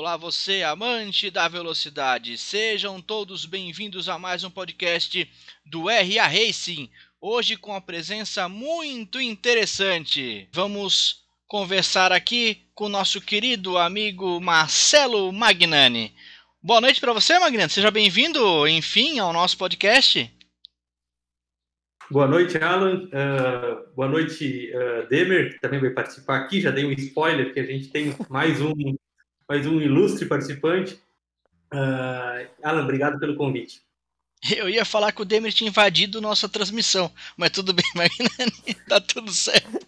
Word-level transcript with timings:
Olá, 0.00 0.16
você, 0.16 0.62
amante 0.62 1.28
da 1.28 1.48
velocidade. 1.48 2.38
Sejam 2.38 3.00
todos 3.00 3.44
bem-vindos 3.44 4.08
a 4.08 4.16
mais 4.16 4.44
um 4.44 4.50
podcast 4.50 5.28
do 5.66 5.88
RA 5.88 6.24
Racing. 6.24 6.88
Hoje 7.20 7.56
com 7.56 7.74
a 7.74 7.80
presença 7.80 8.48
muito 8.48 9.20
interessante. 9.20 10.48
Vamos 10.52 11.24
conversar 11.48 12.12
aqui 12.12 12.62
com 12.76 12.84
o 12.84 12.88
nosso 12.88 13.20
querido 13.20 13.76
amigo 13.76 14.40
Marcelo 14.40 15.32
Magnani. 15.32 16.14
Boa 16.62 16.80
noite 16.80 17.00
para 17.00 17.12
você, 17.12 17.36
Magnani. 17.36 17.68
Seja 17.68 17.90
bem-vindo, 17.90 18.68
enfim, 18.68 19.18
ao 19.18 19.32
nosso 19.32 19.58
podcast. 19.58 20.32
Boa 22.08 22.28
noite, 22.28 22.56
Alan. 22.56 23.02
Uh, 23.06 23.94
boa 23.96 24.08
noite, 24.08 24.70
uh, 24.72 25.08
Demer, 25.08 25.54
que 25.54 25.60
também 25.60 25.80
vai 25.80 25.90
participar 25.90 26.36
aqui. 26.36 26.60
Já 26.60 26.70
dei 26.70 26.84
um 26.84 26.92
spoiler 26.92 27.52
que 27.52 27.58
a 27.58 27.64
gente 27.64 27.88
tem 27.88 28.14
mais 28.30 28.60
um, 28.60 28.72
mais 29.48 29.66
um 29.66 29.80
ilustre 29.80 30.26
participante. 30.26 30.94
Uh, 31.72 32.48
Alan, 32.62 32.82
obrigado 32.82 33.18
pelo 33.18 33.36
convite. 33.36 33.80
Eu 34.54 34.68
ia 34.68 34.84
falar 34.84 35.10
que 35.10 35.22
o 35.22 35.24
Demer 35.24 35.52
tinha 35.52 35.68
invadido 35.68 36.20
nossa 36.20 36.48
transmissão, 36.48 37.10
mas 37.36 37.50
tudo 37.50 37.72
bem, 37.72 37.84
Magnani, 37.96 38.74
tá 38.88 39.00
tudo 39.00 39.32
certo. 39.32 39.80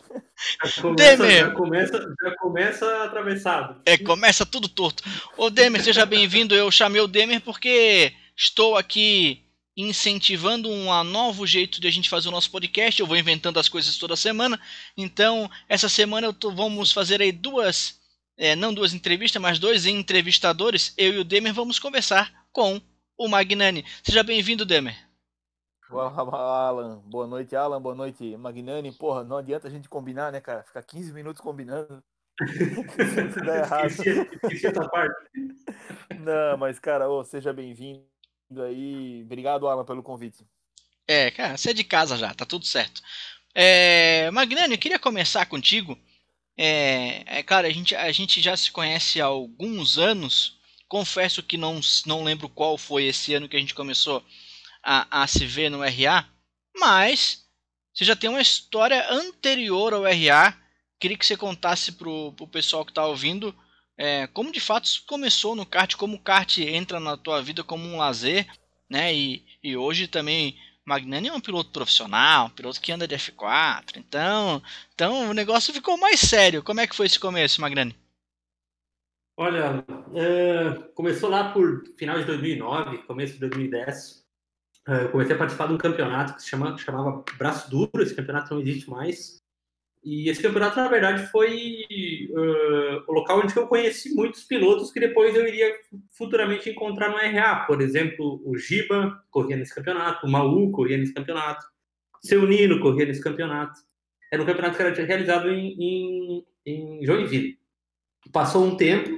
Já 0.65 0.83
começa, 0.83 1.17
Demer. 1.17 1.45
Já 1.45 1.51
começa, 1.51 2.15
já 2.23 2.37
começa 2.37 3.05
atravessado. 3.05 3.83
É, 3.85 3.99
começa 3.99 4.47
tudo 4.47 4.69
torto. 4.69 5.05
Ô 5.37 5.51
Demer, 5.51 5.83
seja 5.83 6.07
bem-vindo. 6.07 6.55
Eu 6.55 6.71
chamei 6.71 7.01
o 7.01 7.07
Demer 7.07 7.41
porque 7.43 8.13
estou 8.35 8.77
aqui 8.77 9.45
incentivando 9.77 10.69
um 10.69 11.05
novo 11.05 11.47
jeito 11.47 11.81
de 11.81 11.87
a 11.87 11.91
gente 11.91 12.09
fazer 12.09 12.29
o 12.29 12.33
nosso 12.33 12.51
podcast. 12.51 12.99
Eu 12.99 13.07
vou 13.07 13.17
inventando 13.19 13.61
as 13.61 13.69
coisas 13.69 13.97
toda 13.99 14.17
semana. 14.17 14.59
Então, 14.97 15.49
essa 15.69 15.89
semana 15.89 16.27
eu 16.27 16.33
tô, 16.33 16.51
vamos 16.51 16.91
fazer 16.91 17.21
aí 17.21 17.31
duas, 17.31 18.00
é, 18.41 18.57
não 18.57 18.73
duas 18.73 18.95
entrevistas, 18.95 19.41
mas 19.41 19.59
dois 19.59 19.85
entrevistadores. 19.85 20.95
Eu 20.97 21.13
e 21.13 21.19
o 21.19 21.25
Demer 21.25 21.53
vamos 21.53 21.79
conversar 21.79 22.33
com 22.51 22.81
o 23.19 23.29
Magnani. 23.29 23.85
Seja 24.03 24.23
bem-vindo, 24.23 24.65
Demer. 24.65 24.97
Alan. 25.91 27.03
Boa 27.05 27.27
noite, 27.27 27.55
Alan. 27.55 27.83
Boa 27.83 27.95
noite, 27.95 28.35
Magnani. 28.39 28.93
Porra, 28.93 29.25
não 29.25 29.37
adianta 29.37 29.69
a 29.69 29.71
gente 29.71 29.91
combinar, 29.91 30.33
né, 30.33 30.41
cara? 30.41 30.63
Ficar 30.63 30.83
15 30.83 31.13
minutos 31.13 31.43
combinando. 31.43 32.03
Sempre 33.15 33.45
dá 33.45 33.57
errado. 33.59 33.93
Não, 36.19 36.57
mas, 36.57 36.79
cara, 36.79 37.11
oh, 37.11 37.23
seja 37.23 37.53
bem-vindo 37.53 38.07
aí. 38.67 39.21
Obrigado, 39.23 39.69
Alan, 39.69 39.85
pelo 39.85 40.03
convite. 40.03 40.47
É, 41.07 41.31
cara, 41.31 41.59
você 41.59 41.71
é 41.71 41.75
de 41.75 41.85
casa 41.85 42.17
já, 42.17 42.33
tá 42.33 42.47
tudo 42.47 42.65
certo. 42.65 43.03
É, 43.55 44.31
Magnani, 44.31 44.75
eu 44.75 44.81
queria 44.81 44.99
começar 44.99 45.45
contigo. 45.45 45.99
É, 46.57 47.39
é, 47.39 47.43
cara, 47.43 47.69
a 47.69 47.71
gente, 47.71 47.95
a 47.95 48.11
gente 48.13 48.41
já 48.41 48.57
se 48.57 48.71
conhece 48.71 49.21
há 49.21 49.27
alguns 49.27 49.99
anos. 49.99 50.59
Confesso 50.89 51.43
que 51.43 51.57
não, 51.57 51.81
não 52.07 52.25
lembro 52.25 52.49
qual 52.49 52.77
foi 52.77 53.05
esse 53.05 53.33
ano 53.35 53.49
que 53.49 53.57
a 53.57 53.61
gente 53.61 53.75
começou 53.75 54.25
a, 54.83 55.23
a 55.23 55.27
se 55.27 55.47
ver 55.47 55.71
no 55.71 55.83
RA, 55.83 56.29
mas 56.77 57.45
você 57.93 58.05
já 58.05 58.17
tem 58.17 58.29
uma 58.31 58.41
história 58.41 59.09
anterior 59.11 59.93
ao 59.93 60.03
RA. 60.03 60.57
Queria 60.99 61.17
que 61.17 61.25
você 61.25 61.37
contasse 61.37 61.93
pro, 61.93 62.33
pro 62.33 62.47
pessoal 62.47 62.85
que 62.85 62.93
tá 62.93 63.07
ouvindo 63.07 63.55
é, 64.03 64.27
como 64.29 64.51
de 64.51 64.61
fato 64.61 64.89
começou 65.07 65.55
no 65.55 65.67
kart, 65.67 65.95
como 65.95 66.17
o 66.17 66.21
kart 66.21 66.57
entra 66.57 66.99
na 66.99 67.19
tua 67.19 67.43
vida 67.43 67.63
como 67.63 67.87
um 67.87 67.99
lazer, 67.99 68.47
né? 68.89 69.15
E, 69.15 69.45
e 69.63 69.77
hoje 69.77 70.09
também 70.09 70.59
Magnani 70.91 71.29
é 71.29 71.33
um 71.33 71.41
piloto 71.41 71.71
profissional, 71.71 72.47
um 72.47 72.51
piloto 72.51 72.81
que 72.81 72.91
anda 72.91 73.07
de 73.07 73.15
F4, 73.15 73.97
então, 73.97 74.61
então 74.93 75.31
o 75.31 75.33
negócio 75.33 75.73
ficou 75.73 75.97
mais 75.97 76.19
sério. 76.19 76.65
Como 76.65 76.81
é 76.81 76.87
que 76.87 76.97
foi 76.97 77.07
esse 77.07 77.19
começo, 77.19 77.61
Magnani? 77.61 77.97
Olha, 79.39 79.85
é, 80.15 80.75
começou 80.95 81.31
lá 81.31 81.53
por 81.53 81.85
final 81.97 82.19
de 82.19 82.25
2009, 82.25 82.99
começo 83.05 83.35
de 83.35 83.39
2010. 83.39 84.27
É, 84.89 85.09
comecei 85.09 85.37
a 85.37 85.39
participar 85.39 85.69
de 85.69 85.75
um 85.75 85.79
campeonato 85.79 86.35
que 86.35 86.43
se 86.43 86.49
chama, 86.49 86.77
chamava 86.77 87.25
Braço 87.39 87.71
Duro, 87.71 88.03
esse 88.03 88.15
campeonato 88.15 88.53
não 88.53 88.61
existe 88.61 88.91
mais. 88.91 89.40
E 90.03 90.31
esse 90.31 90.41
campeonato, 90.41 90.77
na 90.77 90.89
verdade, 90.89 91.27
foi 91.31 91.85
uh, 92.31 93.05
o 93.07 93.13
local 93.13 93.41
onde 93.41 93.55
eu 93.55 93.67
conheci 93.67 94.15
muitos 94.15 94.45
pilotos 94.45 94.91
que 94.91 94.99
depois 94.99 95.35
eu 95.37 95.47
iria 95.47 95.75
futuramente 96.17 96.71
encontrar 96.71 97.11
no 97.11 97.19
RA. 97.19 97.67
Por 97.67 97.83
exemplo, 97.83 98.41
o 98.45 98.57
Giba 98.57 99.23
corria 99.31 99.57
nesse 99.57 99.75
campeonato, 99.75 100.27
o 100.27 100.31
Maú 100.31 100.71
corria 100.71 100.97
nesse 100.97 101.13
campeonato, 101.13 101.67
Seu 102.23 102.47
Nino 102.47 102.81
corria 102.81 103.05
nesse 103.05 103.23
campeonato. 103.23 103.79
Era 104.33 104.43
um 104.43 104.47
campeonato 104.47 104.77
que 104.77 104.83
era 104.83 105.07
realizado 105.07 105.51
em, 105.51 105.77
em, 105.79 106.47
em 106.65 107.05
Joinville. 107.05 107.59
Passou 108.33 108.65
um 108.65 108.77
tempo, 108.77 109.11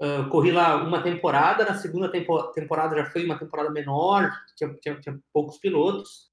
uh, 0.00 0.28
corri 0.28 0.52
lá 0.52 0.76
uma 0.84 1.02
temporada, 1.02 1.64
na 1.64 1.74
segunda 1.74 2.08
tempo, 2.08 2.40
temporada 2.52 2.94
já 2.94 3.06
foi 3.06 3.24
uma 3.24 3.38
temporada 3.38 3.70
menor, 3.70 4.30
tinha, 4.56 4.72
tinha, 4.74 5.00
tinha 5.00 5.18
poucos 5.32 5.58
pilotos. 5.58 6.29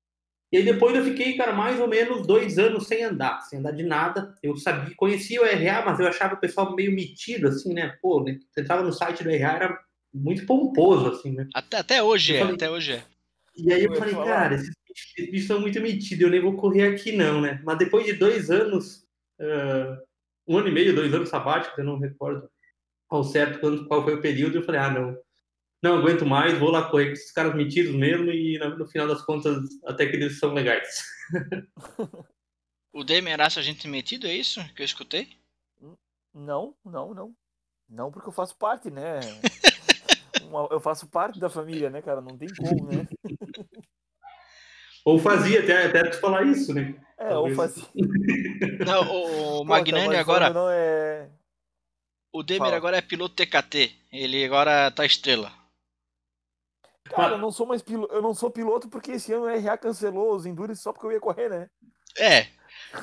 E 0.51 0.57
aí 0.57 0.63
depois 0.63 0.95
eu 0.95 1.03
fiquei, 1.03 1.35
cara, 1.35 1.51
mais 1.51 1.79
ou 1.79 1.87
menos 1.87 2.25
dois 2.25 2.57
anos 2.57 2.87
sem 2.87 3.03
andar, 3.03 3.41
sem 3.41 3.59
andar 3.59 3.71
de 3.71 3.83
nada. 3.83 4.33
Eu 4.41 4.55
sabia, 4.55 4.95
conhecia 4.95 5.41
o 5.41 5.45
RA, 5.45 5.83
mas 5.85 5.99
eu 5.99 6.07
achava 6.07 6.35
o 6.35 6.39
pessoal 6.39 6.73
meio 6.73 6.93
metido, 6.93 7.49
assim, 7.49 7.73
né? 7.73 7.97
Pô, 8.01 8.23
né? 8.23 8.39
você 8.49 8.61
entrava 8.61 8.81
no 8.81 8.93
site 8.93 9.23
do 9.23 9.29
RA, 9.29 9.55
era 9.55 9.79
muito 10.13 10.45
pomposo, 10.45 11.09
assim, 11.09 11.33
né? 11.33 11.47
Até, 11.53 11.77
até 11.77 12.03
hoje 12.03 12.33
eu 12.33 12.37
é, 12.37 12.39
falei, 12.39 12.55
até 12.55 12.69
hoje 12.69 12.93
é. 12.93 13.03
E 13.57 13.73
aí 13.73 13.83
eu, 13.83 13.91
eu 13.91 13.99
falei, 13.99 14.13
falar... 14.13 14.25
cara, 14.25 14.55
esses, 14.55 14.73
esses 14.89 15.31
bichos 15.31 15.47
são 15.47 15.59
muito 15.59 15.81
metidos, 15.81 16.21
eu 16.21 16.29
nem 16.29 16.41
vou 16.41 16.55
correr 16.55 16.93
aqui 16.93 17.11
não, 17.11 17.41
né? 17.41 17.61
Mas 17.65 17.77
depois 17.77 18.05
de 18.05 18.13
dois 18.13 18.49
anos, 18.49 19.03
uh, 19.41 19.97
um 20.47 20.57
ano 20.57 20.69
e 20.69 20.71
meio, 20.71 20.95
dois 20.95 21.13
anos 21.13 21.27
sabáticos, 21.27 21.77
eu 21.77 21.83
não 21.83 21.99
recordo 21.99 22.49
ao 23.09 23.23
certo 23.23 23.59
quando, 23.59 23.85
qual 23.87 24.03
foi 24.03 24.15
o 24.15 24.21
período, 24.21 24.57
eu 24.57 24.63
falei, 24.63 24.79
ah, 24.79 24.91
não, 24.91 25.17
não 25.81 25.97
aguento 25.97 26.25
mais, 26.25 26.57
vou 26.57 26.71
lá 26.71 26.89
correr 26.89 27.07
com 27.07 27.13
esses 27.13 27.31
caras 27.31 27.55
metidos 27.55 27.93
mesmo 27.93 28.31
e 28.31 28.57
no 28.57 28.87
final 28.87 29.07
das 29.07 29.21
contas 29.21 29.57
até 29.85 30.07
que 30.07 30.15
eles 30.15 30.39
são 30.39 30.53
legais. 30.53 31.03
o 32.93 33.03
acha 33.39 33.59
a 33.59 33.63
gente 33.63 33.87
metido, 33.87 34.27
é 34.27 34.33
isso 34.33 34.63
que 34.73 34.81
eu 34.81 34.85
escutei? 34.85 35.37
Não, 36.33 36.75
não, 36.85 37.13
não. 37.13 37.35
Não 37.89 38.11
porque 38.11 38.27
eu 38.27 38.33
faço 38.33 38.55
parte, 38.57 38.89
né? 38.91 39.19
eu 40.71 40.79
faço 40.79 41.07
parte 41.07 41.39
da 41.39 41.49
família, 41.49 41.89
né, 41.89 42.01
cara? 42.01 42.21
Não 42.21 42.37
tem 42.37 42.49
como, 42.53 42.91
né? 42.91 43.07
Ou 45.05 45.17
fazia, 45.17 45.61
até, 45.61 45.85
até 45.85 46.09
te 46.09 46.17
falar 46.17 46.43
isso, 46.43 46.73
né? 46.73 46.93
É, 47.17 47.29
Talvez. 47.29 47.57
ou 47.57 47.63
fazia. 47.63 47.87
Não, 48.85 49.09
o, 49.09 49.61
o 49.61 49.63
Magnani 49.63 50.13
tá, 50.13 50.19
agora. 50.19 50.49
Não 50.49 50.69
é... 50.69 51.29
O 52.33 52.43
Demer 52.43 52.63
Fala. 52.63 52.75
agora 52.75 52.97
é 52.97 53.01
piloto 53.01 53.35
TKT. 53.35 53.95
Ele 54.11 54.43
agora 54.43 54.91
tá 54.91 55.05
estrela. 55.05 55.51
Cara, 57.09 57.33
eu 57.33 57.37
não 57.37 57.51
sou 57.51 57.65
mais 57.65 57.81
piloto, 57.81 58.13
eu 58.13 58.21
não 58.21 58.33
sou 58.33 58.49
piloto 58.49 58.87
porque 58.87 59.11
esse 59.11 59.33
ano 59.33 59.45
o 59.45 59.59
RA 59.59 59.77
cancelou 59.77 60.35
os 60.35 60.45
Endurance 60.45 60.81
só 60.81 60.91
porque 60.91 61.07
eu 61.07 61.11
ia 61.11 61.19
correr, 61.19 61.49
né? 61.49 61.69
É. 62.17 62.47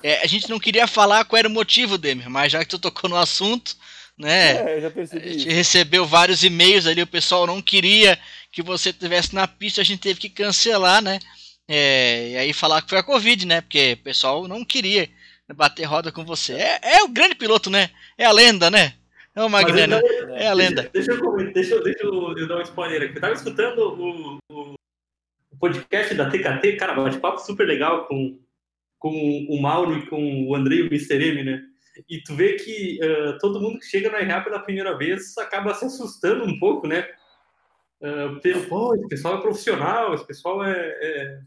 é 0.03 0.23
a 0.23 0.27
gente 0.27 0.49
não 0.49 0.59
queria 0.59 0.87
falar 0.87 1.25
qual 1.25 1.39
era 1.39 1.49
o 1.49 1.51
motivo, 1.51 1.99
Demer, 1.99 2.29
mas 2.29 2.53
já 2.53 2.61
que 2.61 2.69
tu 2.69 2.79
tocou 2.79 3.09
no 3.09 3.17
assunto, 3.17 3.77
né? 4.17 4.77
É, 4.77 4.81
já 4.81 4.91
percebi. 4.91 5.29
A 5.29 5.33
gente 5.33 5.49
isso. 5.49 5.57
recebeu 5.57 6.07
vários 6.07 6.45
e-mails 6.45 6.87
ali, 6.87 7.03
o 7.03 7.07
pessoal 7.07 7.47
não 7.47 7.61
queria 7.61 8.19
que 8.53 8.63
você 8.63 8.91
estivesse 8.91 9.35
na 9.35 9.49
pista, 9.49 9.81
a 9.81 9.85
gente 9.85 10.01
teve 10.01 10.21
que 10.21 10.29
cancelar, 10.29 11.03
né? 11.03 11.19
É, 11.67 12.29
e 12.31 12.37
aí 12.37 12.53
falar 12.53 12.83
que 12.83 12.91
foi 12.91 12.99
a 12.99 13.03
Covid, 13.03 13.47
né? 13.47 13.61
Porque 13.61 13.95
o 13.95 14.05
pessoal 14.05 14.47
não 14.47 14.65
queria 14.65 15.09
bater 15.55 15.85
roda 15.85 16.13
com 16.13 16.25
você. 16.25 16.55
É, 16.55 16.81
é 16.97 17.03
o 17.03 17.09
grande 17.09 17.35
piloto, 17.35 17.71
né? 17.71 17.91
É 18.17 18.25
a 18.25 18.33
lenda, 18.33 18.71
né? 18.71 18.95
É 19.37 19.43
o 19.43 19.51
Magnani, 19.51 19.95
então, 19.95 20.37
é 20.37 20.47
a 20.47 20.53
lenda. 20.53 20.89
Deixa, 20.93 21.11
eu, 21.11 21.37
deixa, 21.53 21.83
deixa 21.83 22.05
eu, 22.05 22.39
eu 22.39 22.47
dar 22.47 22.59
um 22.59 22.63
spoiler 22.63 23.03
aqui. 23.03 23.17
Eu 23.17 23.21
tava 23.21 23.33
escutando 23.33 23.79
o, 23.81 24.39
o, 24.49 24.75
o 25.51 25.59
podcast 25.59 26.15
da 26.15 26.31
TKT, 26.31 26.77
cara, 26.77 26.95
bate-papo 26.95 27.41
super 27.41 27.67
legal 27.67 28.07
com, 28.07 28.39
com 28.97 29.47
o 29.49 29.61
Mauro 29.61 29.99
e 29.99 30.07
com 30.07 30.47
o 30.47 30.55
André 30.55 30.77
e 30.77 30.83
o 30.83 30.87
Mr. 30.87 31.21
M, 31.21 31.43
né? 31.43 31.63
E 32.09 32.21
tu 32.23 32.35
vê 32.35 32.55
que 32.55 32.99
uh, 33.03 33.39
todo 33.39 33.61
mundo 33.61 33.81
que 33.81 33.87
chega 33.87 34.09
no 34.09 34.17
RH 34.17 34.43
pela 34.43 34.61
primeira 34.61 34.97
vez 34.97 35.37
acaba 35.39 35.75
se 35.75 35.85
assustando 35.85 36.45
um 36.45 36.59
pouco, 36.59 36.87
né? 36.87 37.09
Uh, 38.01 38.41
pelo, 38.41 38.65
pô, 38.67 38.95
esse 38.95 39.09
pessoal 39.09 39.39
é 39.39 39.41
profissional, 39.41 40.15
esse 40.15 40.27
pessoal 40.27 40.65
é, 40.65 40.79
é, 40.79 41.39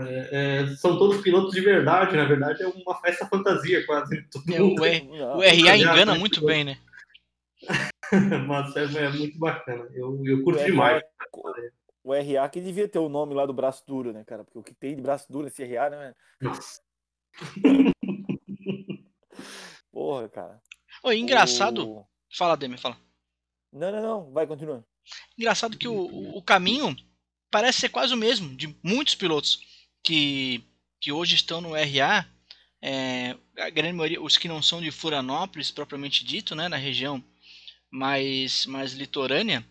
é, 0.00 0.28
é, 0.30 0.66
são 0.76 0.98
todos 0.98 1.20
pilotos 1.20 1.52
de 1.52 1.60
verdade, 1.60 2.16
na 2.16 2.24
verdade 2.24 2.62
é 2.62 2.66
uma 2.68 3.00
festa 3.00 3.26
fantasia 3.26 3.84
quase. 3.86 4.24
É, 4.52 4.62
o, 4.62 4.74
o 4.74 5.40
RA 5.40 5.76
engana 5.76 6.14
muito 6.14 6.44
bem, 6.44 6.62
né? 6.62 6.78
Mas 8.46 8.76
é, 8.76 9.04
é, 9.04 9.10
muito 9.10 9.38
bacana. 9.38 9.88
Eu, 9.94 10.20
eu 10.24 10.42
curto 10.42 10.60
o 10.60 10.64
demais. 10.64 11.02
RA, 11.02 11.08
o 12.04 12.12
RA 12.12 12.48
que 12.48 12.60
devia 12.60 12.88
ter 12.88 12.98
o 12.98 13.08
nome 13.08 13.34
lá 13.34 13.44
do 13.46 13.52
braço 13.52 13.84
duro, 13.86 14.12
né, 14.12 14.24
cara? 14.24 14.44
Porque 14.44 14.58
o 14.58 14.62
que 14.62 14.74
tem 14.74 14.96
de 14.96 15.02
braço 15.02 15.30
duro 15.30 15.44
nesse 15.44 15.64
RA, 15.64 15.90
né? 15.90 16.14
Nossa. 16.40 16.80
Porra, 19.92 20.28
cara. 20.28 20.62
Oi, 21.02 21.18
engraçado. 21.18 21.88
O... 21.88 22.06
Fala, 22.36 22.56
Demi, 22.56 22.78
fala. 22.78 22.96
Não, 23.72 23.92
não, 23.92 24.02
não. 24.02 24.32
Vai, 24.32 24.46
continua. 24.46 24.84
Engraçado 25.36 25.76
que 25.76 25.88
o, 25.88 26.36
o 26.36 26.42
caminho 26.42 26.96
parece 27.50 27.80
ser 27.80 27.88
quase 27.88 28.14
o 28.14 28.16
mesmo 28.16 28.54
de 28.56 28.76
muitos 28.82 29.14
pilotos 29.14 29.60
que, 30.02 30.64
que 31.00 31.12
hoje 31.12 31.34
estão 31.34 31.60
no 31.60 31.72
RA. 31.72 32.26
É, 32.80 33.36
a 33.58 33.70
grande 33.70 33.94
maioria, 33.94 34.22
os 34.22 34.36
que 34.36 34.46
não 34.46 34.62
são 34.62 34.80
de 34.80 34.90
Furanópolis, 34.90 35.70
propriamente 35.70 36.24
dito, 36.24 36.54
né, 36.54 36.68
na 36.68 36.76
região 36.76 37.22
mais, 37.90 38.66
mais 38.66 38.92
litorânea, 38.92 39.64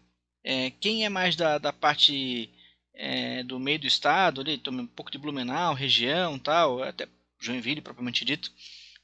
é, 0.43 0.71
quem 0.71 1.05
é 1.05 1.09
mais 1.09 1.35
da, 1.35 1.57
da 1.57 1.73
parte 1.73 2.49
é, 2.93 3.43
do 3.43 3.59
meio 3.59 3.79
do 3.79 3.87
estado, 3.87 4.41
ali, 4.41 4.61
um 4.69 4.87
pouco 4.87 5.11
de 5.11 5.17
Blumenau, 5.17 5.73
região 5.73 6.39
tal, 6.39 6.81
até 6.81 7.07
Joinville 7.39 7.81
propriamente 7.81 8.25
dito, 8.25 8.51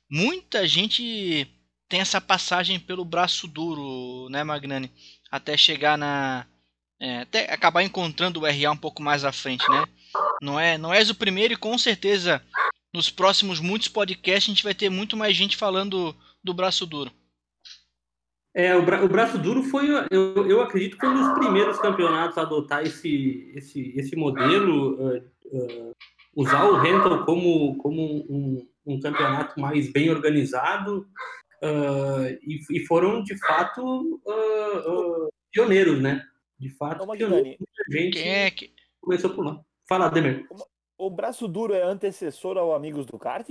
muita 0.09 0.67
gente 0.67 1.47
tem 1.87 1.99
essa 1.99 2.19
passagem 2.19 2.79
pelo 2.79 3.05
braço 3.05 3.47
duro, 3.47 4.27
né, 4.29 4.43
Magnani? 4.43 4.91
Até 5.29 5.55
chegar 5.55 5.97
na. 5.97 6.47
É, 6.99 7.19
até 7.19 7.51
acabar 7.51 7.83
encontrando 7.83 8.39
o 8.39 8.45
RA 8.45 8.71
um 8.71 8.77
pouco 8.77 9.03
mais 9.03 9.25
à 9.25 9.31
frente, 9.31 9.69
né? 9.69 9.85
Não 10.41 10.59
é, 10.59 10.77
não 10.77 10.93
és 10.93 11.09
o 11.09 11.15
primeiro 11.15 11.53
e 11.53 11.57
com 11.57 11.77
certeza 11.77 12.41
nos 12.93 13.09
próximos 13.09 13.59
muitos 13.59 13.87
podcasts 13.87 14.49
a 14.49 14.53
gente 14.53 14.63
vai 14.63 14.73
ter 14.73 14.89
muito 14.89 15.17
mais 15.17 15.35
gente 15.35 15.57
falando 15.57 16.15
do 16.43 16.53
braço 16.53 16.85
duro. 16.85 17.11
É, 18.55 18.75
o, 18.75 18.85
bra 18.85 19.03
o 19.03 19.07
braço 19.07 19.39
duro 19.39 19.63
foi, 19.63 19.89
eu, 20.11 20.47
eu 20.47 20.61
acredito, 20.61 20.97
foi 20.97 21.09
um 21.09 21.15
dos 21.15 21.39
primeiros 21.39 21.79
campeonatos 21.79 22.37
a 22.37 22.43
adotar 22.43 22.83
esse, 22.83 23.51
esse, 23.55 23.93
esse 23.97 24.15
modelo, 24.15 24.93
uh, 24.93 25.17
uh, 25.17 25.91
usar 26.35 26.65
o 26.65 26.75
rental 26.75 27.25
como, 27.25 27.75
como 27.77 28.01
um, 28.29 28.67
um 28.85 28.99
campeonato 28.99 29.59
mais 29.59 29.91
bem 29.91 30.11
organizado 30.11 31.07
uh, 31.63 32.27
e, 32.43 32.61
e, 32.69 32.85
foram 32.85 33.23
de 33.23 33.35
fato 33.39 34.21
pioneiros, 35.51 35.99
né? 35.99 36.23
De 36.59 36.69
fato, 36.77 37.07
pioneiros. 37.07 37.57
Muita 37.59 37.83
gente 37.91 38.19
é 38.19 38.51
que... 38.51 38.71
começou 39.01 39.31
por 39.31 39.45
lá. 39.45 39.59
Fala, 39.89 40.09
Demer. 40.09 40.45
O 40.95 41.09
braço 41.09 41.47
duro 41.47 41.73
é 41.73 41.81
antecessor 41.81 42.55
ao 42.57 42.75
Amigos 42.75 43.07
do 43.07 43.17
Kart? 43.17 43.49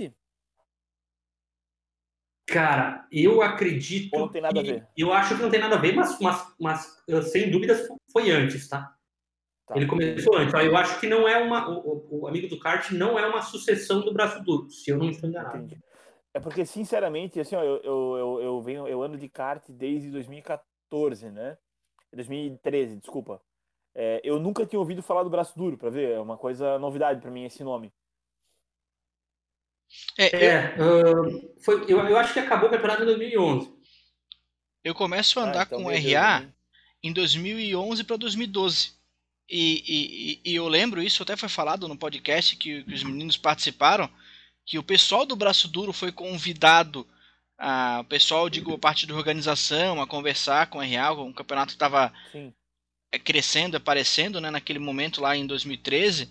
Cara, 2.45 3.07
eu 3.11 3.41
acredito. 3.41 4.13
Ou 4.13 4.21
não 4.21 4.29
tem 4.29 4.41
nada 4.41 4.59
a 4.59 4.63
ver? 4.63 4.87
Eu 4.97 5.13
acho 5.13 5.35
que 5.35 5.41
não 5.41 5.49
tem 5.49 5.59
nada 5.59 5.75
a 5.75 5.79
ver, 5.79 5.95
mas, 5.95 6.19
mas, 6.19 6.55
mas 6.59 7.03
sem 7.31 7.49
dúvidas 7.49 7.87
foi 8.11 8.31
antes, 8.31 8.67
tá? 8.67 8.93
tá. 9.65 9.75
Ele 9.75 9.85
começou 9.85 10.35
antes. 10.35 10.53
Eu 10.53 10.75
acho 10.75 10.99
que 10.99 11.07
não 11.07 11.27
é 11.27 11.37
uma. 11.41 11.69
O, 11.69 12.21
o, 12.21 12.27
amigo 12.27 12.47
do 12.47 12.59
kart 12.59 12.91
não 12.91 13.17
é 13.17 13.25
uma 13.25 13.41
sucessão 13.41 14.01
do 14.01 14.13
braço 14.13 14.43
duro, 14.43 14.69
se 14.69 14.91
eu 14.91 14.97
não 14.97 15.09
estou 15.09 15.29
enganado. 15.29 15.57
Entendi. 15.57 15.79
É 16.33 16.39
porque, 16.39 16.65
sinceramente, 16.65 17.39
assim, 17.39 17.55
ó, 17.55 17.63
eu, 17.63 17.77
eu, 17.83 18.17
eu, 18.17 18.41
eu, 18.41 18.61
venho, 18.61 18.87
eu 18.87 19.03
ando 19.03 19.17
de 19.17 19.29
kart 19.29 19.63
desde 19.69 20.09
2014, 20.09 21.29
né? 21.29 21.57
2013, 22.11 22.97
desculpa. 22.97 23.41
É, 23.95 24.19
eu 24.23 24.39
nunca 24.39 24.65
tinha 24.65 24.79
ouvido 24.79 25.03
falar 25.03 25.23
do 25.23 25.29
braço 25.29 25.57
duro, 25.57 25.77
para 25.77 25.91
ver, 25.91 26.11
é 26.11 26.19
uma 26.19 26.37
coisa 26.37 26.79
novidade 26.79 27.21
para 27.21 27.29
mim 27.29 27.45
esse 27.45 27.63
nome. 27.63 27.93
É, 30.17 30.45
é 30.45 30.75
uh, 30.75 31.61
foi, 31.63 31.85
eu, 31.87 31.99
eu 31.99 32.17
acho 32.17 32.33
que 32.33 32.39
acabou 32.39 32.67
o 32.67 32.71
campeonato 32.71 33.03
em 33.03 33.05
2011. 33.05 33.71
Eu 34.83 34.93
começo 34.93 35.39
a 35.39 35.43
ah, 35.43 35.49
andar 35.49 35.61
ah, 35.61 35.65
então 35.65 35.83
com 35.83 35.85
o 35.85 35.91
RA 35.91 36.45
em 37.01 37.13
2011 37.13 38.03
para 38.03 38.17
2012. 38.17 38.91
E, 39.49 40.41
e, 40.45 40.51
e, 40.51 40.55
eu 40.55 40.67
lembro, 40.67 41.01
isso 41.01 41.21
até 41.21 41.35
foi 41.35 41.49
falado 41.49 41.87
no 41.87 41.97
podcast 41.97 42.55
que, 42.55 42.83
que, 42.83 42.93
os 42.93 43.03
meninos 43.03 43.37
participaram, 43.37 44.09
que 44.65 44.79
o 44.79 44.83
pessoal 44.83 45.25
do 45.25 45.35
Braço 45.35 45.67
Duro 45.67 45.93
foi 45.93 46.11
convidado, 46.11 47.07
a, 47.57 47.99
o 48.01 48.05
pessoal, 48.05 48.49
digo, 48.49 48.73
a 48.73 48.77
parte 48.77 49.05
da 49.05 49.13
organização, 49.13 50.01
a 50.01 50.07
conversar 50.07 50.67
com 50.67 50.79
o 50.79 50.81
RA, 50.81 51.13
um 51.13 51.33
campeonato 51.33 51.69
que 51.69 51.75
estava 51.75 52.11
crescendo, 53.23 53.77
aparecendo 53.77 54.41
né, 54.41 54.49
naquele 54.49 54.79
momento 54.79 55.21
lá 55.21 55.35
em 55.35 55.45
2013. 55.45 56.29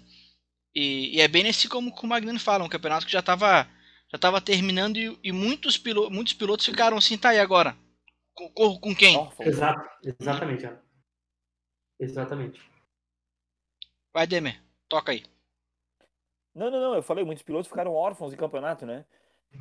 E, 0.74 1.16
e, 1.16 1.20
é 1.20 1.28
bem 1.28 1.42
nesse 1.42 1.68
como, 1.68 1.92
como 1.92 2.06
o 2.06 2.08
Magnani 2.08 2.38
fala, 2.38 2.64
um 2.64 2.68
campeonato 2.68 3.06
que 3.06 3.12
já 3.12 3.20
estava 3.20 3.68
já 4.12 4.18
tava 4.18 4.40
terminando 4.40 4.98
e, 4.98 5.18
e, 5.24 5.32
muitos, 5.32 5.78
pilotos, 5.78 6.14
muitos 6.14 6.34
pilotos 6.34 6.66
ficaram 6.66 6.98
assim, 6.98 7.16
tá, 7.16 7.34
e 7.34 7.40
agora? 7.40 7.74
Corro 8.54 8.78
com 8.78 8.94
quem? 8.94 9.16
Exato, 9.40 9.88
exatamente. 10.04 10.68
Exatamente. 11.98 12.60
Vai, 14.12 14.26
Demer, 14.26 14.62
toca 14.88 15.12
aí. 15.12 15.24
Não, 16.54 16.70
não, 16.70 16.80
não, 16.80 16.94
eu 16.94 17.02
falei, 17.02 17.24
muitos 17.24 17.42
pilotos 17.42 17.68
ficaram 17.68 17.94
órfãos 17.94 18.30
de 18.30 18.36
campeonato, 18.36 18.84
né? 18.84 19.06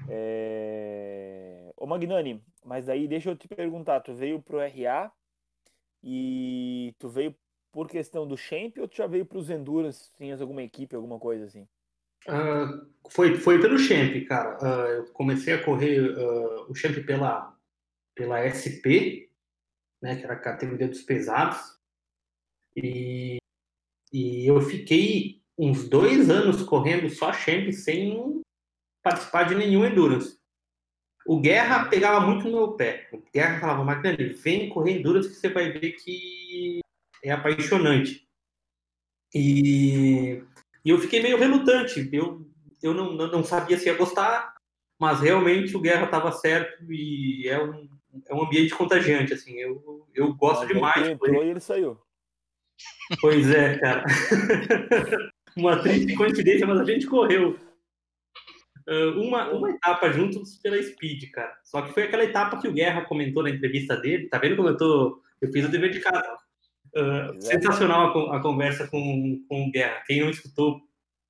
É... 0.10 1.72
Ô 1.78 1.86
Magnani, 1.86 2.44
mas 2.66 2.90
aí 2.90 3.08
deixa 3.08 3.30
eu 3.30 3.36
te 3.36 3.48
perguntar, 3.48 4.02
tu 4.02 4.14
veio 4.14 4.42
pro 4.42 4.60
RA 4.60 5.12
e 6.04 6.94
tu 7.00 7.08
veio 7.08 7.36
por 7.72 7.88
questão 7.88 8.28
do 8.28 8.38
Champ 8.38 8.78
ou 8.78 8.88
tu 8.88 8.98
já 8.98 9.08
veio 9.08 9.26
para 9.26 9.38
os 9.38 9.50
Endurance? 9.50 10.12
Tinhas 10.18 10.42
alguma 10.42 10.62
equipe, 10.62 10.96
alguma 10.96 11.20
coisa 11.20 11.46
assim? 11.46 11.68
Uh, 12.28 12.88
foi, 13.10 13.36
foi 13.38 13.60
pelo 13.60 13.80
Champ, 13.80 14.14
cara. 14.28 14.58
Uh, 14.62 14.88
eu 14.92 15.14
comecei 15.14 15.54
a 15.54 15.64
correr 15.64 16.00
uh, 16.00 16.70
o 16.70 16.76
Champ 16.76 16.96
pela, 17.06 17.58
pela 18.14 18.40
SP, 18.46 19.30
né, 20.02 20.16
que 20.16 20.24
era 20.24 20.34
a 20.34 20.40
categoria 20.40 20.88
dos 20.88 21.02
pesados. 21.02 21.80
E, 22.76 23.38
e 24.14 24.46
eu 24.46 24.62
fiquei 24.62 25.42
uns 25.58 25.88
dois 25.88 26.30
anos 26.30 26.64
correndo 26.64 27.10
só 27.10 27.34
Champ 27.34 27.72
sem 27.72 28.42
participar 29.04 29.44
de 29.44 29.56
nenhum 29.56 29.86
Endurance. 29.86 30.40
O 31.26 31.40
Guerra 31.40 31.88
pegava 31.88 32.20
muito 32.20 32.46
no 32.46 32.58
meu 32.58 32.72
pé. 32.74 33.08
O 33.12 33.22
Guerra 33.34 33.60
falava, 33.60 33.84
Magnani, 33.84 34.30
vem 34.34 34.70
correr 34.70 35.00
Endurance 35.00 35.30
que 35.30 35.36
você 35.36 35.50
vai 35.50 35.72
ver 35.72 35.92
que 35.94 36.82
é 37.24 37.32
apaixonante. 37.32 38.28
E, 39.34 40.44
e 40.84 40.90
eu 40.90 41.00
fiquei 41.00 41.22
meio 41.22 41.38
relutante. 41.38 42.10
Eu, 42.12 42.46
eu 42.82 42.94
não, 42.94 43.14
não 43.14 43.44
sabia 43.44 43.78
se 43.78 43.86
ia 43.86 43.96
gostar, 43.96 44.56
mas 45.00 45.20
realmente 45.22 45.76
o 45.76 45.82
Guerra 45.82 46.06
estava 46.06 46.32
certo 46.32 46.92
e 46.92 47.48
é 47.48 47.64
um, 47.64 47.90
é 48.28 48.34
um 48.34 48.44
ambiente 48.44 48.76
contagiante. 48.76 49.34
Assim, 49.34 49.58
eu, 49.58 50.08
eu 50.14 50.34
gosto 50.34 50.68
demais. 50.68 50.98
Ele 50.98 51.14
entrou 51.14 51.44
e 51.44 51.50
ele 51.50 51.60
saiu. 51.60 51.98
Pois 53.20 53.50
é, 53.50 53.78
cara. 53.78 54.06
uma 55.56 55.82
triste 55.82 56.16
coincidência, 56.16 56.66
mas 56.66 56.80
a 56.80 56.86
gente 56.86 57.06
correu. 57.06 57.58
uma, 59.18 59.50
uma 59.52 59.70
etapa 59.70 60.12
juntos 60.12 60.58
pela 60.58 60.82
Speed, 60.82 61.30
cara. 61.32 61.56
Só 61.64 61.82
que 61.82 61.94
foi 61.94 62.04
aquela 62.04 62.24
etapa 62.24 62.60
que 62.60 62.68
o 62.68 62.74
Guerra 62.74 63.06
comentou 63.06 63.44
na 63.44 63.50
entrevista 63.50 63.96
dele. 63.98 64.30
Tá 64.30 64.38
vendo 64.40 64.56
como 64.56 64.70
eu 64.70 64.78
tô. 64.78 65.22
Eu 65.40 65.52
fiz 65.52 65.66
o 65.66 65.70
dever 65.70 65.92
de 65.92 66.00
casa. 66.00 66.38
Uh, 66.94 67.42
sensacional 67.42 68.32
a, 68.32 68.38
a, 68.38 68.42
conversa 68.42 68.88
com, 68.88 69.44
com 69.48 69.68
o 69.68 69.72
Guerra. 69.72 70.04
Quem 70.06 70.22
não 70.22 70.30
escutou, 70.30 70.82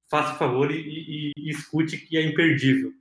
faça 0.09 0.35
favor 0.35 0.71
e, 0.71 0.75
e, 0.75 1.31
e, 1.37 1.49
escute 1.51 1.97
que 1.97 2.17
é 2.17 2.25
imperdível. 2.25 2.91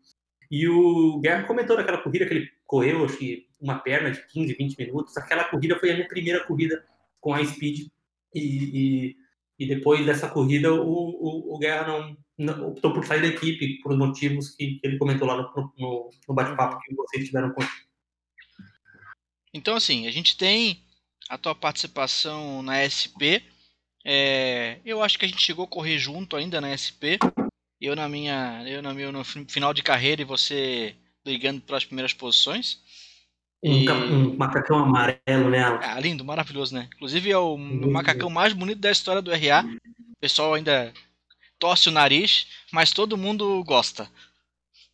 E 0.50 0.68
o 0.68 1.18
Guerra 1.20 1.44
comentou 1.44 1.76
naquela 1.76 1.98
corrida 1.98 2.26
que 2.26 2.34
ele 2.34 2.50
correu, 2.66 3.04
acho 3.04 3.16
que 3.16 3.46
uma 3.60 3.78
perna 3.78 4.10
de 4.10 4.26
15, 4.26 4.54
20 4.54 4.78
minutos. 4.78 5.16
Aquela 5.16 5.44
corrida 5.44 5.78
foi 5.78 5.90
a 5.90 5.94
minha 5.94 6.08
primeira 6.08 6.44
corrida 6.44 6.84
com 7.20 7.34
a 7.34 7.44
Speed. 7.44 7.88
E, 8.34 9.16
e 9.60 9.66
depois 9.66 10.06
dessa 10.06 10.28
corrida, 10.28 10.72
o, 10.72 10.80
o, 10.82 11.54
o 11.54 11.58
Guerra 11.58 11.86
não, 11.86 12.16
não, 12.38 12.68
optou 12.68 12.94
por 12.94 13.04
sair 13.04 13.20
da 13.20 13.28
equipe 13.28 13.78
por 13.82 13.94
motivos 13.94 14.50
que, 14.56 14.76
que 14.76 14.86
ele 14.86 14.96
comentou 14.96 15.28
lá 15.28 15.36
no, 15.36 15.72
no, 15.78 16.10
no 16.26 16.34
bate-papo 16.34 16.80
que 16.80 16.94
vocês 16.94 17.26
tiveram 17.26 17.52
com 17.52 17.62
ele. 17.62 17.70
Então, 19.52 19.76
assim, 19.76 20.06
a 20.06 20.10
gente 20.10 20.38
tem 20.38 20.82
a 21.30 21.38
tua 21.38 21.54
participação 21.54 22.60
na 22.60 22.82
SP. 22.82 23.40
É, 24.04 24.78
eu 24.84 25.00
acho 25.02 25.16
que 25.16 25.24
a 25.24 25.28
gente 25.28 25.40
chegou 25.40 25.64
a 25.64 25.68
correr 25.68 25.96
junto 25.96 26.36
ainda 26.36 26.60
na 26.60 26.76
SP. 26.76 27.22
Eu 27.80 27.94
na 27.94 28.08
minha, 28.08 28.64
eu 28.66 28.82
na 28.82 28.92
meu 28.92 29.12
no 29.12 29.24
final 29.24 29.72
de 29.72 29.82
carreira 29.82 30.20
e 30.20 30.24
você 30.24 30.94
brigando 31.24 31.60
pelas 31.60 31.84
primeiras 31.84 32.12
posições. 32.12 32.80
Um, 33.62 33.72
e... 33.72 33.90
um 33.90 34.36
macacão 34.36 34.80
amarelo, 34.80 35.50
né? 35.50 35.62
Ah, 35.82 36.00
lindo, 36.00 36.24
maravilhoso, 36.24 36.74
né? 36.74 36.88
Inclusive 36.96 37.30
é 37.30 37.38
o 37.38 37.54
uhum. 37.54 37.92
macacão 37.92 38.28
mais 38.28 38.52
bonito 38.52 38.80
da 38.80 38.90
história 38.90 39.22
do 39.22 39.30
RA. 39.30 39.62
O 39.62 40.20
pessoal 40.20 40.54
ainda 40.54 40.92
torce 41.58 41.88
o 41.88 41.92
nariz, 41.92 42.48
mas 42.72 42.90
todo 42.90 43.16
mundo 43.16 43.62
gosta. 43.64 44.10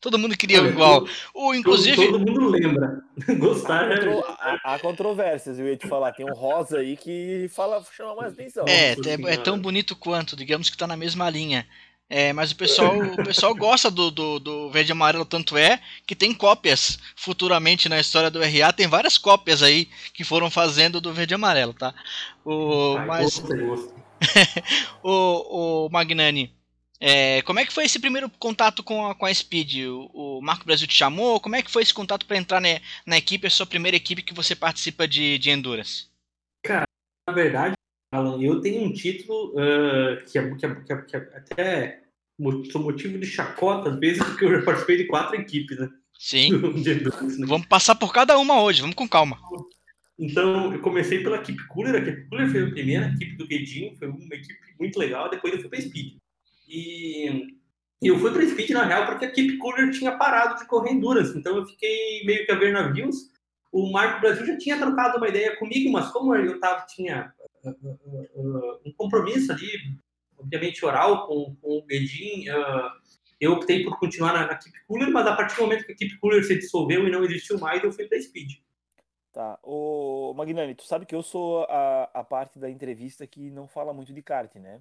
Todo 0.06 0.20
mundo 0.20 0.36
queria 0.36 0.60
Olha, 0.60 0.68
igual. 0.68 1.04
O, 1.34 1.52
inclusive. 1.52 1.96
Todo, 1.96 2.12
todo 2.12 2.30
mundo 2.30 2.48
lembra. 2.48 3.02
Gostar. 3.40 3.90
Há, 3.90 3.96
contro... 3.96 4.24
há, 4.38 4.60
há, 4.62 4.78
controvérsias, 4.78 5.58
eu 5.58 5.66
ia 5.66 5.76
te 5.76 5.88
falar. 5.88 6.12
Tem 6.12 6.24
um 6.24 6.32
rosa 6.32 6.78
aí 6.78 6.96
que 6.96 7.50
fala, 7.52 7.84
chama 7.90 8.14
mais 8.14 8.32
atenção. 8.32 8.64
É, 8.68 8.92
é, 8.92 9.34
é 9.34 9.36
tão 9.36 9.58
bonito 9.58 9.96
quanto, 9.96 10.36
digamos 10.36 10.70
que 10.70 10.76
tá 10.76 10.86
na 10.86 10.96
mesma 10.96 11.28
linha. 11.28 11.66
É, 12.08 12.32
mas 12.32 12.52
o 12.52 12.56
pessoal, 12.56 12.96
o 12.96 13.16
pessoal 13.24 13.52
gosta 13.52 13.90
do, 13.90 14.12
do, 14.12 14.38
do, 14.38 14.70
verde 14.70 14.92
e 14.92 14.94
amarelo, 14.94 15.24
tanto 15.24 15.56
é 15.56 15.80
que 16.06 16.14
tem 16.14 16.32
cópias 16.32 17.00
futuramente 17.16 17.88
na 17.88 17.98
história 17.98 18.30
do 18.30 18.40
RA, 18.40 18.72
tem 18.72 18.86
várias 18.86 19.18
cópias 19.18 19.60
aí 19.60 19.88
que 20.14 20.22
foram 20.22 20.48
fazendo 20.48 21.00
do 21.00 21.12
verde 21.12 21.34
e 21.34 21.34
amarelo, 21.34 21.74
tá? 21.74 21.92
O, 22.44 22.94
Ai, 22.96 23.06
mas... 23.06 23.42
o, 25.02 25.86
o 25.86 25.88
Magnani, 25.90 26.54
é, 27.00 27.42
como 27.42 27.58
é 27.58 27.66
que 27.66 27.72
foi 27.72 27.84
esse 27.84 27.98
primeiro 27.98 28.30
contato 28.38 28.82
com 28.82 29.06
a, 29.06 29.14
com 29.14 29.26
a 29.26 29.32
Speed? 29.34 29.86
O, 29.86 30.38
o 30.38 30.40
Marco 30.40 30.64
Brasil 30.64 30.86
te 30.86 30.94
chamou? 30.94 31.40
Como 31.40 31.56
é 31.56 31.62
que 31.62 31.70
foi 31.70 31.82
esse 31.82 31.92
contato 31.92 32.26
para 32.26 32.38
entrar 32.38 32.60
na, 32.60 32.80
na 33.06 33.18
equipe, 33.18 33.46
a 33.46 33.50
sua 33.50 33.66
primeira 33.66 33.96
equipe 33.96 34.22
que 34.22 34.34
você 34.34 34.54
participa 34.54 35.06
de, 35.06 35.38
de 35.38 35.50
Endurance? 35.50 36.06
Cara, 36.64 36.86
na 37.28 37.34
verdade, 37.34 37.74
Alan, 38.12 38.40
eu 38.42 38.60
tenho 38.60 38.82
um 38.82 38.92
título 38.92 39.50
uh, 39.50 40.24
que, 40.24 40.38
é, 40.38 40.54
que, 40.54 40.66
é, 40.92 41.02
que, 41.02 41.16
é, 41.16 41.18
até 41.18 42.02
sou 42.70 42.82
motivo 42.82 43.18
de 43.18 43.26
chacota, 43.26 43.90
às 43.90 43.98
vezes, 43.98 44.22
porque 44.24 44.44
eu 44.44 44.58
já 44.58 44.62
participei 44.62 44.96
de 44.96 45.04
quatro 45.04 45.36
equipes, 45.36 45.78
né? 45.78 45.88
Sim. 46.18 46.54
Endurance, 46.86 47.38
né? 47.38 47.46
Vamos 47.46 47.66
passar 47.66 47.94
por 47.94 48.12
cada 48.12 48.38
uma 48.38 48.62
hoje, 48.62 48.80
vamos 48.80 48.96
com 48.96 49.08
calma. 49.08 49.38
Então, 50.18 50.72
eu 50.72 50.80
comecei 50.80 51.22
pela 51.22 51.42
Keep 51.42 51.66
Cooler. 51.68 51.94
A 51.94 52.04
Keep 52.04 52.28
Cooler 52.30 52.50
foi 52.50 52.62
a 52.62 52.70
primeira 52.70 53.06
equipe 53.08 53.36
do 53.36 53.46
Guedinho, 53.46 53.96
foi 53.98 54.08
uma 54.08 54.34
equipe 54.34 54.54
muito 54.80 54.98
legal. 54.98 55.28
Depois 55.28 55.52
eu 55.52 55.60
fui 55.60 55.68
para 55.68 55.80
Speed. 55.80 56.16
E 56.68 57.56
eu 58.02 58.18
fui 58.18 58.32
para 58.32 58.46
Speed, 58.46 58.70
na 58.70 58.84
real, 58.84 59.06
porque 59.06 59.24
a 59.24 59.30
Keep 59.30 59.58
Cooler 59.58 59.90
tinha 59.90 60.16
parado 60.16 60.58
de 60.58 60.66
correr 60.66 60.92
Endurance. 60.92 61.36
Então, 61.36 61.56
eu 61.56 61.66
fiquei 61.66 62.24
meio 62.24 62.44
que 62.44 62.52
a 62.52 62.56
ver 62.56 62.72
navios. 62.72 63.30
O 63.72 63.90
Marco 63.90 64.20
Brasil 64.20 64.46
já 64.46 64.56
tinha 64.58 64.78
trocado 64.78 65.18
uma 65.18 65.28
ideia 65.28 65.56
comigo, 65.56 65.90
mas 65.90 66.10
como 66.10 66.34
eu 66.34 66.58
tava, 66.60 66.86
tinha 66.86 67.32
uh, 67.64 67.70
uh, 67.70 68.28
uh, 68.34 68.80
um 68.86 68.92
compromisso 68.96 69.52
ali, 69.52 69.68
obviamente 70.38 70.84
oral, 70.84 71.26
com, 71.26 71.56
com 71.60 71.78
o 71.78 71.86
Guedinho, 71.86 72.52
eu 73.40 73.52
optei 73.52 73.84
por 73.84 73.98
continuar 73.98 74.32
na, 74.32 74.46
na 74.46 74.56
Keep 74.56 74.86
Cooler, 74.86 75.10
mas 75.10 75.26
a 75.26 75.36
partir 75.36 75.56
do 75.56 75.62
momento 75.62 75.84
que 75.84 75.92
a 75.92 75.96
Keep 75.96 76.18
Cooler 76.18 76.42
se 76.44 76.56
dissolveu 76.56 77.06
e 77.06 77.10
não 77.10 77.24
existiu 77.24 77.58
mais, 77.58 77.82
eu 77.82 77.92
fui 77.92 78.06
para 78.06 78.20
Speed. 78.20 78.52
Tá. 79.32 79.58
O 79.62 80.32
Magnani, 80.34 80.74
tu 80.74 80.84
sabe 80.84 81.04
que 81.04 81.14
eu 81.14 81.22
sou 81.22 81.64
a, 81.64 82.04
a 82.14 82.24
parte 82.24 82.58
da 82.58 82.70
entrevista 82.70 83.26
que 83.26 83.50
não 83.50 83.68
fala 83.68 83.92
muito 83.92 84.14
de 84.14 84.22
kart, 84.22 84.54
né? 84.54 84.80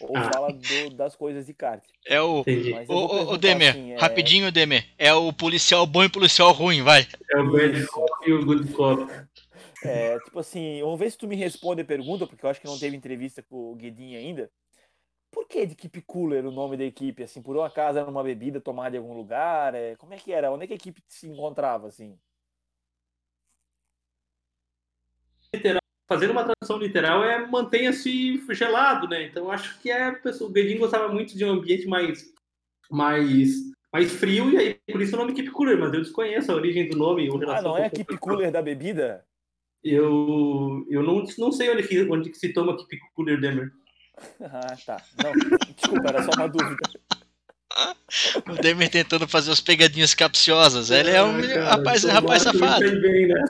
Ou 0.00 0.16
ah. 0.16 0.30
fala 0.32 0.52
do, 0.52 0.90
das 0.94 1.16
coisas 1.16 1.46
de 1.46 1.54
kart. 1.54 1.82
É 2.06 2.20
o. 2.20 2.44
O, 2.88 2.94
o, 2.94 3.32
o 3.32 3.38
Demer, 3.38 3.70
assim, 3.70 3.92
é... 3.92 3.96
rapidinho, 3.98 4.52
Demer. 4.52 4.86
É 4.98 5.12
o 5.12 5.32
policial 5.32 5.86
bom 5.86 6.04
e 6.04 6.08
policial 6.08 6.52
ruim, 6.52 6.82
vai. 6.82 7.06
É 7.32 7.38
o 7.38 7.50
bad 7.50 7.86
cop 7.86 8.10
e 8.28 8.32
o 8.32 8.44
good 8.44 8.72
cop. 8.72 9.10
É, 9.84 10.18
tipo 10.20 10.38
assim, 10.38 10.80
vamos 10.80 10.98
ver 10.98 11.10
se 11.10 11.18
tu 11.18 11.28
me 11.28 11.36
responde 11.36 11.82
a 11.82 11.84
pergunta, 11.84 12.26
porque 12.26 12.44
eu 12.44 12.50
acho 12.50 12.60
que 12.60 12.66
não 12.66 12.78
teve 12.78 12.96
entrevista 12.96 13.42
com 13.42 13.72
o 13.72 13.74
Guedinho 13.74 14.18
ainda. 14.18 14.50
Por 15.30 15.46
que 15.46 15.66
de 15.66 15.74
Keep 15.74 16.02
Cooler 16.02 16.46
o 16.46 16.50
nome 16.50 16.76
da 16.76 16.84
equipe? 16.84 17.22
Assim, 17.22 17.42
por 17.42 17.56
um 17.56 17.62
acaso 17.62 17.98
era 17.98 18.08
uma 18.08 18.22
bebida 18.22 18.60
tomada 18.60 18.96
em 18.96 18.98
algum 18.98 19.14
lugar? 19.14 19.74
É, 19.74 19.94
como 19.96 20.14
é 20.14 20.16
que 20.16 20.32
era? 20.32 20.50
Onde 20.50 20.64
é 20.64 20.66
que 20.66 20.72
a 20.72 20.76
equipe 20.76 21.02
se 21.06 21.28
encontrava, 21.28 21.88
assim? 21.88 22.18
Fazendo 26.08 26.30
uma 26.30 26.44
tradução 26.44 26.78
literal 26.78 27.24
é 27.24 27.46
mantenha-se 27.46 28.42
gelado, 28.50 29.08
né? 29.08 29.24
Então 29.24 29.50
acho 29.50 29.78
que 29.80 29.90
é 29.90 30.18
o 30.40 30.48
Bedin 30.48 30.78
gostava 30.78 31.08
muito 31.08 31.36
de 31.36 31.44
um 31.44 31.50
ambiente 31.50 31.86
mais 31.86 32.32
mais 32.90 33.50
mais 33.92 34.12
frio 34.12 34.50
e 34.52 34.58
aí 34.58 34.80
por 34.92 35.02
isso 35.02 35.16
o 35.16 35.18
nome 35.18 35.34
Keep 35.34 35.50
Cooler, 35.50 35.78
mas 35.78 35.92
eu 35.92 36.02
desconheço 36.02 36.52
a 36.52 36.54
origem 36.54 36.88
do 36.88 36.96
nome. 36.96 37.28
Ah, 37.48 37.62
não 37.62 37.76
é 37.76 37.90
Keep 37.90 38.16
Cooler 38.18 38.50
da 38.50 38.62
bebida? 38.62 39.24
Eu, 39.82 40.84
eu 40.90 41.02
não, 41.02 41.24
não 41.38 41.52
sei 41.52 41.70
onde, 41.70 41.84
que, 41.84 42.02
onde 42.02 42.30
que 42.30 42.38
se 42.38 42.52
toma 42.52 42.76
Keep 42.76 43.02
Cooler 43.14 43.40
Demer. 43.40 43.72
Ah, 44.40 44.76
tá. 44.84 45.02
Não, 45.22 45.32
desculpa, 45.74 46.08
era 46.08 46.22
só 46.22 46.30
uma 46.36 46.48
dúvida. 46.48 46.76
o 48.48 48.54
Demer 48.60 48.88
tentando 48.88 49.28
fazer 49.28 49.52
as 49.52 49.60
pegadinhas 49.60 50.14
capciosas. 50.14 50.90
Ele 50.90 51.10
é 51.10 51.22
um 51.22 51.40
cara, 51.40 51.64
rapaz, 51.64 52.04
rapaz 52.04 52.42
safado. 52.42 53.00
Bem, 53.00 53.28
né? 53.28 53.44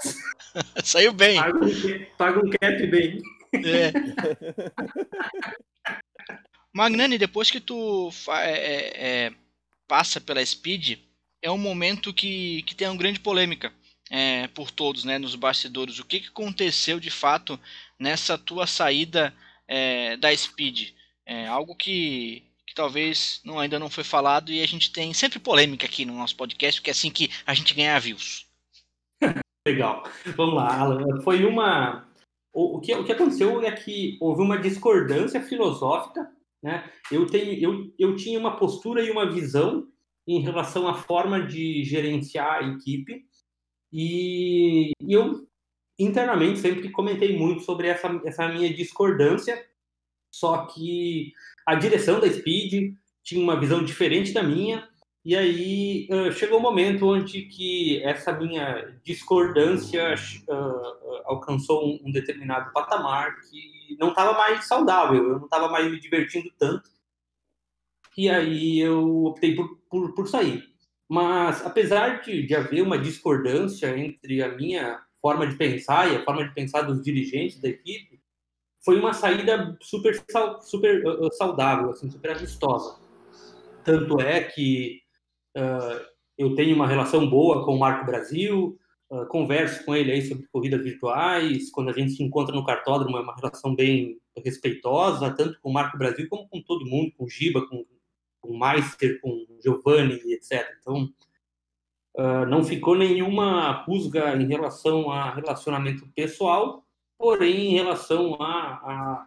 Saiu 0.84 1.12
bem. 1.12 1.40
Paga 1.40 1.64
um, 1.64 2.06
paga 2.16 2.46
um 2.46 2.50
cap 2.50 2.86
bem. 2.86 3.20
É. 3.52 3.92
Magnani, 6.72 7.16
depois 7.16 7.50
que 7.50 7.60
tu 7.60 8.10
é, 8.28 8.50
é, 8.50 9.26
é, 9.26 9.32
passa 9.88 10.20
pela 10.20 10.44
Speed, 10.44 10.98
é 11.40 11.50
um 11.50 11.58
momento 11.58 12.12
que, 12.12 12.62
que 12.62 12.74
tem 12.74 12.88
uma 12.88 12.96
grande 12.96 13.20
polêmica 13.20 13.72
é, 14.10 14.46
por 14.48 14.70
todos, 14.70 15.04
né, 15.04 15.18
nos 15.18 15.34
bastidores. 15.34 15.98
O 15.98 16.04
que, 16.04 16.20
que 16.20 16.28
aconteceu 16.28 17.00
de 17.00 17.10
fato 17.10 17.58
nessa 17.98 18.36
tua 18.36 18.66
saída 18.66 19.34
é, 19.66 20.16
da 20.16 20.34
Speed? 20.36 20.90
É 21.24 21.46
algo 21.46 21.74
que, 21.74 22.42
que 22.66 22.74
talvez 22.74 23.40
não, 23.44 23.58
ainda 23.58 23.78
não 23.78 23.90
foi 23.90 24.04
falado 24.04 24.52
e 24.52 24.62
a 24.62 24.66
gente 24.66 24.90
tem 24.90 25.12
sempre 25.14 25.38
polêmica 25.38 25.86
aqui 25.86 26.04
no 26.04 26.14
nosso 26.14 26.36
podcast, 26.36 26.80
porque 26.80 26.90
é 26.90 26.92
assim 26.92 27.10
que 27.10 27.30
a 27.46 27.54
gente 27.54 27.74
ganha 27.74 27.98
views. 27.98 28.45
Legal. 29.66 30.04
Vamos 30.36 30.54
lá, 30.54 30.78
Alan. 30.78 31.20
Foi 31.22 31.44
uma. 31.44 32.08
O, 32.52 32.76
o, 32.76 32.80
que, 32.80 32.94
o 32.94 33.04
que 33.04 33.10
aconteceu 33.10 33.60
é 33.62 33.72
que 33.72 34.16
houve 34.20 34.40
uma 34.40 34.58
discordância 34.58 35.42
filosófica. 35.42 36.30
Né? 36.62 36.88
Eu, 37.10 37.26
tenho, 37.26 37.52
eu, 37.52 37.92
eu 37.98 38.14
tinha 38.14 38.38
uma 38.38 38.56
postura 38.56 39.02
e 39.02 39.10
uma 39.10 39.28
visão 39.28 39.88
em 40.26 40.40
relação 40.40 40.86
à 40.86 40.94
forma 40.94 41.44
de 41.44 41.82
gerenciar 41.84 42.62
a 42.62 42.68
equipe. 42.68 43.26
E, 43.92 44.92
eu 45.00 45.46
internamente 45.98 46.60
sempre 46.60 46.90
comentei 46.90 47.36
muito 47.36 47.62
sobre 47.62 47.88
essa, 47.88 48.08
essa 48.24 48.48
minha 48.48 48.72
discordância. 48.72 49.66
Só 50.32 50.66
que 50.66 51.32
a 51.66 51.74
direção 51.74 52.20
da 52.20 52.30
Speed 52.30 52.94
tinha 53.24 53.42
uma 53.42 53.58
visão 53.58 53.84
diferente 53.84 54.32
da 54.32 54.42
minha 54.42 54.88
e 55.26 55.34
aí 55.34 56.08
uh, 56.08 56.30
chegou 56.30 56.58
o 56.58 56.60
um 56.60 56.62
momento 56.62 57.04
onde 57.04 57.46
que 57.46 58.00
essa 58.04 58.30
minha 58.30 58.96
discordância 59.02 60.14
uh, 60.48 61.22
alcançou 61.24 61.84
um, 61.84 62.00
um, 62.04 62.12
determinado 62.12 62.72
patamar 62.72 63.34
que 63.40 63.96
não 63.98 64.10
estava 64.10 64.34
mais 64.34 64.68
saudável, 64.68 65.20
eu 65.20 65.38
não 65.40 65.46
estava 65.46 65.68
mais 65.68 65.90
me 65.90 65.98
divertindo 65.98 66.48
tanto. 66.56 66.88
E 68.16 68.30
aí 68.30 68.78
eu 68.78 69.24
optei 69.24 69.56
por, 69.56 69.76
por, 69.90 70.14
por 70.14 70.28
sair. 70.28 70.62
Mas 71.08 71.66
apesar 71.66 72.22
de, 72.22 72.46
de 72.46 72.54
haver 72.54 72.82
uma 72.82 72.96
discordância 72.96 73.98
entre 73.98 74.44
a 74.44 74.54
minha 74.54 75.02
forma 75.20 75.44
de 75.44 75.56
pensar 75.56 76.08
e 76.08 76.14
a 76.14 76.24
forma 76.24 76.46
de 76.46 76.54
pensar 76.54 76.82
dos 76.82 77.02
dirigentes 77.02 77.60
da 77.60 77.68
equipe, 77.68 78.20
foi 78.84 78.96
uma 79.00 79.12
saída 79.12 79.76
super, 79.82 80.14
super 80.60 81.02
saudável, 81.32 81.90
assim, 81.90 82.08
super 82.08 82.30
amistosa. 82.30 83.00
Tanto 83.82 84.20
é 84.20 84.44
que 84.44 85.04
eu 86.38 86.54
tenho 86.54 86.74
uma 86.74 86.86
relação 86.86 87.28
boa 87.28 87.64
com 87.64 87.74
o 87.74 87.78
Marco 87.78 88.04
Brasil, 88.04 88.78
uh, 89.10 89.26
converso 89.26 89.84
com 89.84 89.94
ele 89.94 90.12
aí 90.12 90.22
sobre 90.22 90.46
corridas 90.48 90.82
virtuais. 90.82 91.70
Quando 91.70 91.90
a 91.90 91.92
gente 91.92 92.12
se 92.12 92.22
encontra 92.22 92.54
no 92.54 92.64
cartódromo, 92.64 93.16
é 93.16 93.20
uma 93.20 93.34
relação 93.34 93.74
bem 93.74 94.20
respeitosa, 94.44 95.34
tanto 95.34 95.58
com 95.60 95.70
o 95.70 95.72
Marco 95.72 95.96
Brasil 95.96 96.28
como 96.28 96.48
com 96.48 96.62
todo 96.62 96.86
mundo, 96.86 97.12
com 97.16 97.24
o 97.24 97.28
Giba, 97.28 97.66
com, 97.66 97.84
com 98.40 98.52
o 98.52 98.58
Meister, 98.58 99.20
com 99.20 99.30
o 99.30 99.58
Giovanni, 99.62 100.20
etc. 100.32 100.66
Então, 100.80 101.08
uh, 102.18 102.46
não 102.46 102.62
ficou 102.62 102.96
nenhuma 102.96 103.72
rusga 103.84 104.36
em 104.36 104.46
relação 104.46 105.10
a 105.10 105.34
relacionamento 105.34 106.06
pessoal, 106.14 106.85
porém, 107.18 107.72
em 107.72 107.74
relação 107.74 108.36
à 108.40 109.26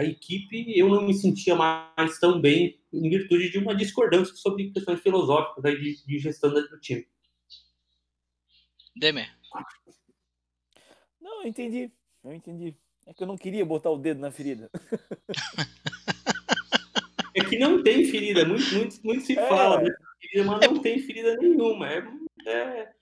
equipe, 0.00 0.78
eu 0.78 0.88
não 0.88 1.02
me 1.02 1.14
sentia 1.14 1.54
mais 1.54 2.18
tão 2.18 2.40
bem 2.40 2.80
em 2.92 3.08
virtude 3.08 3.50
de 3.50 3.58
uma 3.58 3.74
discordância 3.74 4.34
sobre 4.34 4.70
questões 4.70 5.00
filosóficas 5.00 5.64
aí 5.64 5.80
de, 5.80 6.06
de 6.06 6.18
gestão 6.18 6.52
do 6.52 6.80
time. 6.80 7.06
Demer. 8.96 9.30
Não, 11.20 11.42
eu 11.42 11.48
entendi. 11.48 11.92
Eu 12.24 12.32
entendi. 12.32 12.76
É 13.06 13.14
que 13.14 13.22
eu 13.22 13.26
não 13.26 13.36
queria 13.36 13.64
botar 13.64 13.90
o 13.90 13.98
dedo 13.98 14.20
na 14.20 14.30
ferida. 14.30 14.70
é 17.34 17.44
que 17.44 17.58
não 17.58 17.82
tem 17.82 18.04
ferida. 18.06 18.44
Muito, 18.44 18.74
muito, 18.74 19.00
muito 19.04 19.24
se 19.24 19.38
é. 19.38 19.48
fala 19.48 19.80
ferida, 19.80 20.44
mas 20.44 20.60
não 20.68 20.80
tem 20.80 20.98
ferida 20.98 21.36
nenhuma. 21.36 21.88
É, 21.88 22.04
é, 22.46 22.95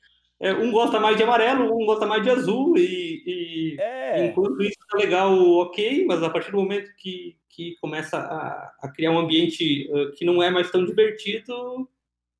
um 0.52 0.70
gosta 0.70 1.00
mais 1.00 1.16
de 1.16 1.22
amarelo, 1.22 1.74
um 1.74 1.86
gosta 1.86 2.06
mais 2.06 2.22
de 2.22 2.28
azul, 2.28 2.76
e, 2.76 3.22
e 3.26 3.76
é. 3.80 4.26
enquanto 4.26 4.62
isso 4.62 4.76
tá 4.90 4.98
legal, 4.98 5.32
ok, 5.38 6.04
mas 6.06 6.22
a 6.22 6.28
partir 6.28 6.50
do 6.50 6.58
momento 6.58 6.94
que, 6.96 7.38
que 7.48 7.76
começa 7.80 8.18
a, 8.18 8.74
a 8.82 8.88
criar 8.88 9.12
um 9.12 9.18
ambiente 9.18 9.90
uh, 9.90 10.12
que 10.12 10.24
não 10.24 10.42
é 10.42 10.50
mais 10.50 10.70
tão 10.70 10.84
divertido. 10.84 11.88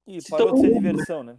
E 0.07 0.19
parou 0.29 0.53
de 0.53 0.61
ser 0.61 0.73
diversão, 0.75 1.23
né? 1.23 1.39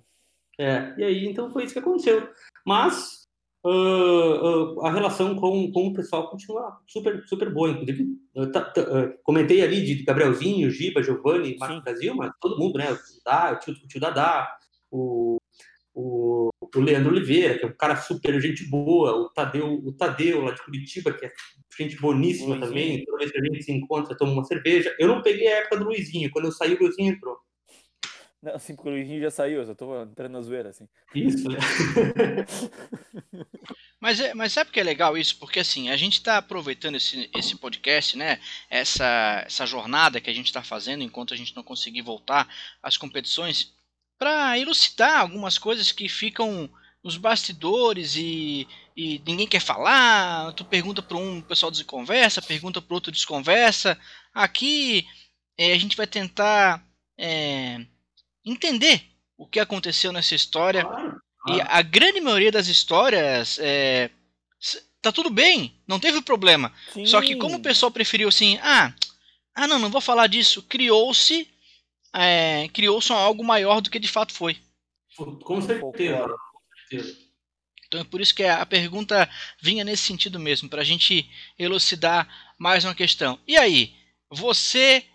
É, 0.57 0.93
e 0.98 1.03
aí 1.03 1.25
então 1.27 1.51
foi 1.51 1.65
isso 1.65 1.74
que 1.74 1.79
aconteceu. 1.79 2.27
Mas 2.65 3.27
uh, 3.63 3.69
uh, 3.69 4.86
a 4.86 4.91
relação 4.91 5.36
com, 5.36 5.72
com 5.72 5.88
o 5.88 5.93
pessoal 5.93 6.29
continua 6.29 6.79
super, 6.88 7.24
super 7.27 7.53
boa. 7.53 7.69
Inclusive, 7.69 8.07
comentei 9.24 9.62
ali 9.62 9.86
de 9.86 10.03
Gabrielzinho, 10.03 10.72
Giba, 10.72 11.03
Giovanni, 11.03 11.57
Marco 11.60 11.84
Brasil, 11.84 12.15
mas 12.15 12.31
todo 12.41 12.57
mundo, 12.57 12.77
né? 12.79 12.91
O, 12.91 12.98
Dá, 13.24 13.51
o, 13.51 13.60
tio, 13.60 13.74
o 13.74 13.88
tio 13.88 14.00
Dadá, 14.00 14.57
o 14.89 15.38
o, 15.96 16.50
o 16.75 16.80
Leandro 16.80 17.12
Oliveira, 17.12 17.58
que 17.58 17.64
é 17.64 17.68
um 17.68 17.78
cara 17.78 17.96
super 17.96 18.40
gente 18.42 18.70
boa, 18.70 19.14
o 19.14 19.30
Tadeu, 19.30 19.74
o 19.74 19.94
Tadeu 19.94 20.42
lá 20.42 20.52
de 20.52 20.62
Curitiba, 20.62 21.14
que 21.14 21.25
é 21.25 21.32
gente 21.80 21.96
boníssima 22.00 22.56
Luizinho. 22.56 22.68
também, 22.68 23.06
toda 23.06 23.18
vez 23.18 23.32
que 23.32 23.40
a 23.40 23.44
gente 23.44 23.64
se 23.64 23.72
encontra, 23.72 24.18
toma 24.18 24.34
uma 24.34 24.44
cerveja. 24.44 24.94
Eu 25.00 25.08
não 25.08 25.22
peguei 25.22 25.48
a 25.48 25.60
época 25.60 25.78
do 25.78 25.86
Luizinho, 25.86 26.30
quando 26.32 26.46
eu 26.46 26.52
saí, 26.52 26.74
o 26.74 26.80
Luizinho 26.80 27.14
entrou. 27.14 27.38
Não, 28.42 28.54
assim, 28.54 28.75
porque 28.75 28.90
o 28.90 28.92
Luizinho 28.92 29.22
já 29.22 29.32
saiu, 29.32 29.62
eu 29.62 29.66
só 29.66 29.74
tô 29.74 30.04
entrando 30.04 30.34
na 30.34 30.42
zoeira, 30.42 30.70
assim. 30.70 30.88
Isso, 31.16 31.50
né? 31.50 31.58
mas, 34.00 34.20
é, 34.20 34.34
mas 34.36 34.52
sabe 34.52 34.70
que 34.72 34.80
é 34.80 34.84
legal 34.84 35.18
isso? 35.18 35.40
Porque 35.40 35.60
assim, 35.60 35.90
a 35.90 35.98
gente 35.98 36.22
tá 36.22 36.38
aproveitando 36.38 36.96
esse, 36.96 37.28
esse 37.36 37.56
podcast, 37.56 38.16
né? 38.18 38.40
Essa, 38.70 39.44
essa 39.46 39.66
jornada 39.66 40.22
que 40.22 40.30
a 40.30 40.34
gente 40.34 40.54
tá 40.54 40.62
fazendo 40.62 41.04
enquanto 41.04 41.34
a 41.34 41.38
gente 41.38 41.56
não 41.56 41.64
conseguir 41.64 42.04
voltar 42.04 42.48
às 42.84 42.98
competições 42.98 43.75
para 44.25 44.58
elucidar 44.58 45.20
algumas 45.20 45.60
coisas 45.60 45.91
que 45.91 46.10
ficam 46.10 46.67
nos 47.03 47.15
bastidores 47.15 48.15
e, 48.15 48.67
e 48.98 49.22
ninguém 49.24 49.46
quer 49.46 49.60
falar. 49.60 50.51
Tu 50.53 50.65
pergunta 50.65 51.00
para 51.00 51.15
um, 51.15 51.38
o 51.38 51.44
pessoal 51.44 51.72
desconversa, 51.72 52.41
pergunta 52.41 52.82
para 52.82 52.96
outro 52.96 53.12
desconversa. 53.12 53.96
Aqui 54.34 55.05
é, 55.55 55.74
a 55.74 55.77
gente 55.77 55.96
vai 55.96 56.08
tentar 56.08 56.84
é, 57.15 57.86
entender 58.44 59.03
o 59.38 59.46
que 59.46 59.60
aconteceu 59.60 60.12
nessa 60.12 60.34
história. 60.34 60.84
E 61.48 61.62
a 61.62 61.84
grande 61.84 62.20
maioria 62.20 62.51
das 62.51 62.67
histórias 62.67 63.60
é, 63.62 64.10
tá 65.03 65.12
tudo 65.12 65.29
bem, 65.29 65.79
não 65.88 66.00
teve 66.00 66.20
problema. 66.20 66.74
Sim. 66.91 67.05
Só 67.05 67.22
que 67.22 67.36
como 67.36 67.58
o 67.58 67.62
pessoal 67.62 67.91
preferiu 67.91 68.29
assim, 68.29 68.58
ah, 68.63 68.91
ah 69.53 69.67
não, 69.67 69.77
não 69.77 69.91
vou 69.91 70.01
falar 70.01 70.25
disso, 70.25 70.63
criou-se 70.63 71.48
é, 72.15 72.67
criou-se 72.69 73.12
algo 73.12 73.43
maior 73.43 73.81
do 73.81 73.89
que 73.89 74.00
de 74.00 74.07
fato 74.07 74.34
foi. 74.34 74.57
Com 75.15 75.62
certeza. 75.62 76.36
Então 77.88 78.01
é 78.01 78.03
por 78.03 78.19
isso 78.19 78.34
que 78.34 78.43
a 78.43 78.65
pergunta 78.65 79.29
vinha 79.62 79.84
nesse 79.84 80.03
sentido 80.03 80.39
mesmo, 80.39 80.69
para 80.69 80.81
a 80.81 80.86
gente 80.86 81.29
elucidar 81.57 82.27
mais 82.57 82.84
uma 82.84 82.95
questão. 82.95 83.39
E 83.48 83.55
aí, 83.55 83.93
você 84.29 85.05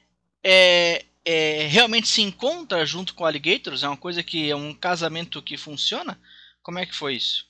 é, 0.42 1.04
é, 1.25 1.66
realmente 1.66 2.09
se 2.09 2.23
encontra 2.23 2.87
junto 2.87 3.14
com 3.14 3.26
Alligators? 3.26 3.83
É 3.83 3.88
uma 3.88 3.97
coisa 3.97 4.23
que 4.23 4.50
é 4.50 4.57
um 4.57 4.73
casamento 4.73 5.42
que 5.42 5.57
funciona? 5.57 6.19
Como 6.62 6.78
é 6.78 6.87
que 6.87 6.95
foi 6.95 7.14
isso? 7.14 7.47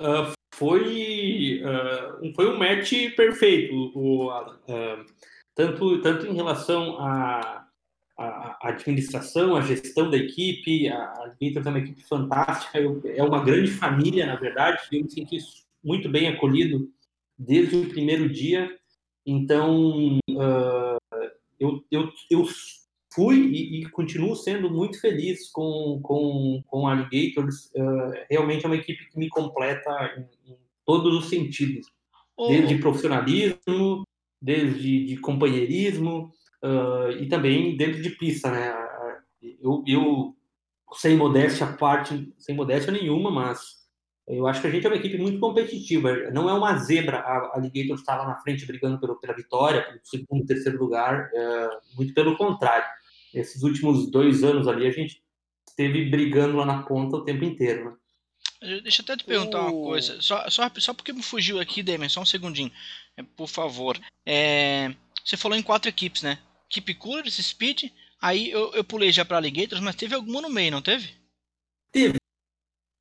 Uh, 0.00 0.32
foi, 0.54 1.62
uh, 1.62 2.34
foi 2.34 2.50
um 2.50 2.58
match 2.58 2.92
perfeito, 3.14 3.74
o, 3.94 4.30
uh, 4.30 5.06
tanto, 5.54 6.00
tanto 6.02 6.26
em 6.26 6.34
relação 6.34 6.98
a 7.00 7.65
a, 8.16 8.68
administração, 8.68 9.54
a 9.54 9.60
gestão 9.60 10.10
da 10.10 10.16
equipe, 10.16 10.88
a, 10.88 10.96
a 10.96 11.34
é 11.40 11.68
uma 11.68 11.78
equipe 11.78 12.02
fantástica, 12.02 12.78
eu, 12.78 13.02
é 13.04 13.22
uma 13.22 13.44
grande 13.44 13.70
família, 13.70 14.26
na 14.26 14.36
verdade, 14.36 14.80
eu 14.90 15.02
me 15.02 15.10
senti 15.10 15.38
muito 15.84 16.08
bem 16.08 16.28
acolhido 16.28 16.90
desde 17.38 17.76
o 17.76 17.88
primeiro 17.88 18.28
dia, 18.28 18.74
então 19.24 20.18
uh, 20.30 21.20
eu, 21.60 21.84
eu, 21.90 22.10
eu 22.30 22.46
fui 23.12 23.36
e, 23.36 23.80
e, 23.80 23.90
continuo 23.90 24.34
sendo 24.34 24.70
muito 24.70 24.98
feliz 25.00 25.50
com, 25.50 26.00
com, 26.02 26.62
com 26.66 26.88
Alligators, 26.88 27.66
uh, 27.74 28.12
realmente 28.30 28.64
é 28.64 28.68
uma 28.68 28.76
equipe 28.76 29.10
que 29.10 29.18
me 29.18 29.28
completa 29.28 29.90
em, 30.16 30.52
em 30.52 30.56
todos 30.86 31.14
os 31.14 31.28
sentidos, 31.28 31.86
desde 32.48 32.78
profissionalismo, 32.78 34.04
desde 34.40 35.04
de 35.04 35.16
companheirismo, 35.18 36.32
uh, 36.62 37.10
e 37.20 37.28
também 37.28 37.76
dentro 37.76 38.02
de 38.02 38.10
pista, 38.10 38.50
né? 38.50 38.74
Eu, 39.60 39.82
eu, 39.86 40.36
sem 40.94 41.16
modéstia 41.16 41.66
parte, 41.66 42.32
sem 42.38 42.54
modéstia 42.54 42.92
nenhuma, 42.92 43.30
mas 43.30 43.86
eu 44.26 44.46
acho 44.46 44.60
que 44.60 44.66
a 44.66 44.70
gente 44.70 44.84
é 44.84 44.88
uma 44.88 44.96
equipe 44.96 45.18
muito 45.18 45.38
competitiva. 45.38 46.30
Não 46.32 46.50
é 46.50 46.52
uma 46.52 46.76
zebra. 46.78 47.18
A, 47.18 47.56
Alligator 47.56 47.94
está 47.96 48.16
lá 48.16 48.26
na 48.26 48.40
frente 48.40 48.66
brigando 48.66 48.98
pelo, 48.98 49.16
pela 49.20 49.34
vitória, 49.34 49.82
pelo 49.82 50.00
segundo, 50.02 50.46
terceiro 50.46 50.78
lugar. 50.78 51.30
É, 51.32 51.68
muito 51.94 52.12
pelo 52.12 52.36
contrário. 52.36 52.86
Esses 53.32 53.62
últimos 53.62 54.10
dois 54.10 54.42
anos 54.42 54.66
ali, 54.66 54.86
a 54.86 54.90
gente 54.90 55.22
esteve 55.68 56.10
brigando 56.10 56.56
lá 56.56 56.66
na 56.66 56.82
ponta 56.82 57.16
o 57.16 57.24
tempo 57.24 57.44
inteiro. 57.44 57.84
Né? 57.90 58.80
Deixa 58.82 59.02
eu 59.02 59.04
até 59.04 59.16
te 59.16 59.24
perguntar 59.24 59.60
uma 59.60 59.70
coisa. 59.70 60.20
Só, 60.20 60.48
só, 60.50 60.68
só 60.76 60.94
porque 60.94 61.12
me 61.12 61.22
fugiu 61.22 61.60
aqui, 61.60 61.82
Demer, 61.82 62.10
só 62.10 62.20
um 62.20 62.26
segundinho. 62.26 62.72
É, 63.16 63.22
por 63.22 63.46
favor. 63.46 63.96
É, 64.24 64.92
você 65.24 65.36
falou 65.36 65.56
em 65.56 65.62
quatro 65.62 65.88
equipes, 65.88 66.22
né? 66.22 66.38
Keep 66.68 66.94
Coolers, 66.94 67.34
Speed. 67.34 67.90
Aí 68.20 68.50
eu, 68.50 68.72
eu 68.72 68.84
pulei 68.84 69.12
já 69.12 69.24
para 69.24 69.36
Alligators, 69.36 69.80
mas 69.80 69.94
teve 69.94 70.14
alguma 70.14 70.40
no 70.40 70.50
meio, 70.50 70.72
não 70.72 70.82
teve? 70.82 71.14
Teve. 71.92 72.16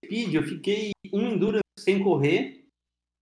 Speed, 0.03 0.33
eu 0.33 0.43
fiquei 0.43 0.91
um 1.11 1.31
Endurance 1.31 1.63
sem 1.79 2.03
correr. 2.03 2.65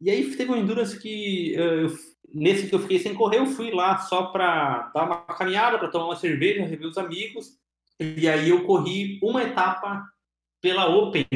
E 0.01 0.09
aí 0.09 0.35
teve 0.35 0.51
um 0.51 0.55
Endurance 0.55 0.99
que. 0.99 1.55
Uh, 1.57 1.59
eu, 1.59 1.97
nesse 2.33 2.67
que 2.67 2.75
eu 2.75 2.79
fiquei 2.79 2.99
sem 2.99 3.13
correr, 3.13 3.37
eu 3.37 3.45
fui 3.45 3.71
lá 3.71 3.99
só 3.99 4.27
para 4.27 4.91
dar 4.93 5.05
uma 5.05 5.21
caminhada, 5.21 5.77
para 5.77 5.89
tomar 5.89 6.05
uma 6.05 6.15
cerveja, 6.15 6.65
rever 6.65 6.87
os 6.87 6.97
amigos. 6.97 7.57
E 7.99 8.27
aí 8.27 8.49
eu 8.49 8.65
corri 8.65 9.19
uma 9.21 9.43
etapa 9.43 10.03
pela 10.59 10.87
Open. 10.87 11.27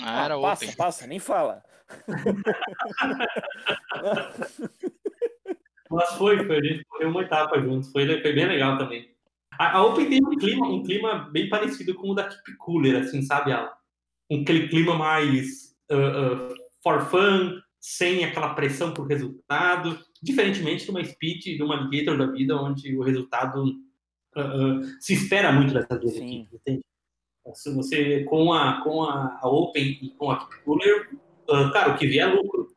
Ah, 0.00 0.24
era 0.24 0.36
ah, 0.36 0.40
passa, 0.40 0.64
Open. 0.64 0.76
Passa, 0.76 1.06
nem 1.06 1.18
fala. 1.18 1.62
Mas 5.94 6.10
foi, 6.14 6.44
foi, 6.44 6.58
a 6.58 6.62
gente 6.62 6.84
correu 6.84 7.08
uma 7.08 7.22
etapa 7.22 7.60
juntos, 7.60 7.90
foi, 7.92 8.06
foi 8.20 8.32
bem 8.32 8.46
legal 8.46 8.76
também. 8.78 9.08
A, 9.58 9.78
a, 9.78 9.84
Open 9.84 10.08
tem 10.08 10.24
um 10.24 10.36
clima, 10.36 10.68
um 10.68 10.82
clima 10.82 11.30
bem 11.30 11.48
parecido 11.48 11.94
com 11.94 12.10
o 12.10 12.14
da 12.14 12.24
Keep 12.24 12.56
Cooler, 12.58 12.96
assim, 12.96 13.22
sabe? 13.22 13.52
Um, 14.30 14.42
aquele 14.42 14.68
clima 14.68 14.96
mais 14.96 15.76
uh, 15.90 16.52
uh, 16.52 16.54
for 16.82 17.02
fun, 17.06 17.60
sem 17.80 18.24
aquela 18.24 18.54
pressão 18.54 18.92
por 18.92 19.06
resultado, 19.06 19.98
diferentemente 20.22 20.84
de 20.84 20.90
uma 20.90 21.04
Speed, 21.04 21.44
de 21.44 21.62
uma 21.62 21.76
Alligator 21.76 22.18
da 22.18 22.26
vida, 22.26 22.56
onde 22.56 22.96
o 22.96 23.02
resultado 23.02 23.64
uh, 23.64 24.84
se 25.00 25.14
espera 25.14 25.52
muito 25.52 25.72
dessas 25.72 26.00
duas 26.00 26.14
Sim. 26.14 26.40
equipes, 26.40 26.54
entende? 26.54 26.84
Se 27.54 27.72
você, 27.74 28.24
com 28.24 28.52
a, 28.52 28.82
com 28.82 29.02
a, 29.02 29.38
a 29.40 29.48
Open 29.48 29.98
e 30.02 30.10
com 30.16 30.30
a 30.30 30.38
Keep 30.38 30.64
Cooler, 30.64 31.10
cara, 31.72 31.92
o 31.92 31.98
que 31.98 32.06
vier 32.06 32.26
é 32.26 32.32
lucro 32.32 32.73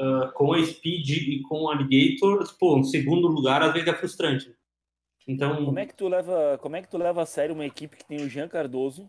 uh, 0.00 0.32
com 0.32 0.52
a 0.52 0.64
Speed 0.64 1.08
e 1.10 1.42
com 1.42 1.62
o 1.62 1.68
Alligator, 1.68 2.44
pô, 2.58 2.76
um 2.76 2.84
segundo 2.84 3.28
lugar 3.28 3.62
às 3.62 3.72
vezes 3.72 3.88
é 3.88 3.94
frustrante. 3.94 4.54
Então, 5.28 5.64
como 5.64 5.78
é 5.78 5.86
que 5.86 5.94
tu 5.94 6.08
leva, 6.08 6.58
como 6.60 6.76
é 6.76 6.82
que 6.82 6.88
tu 6.88 6.98
leva 6.98 7.22
a 7.22 7.26
sério 7.26 7.54
uma 7.54 7.66
equipe 7.66 7.96
que 7.96 8.04
tem 8.04 8.24
o 8.24 8.28
Jean 8.28 8.48
Cardoso 8.48 9.08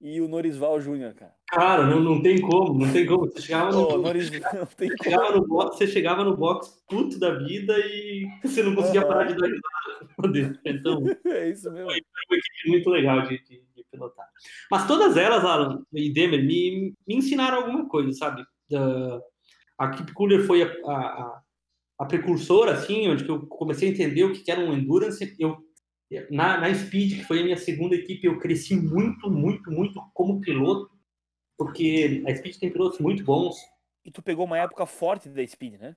e 0.00 0.20
o 0.20 0.26
Norisval 0.26 0.80
Júnior, 0.80 1.14
cara? 1.14 1.34
Cara, 1.48 1.86
não, 1.86 2.00
não 2.00 2.20
tem 2.20 2.40
como, 2.40 2.84
não 2.84 2.92
tem 2.92 3.06
como. 3.06 3.26
Você 3.26 3.42
chegava 3.42 3.70
no, 3.70 3.88
oh, 3.88 3.98
Noris, 3.98 4.30
você 4.30 4.88
chegava 5.02 5.36
no 5.36 5.46
box, 5.46 5.76
você 5.76 5.86
chegava 5.86 6.24
no 6.24 6.36
box 6.36 6.82
puto 6.88 7.18
da 7.18 7.34
vida 7.38 7.78
e 7.78 8.26
você 8.42 8.62
não 8.62 8.74
conseguia 8.74 9.06
parar 9.06 9.24
de 9.24 9.36
dar 9.36 9.46
risada. 9.46 10.60
Então, 10.64 11.02
é 11.26 11.50
isso 11.50 11.70
mesmo. 11.70 11.88
Foi 11.88 12.00
uma 12.28 12.36
equipe 12.36 12.68
muito 12.68 12.90
legal 12.90 13.22
de, 13.22 13.38
de, 13.44 13.62
de 13.76 13.84
pilotar. 13.90 14.26
Mas 14.70 14.86
todas 14.88 15.16
elas, 15.16 15.44
Alan 15.44 15.82
e 15.92 16.12
Demer, 16.12 16.44
me, 16.44 16.94
me 17.06 17.14
ensinaram 17.14 17.58
alguma 17.58 17.88
coisa, 17.88 18.12
sabe? 18.12 18.44
A 19.78 19.90
Keep 19.90 20.12
Cooler 20.12 20.46
foi 20.46 20.62
a, 20.62 20.66
a, 20.66 21.42
a, 22.00 22.04
precursora, 22.06 22.72
assim, 22.72 23.08
onde 23.08 23.28
eu 23.28 23.46
comecei 23.46 23.88
a 23.88 23.92
entender 23.92 24.24
o 24.24 24.32
que 24.32 24.50
era 24.50 24.60
um 24.60 24.72
endurance. 24.72 25.34
Eu, 25.38 25.58
na, 26.30 26.58
na 26.58 26.74
Speed, 26.74 27.18
que 27.18 27.24
foi 27.24 27.40
a 27.40 27.44
minha 27.44 27.56
segunda 27.56 27.94
equipe, 27.94 28.26
eu 28.26 28.38
cresci 28.38 28.76
muito, 28.76 29.30
muito, 29.30 29.70
muito 29.70 30.00
como 30.12 30.40
piloto, 30.40 30.90
porque 31.56 32.22
a 32.26 32.34
Speed 32.34 32.56
tem 32.56 32.70
pilotos 32.70 32.98
muito 32.98 33.24
bons. 33.24 33.56
E 34.04 34.10
tu 34.10 34.22
pegou 34.22 34.44
uma 34.44 34.58
época 34.58 34.86
forte 34.86 35.28
da 35.28 35.46
Speed, 35.46 35.80
né? 35.80 35.96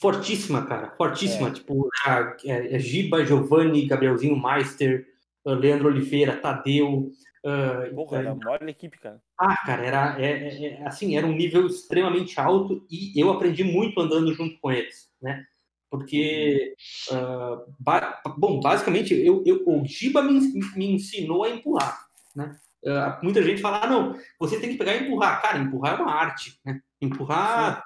Fortíssima, 0.00 0.64
cara, 0.66 0.90
fortíssima. 0.96 1.48
É. 1.48 1.52
Tipo, 1.52 1.88
a, 2.04 2.10
a, 2.10 2.34
a 2.74 2.78
Giba, 2.78 3.24
Giovanni, 3.24 3.86
Gabrielzinho 3.86 4.40
Meister, 4.40 5.06
Leandro 5.44 5.88
Oliveira, 5.88 6.36
Tadeu, 6.36 7.12
Uh, 7.44 7.92
Porra, 7.94 8.18
era 8.18 8.30
a 8.30 8.34
maior 8.36 8.68
equipe, 8.68 8.98
cara. 8.98 9.20
Ah, 9.36 9.56
cara, 9.66 9.84
era, 9.84 10.22
é, 10.22 10.30
é, 10.30 10.64
é, 10.64 10.86
assim, 10.86 11.16
era 11.16 11.26
um 11.26 11.32
nível 11.32 11.66
extremamente 11.66 12.38
alto 12.38 12.86
e 12.88 13.20
eu 13.20 13.30
aprendi 13.30 13.64
muito 13.64 14.00
andando 14.00 14.32
junto 14.32 14.58
com 14.60 14.70
eles, 14.70 15.10
né? 15.20 15.44
Porque, 15.90 16.74
uh, 17.10 17.74
ba 17.78 18.22
bom, 18.38 18.60
basicamente, 18.60 19.12
eu, 19.12 19.42
eu, 19.44 19.62
o 19.66 19.84
Giba 19.84 20.22
me, 20.22 20.40
me 20.76 20.92
ensinou 20.92 21.44
a 21.44 21.50
empurrar, 21.50 22.06
né? 22.34 22.56
Uh, 22.84 23.24
muita 23.24 23.42
gente 23.42 23.60
fala, 23.60 23.84
ah, 23.84 23.86
não, 23.88 24.16
você 24.38 24.60
tem 24.60 24.70
que 24.70 24.78
pegar 24.78 24.94
e 24.94 25.04
empurrar. 25.04 25.42
Cara, 25.42 25.58
empurrar 25.58 25.98
é 25.98 26.02
uma 26.02 26.14
arte, 26.14 26.58
né? 26.64 26.80
Empurrar, 27.00 27.84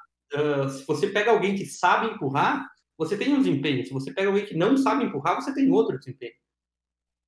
se 0.68 0.86
você 0.86 1.06
pega 1.08 1.30
alguém 1.30 1.54
que 1.54 1.64
sabe 1.64 2.06
empurrar, 2.06 2.66
você 2.98 3.16
tem 3.16 3.32
um 3.32 3.38
desempenho. 3.38 3.84
Se 3.84 3.92
você 3.92 4.12
pega 4.12 4.28
alguém 4.28 4.44
que 4.44 4.56
não 4.56 4.76
sabe 4.76 5.04
empurrar, 5.04 5.34
você 5.34 5.52
tem 5.54 5.70
outro 5.70 5.98
desempenho. 5.98 6.32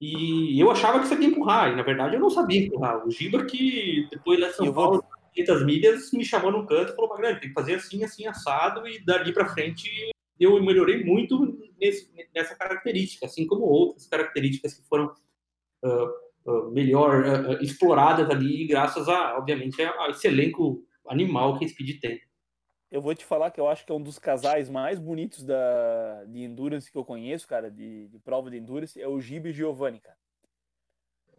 E 0.00 0.60
eu 0.60 0.70
achava 0.70 1.00
que 1.00 1.08
sabia 1.08 1.28
empurrar, 1.28 1.72
e 1.72 1.76
na 1.76 1.82
verdade 1.82 2.14
eu 2.14 2.20
não 2.20 2.30
sabia 2.30 2.64
empurrar. 2.64 3.04
O 3.06 3.10
Giba, 3.10 3.44
que 3.44 4.06
depois 4.10 4.38
lá 4.38 4.48
de 4.48 4.54
São 4.54 4.72
Paulo, 4.72 5.02
vou... 5.02 5.18
500 5.34 5.64
milhas, 5.64 6.12
me 6.12 6.24
chamou 6.24 6.52
no 6.52 6.66
canto 6.66 6.92
e 6.92 6.94
falou: 6.94 7.10
Magrande, 7.10 7.40
tem 7.40 7.48
que 7.48 7.54
fazer 7.54 7.74
assim, 7.74 8.04
assim, 8.04 8.26
assado, 8.26 8.86
e 8.86 9.04
dali 9.04 9.32
para 9.32 9.48
frente 9.48 9.90
eu 10.38 10.62
melhorei 10.62 11.04
muito 11.04 11.58
nesse, 11.80 12.08
nessa 12.34 12.54
característica, 12.54 13.26
assim 13.26 13.46
como 13.46 13.64
outras 13.64 14.06
características 14.06 14.74
que 14.74 14.86
foram 14.88 15.12
uh, 15.82 16.50
uh, 16.50 16.70
melhor 16.70 17.24
uh, 17.24 17.62
exploradas 17.62 18.30
ali, 18.30 18.64
graças 18.66 19.08
a, 19.08 19.36
obviamente, 19.36 19.82
a 19.82 20.08
esse 20.10 20.28
elenco 20.28 20.84
animal 21.08 21.58
que 21.58 21.64
a 21.64 21.68
Speed 21.68 22.00
tem 22.00 22.20
eu 22.90 23.00
vou 23.00 23.14
te 23.14 23.24
falar 23.24 23.50
que 23.50 23.60
eu 23.60 23.68
acho 23.68 23.84
que 23.84 23.92
é 23.92 23.94
um 23.94 24.02
dos 24.02 24.18
casais 24.18 24.70
mais 24.70 24.98
bonitos 24.98 25.44
da, 25.44 26.24
de 26.24 26.42
Endurance 26.42 26.90
que 26.90 26.96
eu 26.96 27.04
conheço, 27.04 27.46
cara, 27.46 27.70
de, 27.70 28.08
de 28.08 28.18
prova 28.18 28.50
de 28.50 28.56
Endurance, 28.56 29.00
é 29.00 29.06
o 29.06 29.20
Gibe 29.20 29.50
e 29.50 29.52
Giovanni, 29.52 30.00
cara. 30.00 30.16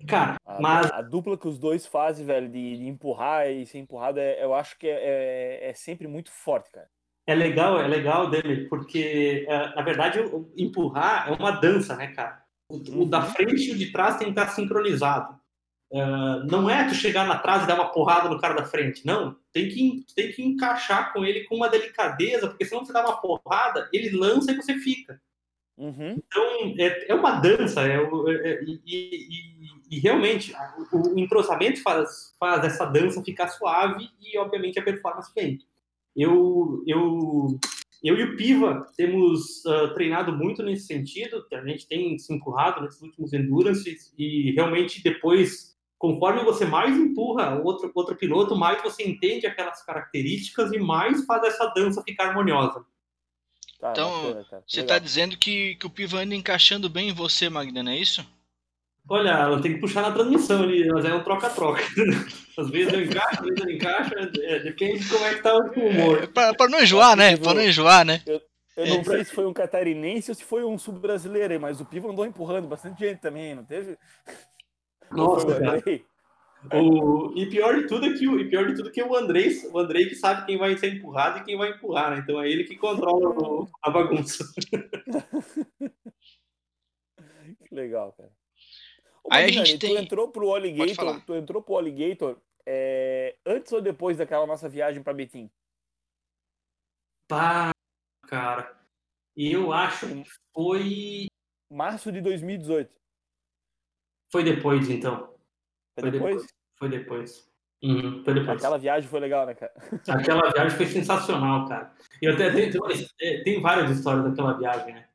Cara, 0.08 0.36
a, 0.46 0.62
mas. 0.62 0.92
A, 0.92 1.02
dupla 1.02 1.38
que 1.38 1.48
os 1.48 1.58
dois 1.58 1.86
fazem, 1.86 2.26
velho, 2.26 2.48
de, 2.48 2.78
de 2.78 2.88
empurrar 2.88 3.50
e 3.50 3.66
ser 3.66 3.80
empurrado, 3.80 4.20
é, 4.20 4.44
eu 4.44 4.54
acho 4.54 4.78
que 4.78 4.88
é, 4.88 4.92
é, 4.92 5.70
é, 5.70 5.74
sempre 5.74 6.08
muito 6.08 6.32
forte, 6.32 6.72
cara. 6.72 6.88
É 7.28 7.36
legal, 7.36 7.80
é 7.80 7.88
legal, 7.88 8.30
Demi, 8.30 8.68
porque, 8.70 9.46
é, 9.48 9.76
na 9.76 9.82
verdade, 9.82 10.20
empurrar 10.58 11.30
é 11.30 11.32
uma 11.34 11.52
dança, 11.52 11.96
né, 11.96 12.08
cara? 12.08 12.44
O, 12.70 13.02
o 13.02 13.06
da 13.06 13.20
uhum. 13.20 13.26
frente 13.32 13.70
e 13.70 13.72
o 13.72 13.78
de 13.78 13.92
trás 13.92 14.18
tem 14.18 14.34
que 14.34 14.40
estar 14.40 14.52
sincronizado. 14.54 15.39
Uh, 15.92 16.46
não 16.50 16.70
é 16.70 16.88
tu 16.88 16.94
chegar 16.94 17.28
na 17.28 17.38
trás 17.40 17.64
e 17.64 17.68
dar 17.68 17.76
uma 17.76 17.92
porrada 17.92 18.30
no 18.30 18.40
cara 18.40 18.54
da 18.54 18.66
frente, 18.66 19.06
não. 19.06 19.36
Tem 19.52 19.68
que, 19.70 20.06
tem 20.16 20.32
que 20.32 20.44
encaixar 20.44 21.12
com 21.12 21.26
ele 21.26 21.46
com 21.46 21.56
uma 21.56 21.70
delicadeza, 21.70 22.48
porque 22.48 22.66
senão 22.66 22.86
você 22.86 22.94
dá 22.94 23.02
uma 23.02 23.20
porrada, 23.20 23.90
ele 23.92 24.16
lança 24.16 24.52
e 24.52 24.56
você 24.56 24.76
fica. 24.76 25.20
Uhum. 25.80 26.18
Então, 26.18 26.76
é, 26.78 27.10
é 27.10 27.16
uma 27.16 27.40
dança, 27.40 27.88
é, 27.88 27.96
é, 27.96 28.52
é 28.52 28.64
e, 28.66 28.82
e, 28.86 29.96
e, 29.96 30.00
realmente 30.00 30.54
o, 30.92 31.16
o 31.16 31.20
entrosamento 31.20 31.82
faz, 31.82 32.36
faz 32.38 32.66
essa 32.66 32.86
dança 32.86 33.24
ficar 33.24 33.48
suave 33.48 34.10
e, 34.22 34.38
obviamente, 34.38 34.78
a 34.78 34.84
performance 34.84 35.32
vem. 35.34 35.58
Eu, 36.14 36.84
eu, 36.86 37.58
eu 38.04 38.18
e 38.18 38.24
o 38.24 38.36
Piva 38.36 38.86
temos 38.98 39.64
uh, 39.66 39.94
treinado 39.94 40.34
muito 40.34 40.62
nesse 40.62 40.86
sentido, 40.86 41.46
a 41.50 41.66
gente 41.66 41.88
tem 41.88 42.20
se 42.20 42.34
empurrado 42.34 42.82
nesses 42.82 43.02
últimos 43.02 43.32
Endurance 43.32 43.98
e 44.18 44.52
realmente 44.52 45.02
depois, 45.02 45.69
conforme 46.00 46.44
você 46.46 46.66
mais 46.66 46.98
empurra 46.98 47.60
outro, 47.62 47.92
outro 47.94 48.16
piloto, 48.16 48.56
mais 48.56 48.82
você 48.82 49.04
entende 49.04 49.46
aquelas 49.46 49.84
características 49.84 50.72
e 50.72 50.80
mais 50.80 51.26
faz 51.26 51.44
essa 51.44 51.68
dança 51.68 52.02
ficar 52.02 52.30
harmoniosa. 52.30 52.86
Tá, 53.80 53.92
então, 53.92 54.34
bacana, 54.34 54.64
você 54.66 54.80
está 54.80 54.98
dizendo 54.98 55.38
que, 55.38 55.76
que 55.76 55.86
o 55.86 55.90
Piva 55.90 56.20
anda 56.20 56.34
encaixando 56.34 56.90
bem 56.90 57.10
em 57.10 57.14
você, 57.14 57.50
Magda, 57.50 57.84
não 57.84 57.92
é 57.92 57.98
isso? 57.98 58.26
Olha, 59.10 59.32
ela 59.32 59.62
tem 59.62 59.74
que 59.74 59.80
puxar 59.80 60.02
na 60.02 60.12
transmissão 60.12 60.64
ali, 60.64 60.88
mas 60.88 61.04
é 61.04 61.14
um 61.14 61.24
troca-troca. 61.24 61.82
Às 62.58 62.70
vezes 62.70 62.94
eu 62.94 63.02
encaixo, 63.02 63.40
às 63.40 63.46
vezes 63.46 63.64
eu 63.64 63.72
encaixo, 63.72 64.14
é, 64.18 64.60
depende 64.60 65.00
de 65.00 65.10
como 65.10 65.26
é 65.26 65.34
que 65.34 65.42
tá 65.42 65.56
o 65.56 65.62
humor. 65.62 66.24
É, 66.24 66.28
pra, 66.28 66.54
pra 66.54 66.68
não 66.68 66.82
enjoar, 66.82 67.16
né? 67.16 67.38
Pra 67.38 67.54
não 67.54 67.62
enjoar, 67.62 68.04
né? 68.04 68.22
Eu, 68.28 68.42
eu 68.76 68.86
não 68.86 69.00
é. 69.00 69.04
sei 69.06 69.24
se 69.24 69.34
foi 69.34 69.46
um 69.46 69.54
catarinense 69.54 70.30
ou 70.30 70.36
se 70.36 70.44
foi 70.44 70.66
um 70.66 70.78
sul-brasileiro, 70.78 71.58
mas 71.58 71.80
o 71.80 71.86
Pivo 71.86 72.12
andou 72.12 72.26
empurrando 72.26 72.68
bastante 72.68 73.00
gente 73.00 73.22
também, 73.22 73.56
não 73.56 73.64
teve? 73.64 73.98
Nossa. 75.12 75.48
O, 76.74 77.32
e 77.38 77.50
pior 77.50 77.78
de 77.78 77.88
tudo 77.88 78.06
é 78.06 78.14
que 78.14 78.28
o, 78.28 78.38
e 78.38 78.50
pior 78.50 78.68
de 78.68 78.76
tudo 78.76 78.90
é 78.90 78.92
que 78.92 79.02
o 79.02 79.16
Andrei, 79.16 79.50
o 79.72 79.80
Andrei 79.80 80.10
que 80.10 80.16
sabe 80.16 80.46
quem 80.46 80.58
vai 80.58 80.76
ser 80.78 80.94
empurrado 80.94 81.40
e 81.40 81.44
quem 81.44 81.58
vai 81.58 81.70
empurrar, 81.70 82.12
né? 82.12 82.20
Então 82.20 82.42
é 82.42 82.50
ele 82.50 82.66
que 82.66 82.76
controla 82.76 83.30
o, 83.30 83.66
a 83.82 83.90
bagunça. 83.90 84.44
que 87.66 87.74
legal, 87.74 88.12
cara. 88.12 88.32
Ô, 89.24 89.30
Aí 89.32 89.46
a 89.46 89.48
gente 89.48 89.78
tu 89.78 89.88
tem... 89.88 89.96
entrou 89.96 90.28
pro 90.30 90.54
Alligator, 90.54 91.22
tu 91.26 91.34
entrou 91.34 91.62
pro 91.62 91.78
Alligator 91.78 92.38
é, 92.66 93.38
antes 93.46 93.72
ou 93.72 93.82
depois 93.82 94.18
daquela 94.18 94.46
nossa 94.46 94.68
viagem 94.68 95.02
para 95.02 95.14
Betim? 95.14 95.50
Pá, 97.28 97.72
cara. 98.28 98.78
Eu 99.36 99.72
acho 99.72 100.08
que 100.08 100.24
foi 100.54 101.28
março 101.72 102.12
de 102.12 102.20
2018. 102.20 102.99
Foi 104.32 104.44
depois, 104.44 104.90
então. 104.90 105.34
Foi, 106.00 106.12
depois? 106.12 106.36
depois? 106.36 106.56
Foi 106.78 106.90
depois. 106.90 107.50
Uhum, 107.82 108.24
foi 108.24 108.34
depois. 108.34 108.58
Aquela 108.58 108.78
viagem 108.78 109.10
foi 109.10 109.20
legal, 109.20 109.46
né, 109.46 109.54
cara? 109.54 109.74
Aquela 110.08 110.52
viagem 110.52 110.78
foi 110.78 110.86
sensacional, 110.86 111.68
cara. 111.68 111.94
E 112.22 112.28
até 112.28 112.52
tem, 112.52 112.72
tem, 112.72 113.44
tem 113.44 113.62
várias 113.62 113.90
histórias 113.92 114.26
daquela 114.26 114.54
viagem, 114.54 114.94
né? 114.94 115.06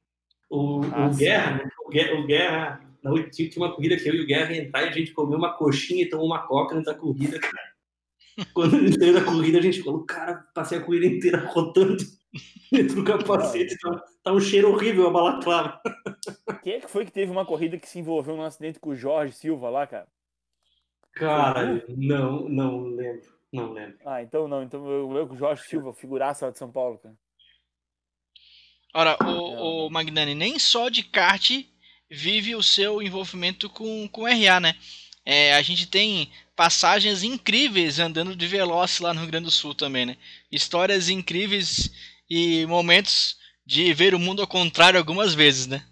O, 0.50 0.80
ah, 0.92 1.06
o 1.06 1.14
Guerra, 1.14 1.56
né? 1.56 1.70
o 1.84 1.90
Guerra, 1.90 2.14
o 2.20 2.26
Guerra 2.26 2.80
na 3.02 3.10
última 3.10 3.66
uma 3.66 3.74
corrida 3.74 3.96
que 3.96 4.08
eu 4.08 4.14
e 4.14 4.22
o 4.22 4.26
Guerra 4.26 4.56
entrar 4.56 4.82
e 4.82 4.88
a 4.88 4.92
gente 4.92 5.12
comeu 5.12 5.36
uma 5.36 5.52
coxinha 5.52 6.04
e 6.04 6.08
tomou 6.08 6.26
uma 6.26 6.46
coca 6.46 6.80
da 6.80 6.94
corrida, 6.94 7.38
cara. 7.38 7.74
Quando 8.54 8.80
gente 8.80 8.98
saiu 8.98 9.12
da 9.12 9.24
corrida, 9.24 9.58
a 9.58 9.62
gente 9.62 9.82
falou, 9.82 10.04
cara, 10.04 10.44
passei 10.54 10.78
a 10.78 10.80
corrida 10.80 11.06
inteira 11.06 11.38
rotando 11.52 11.96
dentro 12.70 12.96
do 12.96 13.04
capacete. 13.04 13.76
Tá, 13.78 14.04
tá 14.24 14.32
um 14.32 14.40
cheiro 14.40 14.70
horrível 14.72 15.06
a 15.06 15.10
balaclava. 15.10 15.80
Quem 16.62 16.74
é 16.74 16.80
que 16.80 16.90
foi 16.90 17.04
que 17.04 17.12
teve 17.12 17.30
uma 17.30 17.46
corrida 17.46 17.78
que 17.78 17.88
se 17.88 17.98
envolveu 17.98 18.36
num 18.36 18.42
acidente 18.42 18.80
com 18.80 18.90
o 18.90 18.96
Jorge 18.96 19.34
Silva 19.34 19.68
lá, 19.70 19.86
cara? 19.86 20.08
Cara, 21.12 21.84
não, 21.88 22.48
não 22.48 22.82
lembro. 22.82 23.32
Não 23.52 23.72
lembro. 23.72 23.98
Ah, 24.04 24.22
então 24.22 24.48
não. 24.48 24.62
Então 24.62 24.84
eu 24.88 25.08
lembro 25.08 25.28
com 25.28 25.34
o 25.34 25.38
Jorge 25.38 25.62
Silva, 25.62 25.92
figuraça 25.92 26.46
lá 26.46 26.52
de 26.52 26.58
São 26.58 26.70
Paulo, 26.70 26.98
cara. 26.98 27.14
Ora, 28.92 29.16
o, 29.24 29.86
o 29.86 29.90
Magnani, 29.90 30.34
nem 30.34 30.58
só 30.58 30.88
de 30.88 31.02
kart 31.02 31.50
vive 32.08 32.54
o 32.54 32.62
seu 32.62 33.02
envolvimento 33.02 33.68
com, 33.68 34.08
com 34.08 34.24
RA, 34.24 34.60
né? 34.60 34.74
É, 35.24 35.54
a 35.54 35.62
gente 35.62 35.86
tem 35.86 36.30
passagens 36.54 37.22
incríveis 37.22 37.98
andando 37.98 38.36
de 38.36 38.46
Veloz 38.46 39.00
lá 39.00 39.12
no 39.12 39.20
Rio 39.20 39.30
Grande 39.30 39.46
do 39.46 39.50
Sul 39.50 39.74
também, 39.74 40.06
né? 40.06 40.16
Histórias 40.50 41.08
incríveis 41.08 41.90
e 42.28 42.66
momentos 42.66 43.36
de 43.66 43.92
ver 43.92 44.14
o 44.14 44.18
mundo 44.18 44.42
ao 44.42 44.48
contrário 44.48 44.98
algumas 44.98 45.34
vezes, 45.34 45.66
né? 45.66 45.84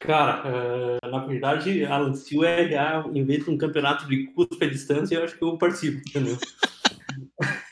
Cara, 0.00 0.44
uh, 0.46 1.10
na 1.10 1.26
verdade, 1.26 1.84
Alan, 1.84 2.14
se 2.14 2.36
o 2.36 2.44
RH 2.44 3.10
inventa 3.14 3.50
um 3.50 3.58
campeonato 3.58 4.06
de 4.06 4.32
à 4.60 4.66
distância, 4.66 5.16
eu 5.16 5.24
acho 5.24 5.36
que 5.36 5.42
eu 5.42 5.58
participo, 5.58 5.98
entendeu? 6.08 6.36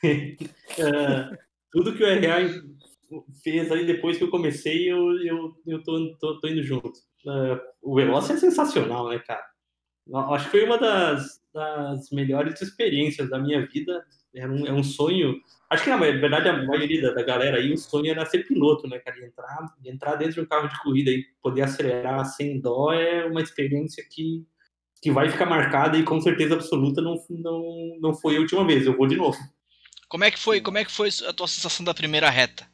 uh, 0.03 1.38
tudo 1.70 1.94
que 1.94 2.03
o 2.03 2.07
RH 2.07 2.62
fez 3.42 3.70
aí 3.70 3.87
depois 3.87 4.18
que 4.18 4.25
eu 4.25 4.31
comecei, 4.31 4.90
eu, 4.90 5.16
eu, 5.22 5.57
eu 5.66 5.83
tô, 5.85 6.16
tô, 6.16 6.40
tô 6.40 6.49
indo 6.49 6.62
junto. 6.62 6.99
Uh, 7.25 7.61
o 7.83 7.94
Veloz 7.94 8.29
é 8.31 8.37
sensacional, 8.37 9.09
né, 9.09 9.20
cara? 9.20 9.44
Acho 10.33 10.44
que 10.46 10.51
foi 10.53 10.64
uma 10.64 10.79
das, 10.79 11.40
das 11.53 12.11
melhores 12.11 12.61
experiências 12.61 13.29
da 13.29 13.38
minha 13.38 13.66
vida. 13.66 14.05
É 14.35 14.46
um, 14.46 14.66
é 14.66 14.72
um 14.72 14.85
sonho. 14.85 15.40
Acho 15.69 15.85
que 15.85 15.91
na 15.91 15.97
verdade 15.97 16.49
a 16.49 16.65
maioria 16.65 17.13
da, 17.13 17.23
galera 17.23 17.59
aí, 17.59 17.73
o 17.73 17.79
sonho 17.79 18.11
era 18.11 18.25
ser 18.25 18.47
piloto, 18.47 18.89
né, 18.89 18.99
cara? 18.99 19.25
Entrar, 19.25 19.75
entrar 19.85 20.15
dentro 20.17 20.35
de 20.35 20.41
um 20.41 20.47
carro 20.47 20.69
de 20.69 20.81
corrida 20.81 21.11
e 21.11 21.25
poder 21.43 21.63
acelerar 21.63 22.25
sem 22.25 22.61
dó 22.61 22.93
é 22.93 23.25
uma 23.25 23.41
experiência 23.41 24.05
que, 24.09 24.45
que 25.03 25.11
vai 25.11 25.29
ficar 25.29 25.47
marcada 25.47 25.99
e 25.99 26.05
com 26.05 26.21
certeza 26.21 26.55
absoluta 26.55 27.01
não, 27.01 27.17
não, 27.31 27.99
não 28.01 28.15
foi 28.15 28.37
a 28.37 28.41
última 28.41 28.65
vez. 28.67 28.87
Eu 28.87 28.97
vou 28.97 29.07
de 29.07 29.17
novo. 29.17 29.39
Como 30.09 30.25
é 30.25 30.31
que 30.31 30.39
foi, 30.39 30.61
como 30.61 30.79
é 30.79 30.85
que 30.85 30.93
foi 30.93 31.09
a 31.29 31.33
tua 31.33 31.49
sensação 31.49 31.85
da 31.85 31.93
primeira 31.93 32.31
reta? 32.31 32.67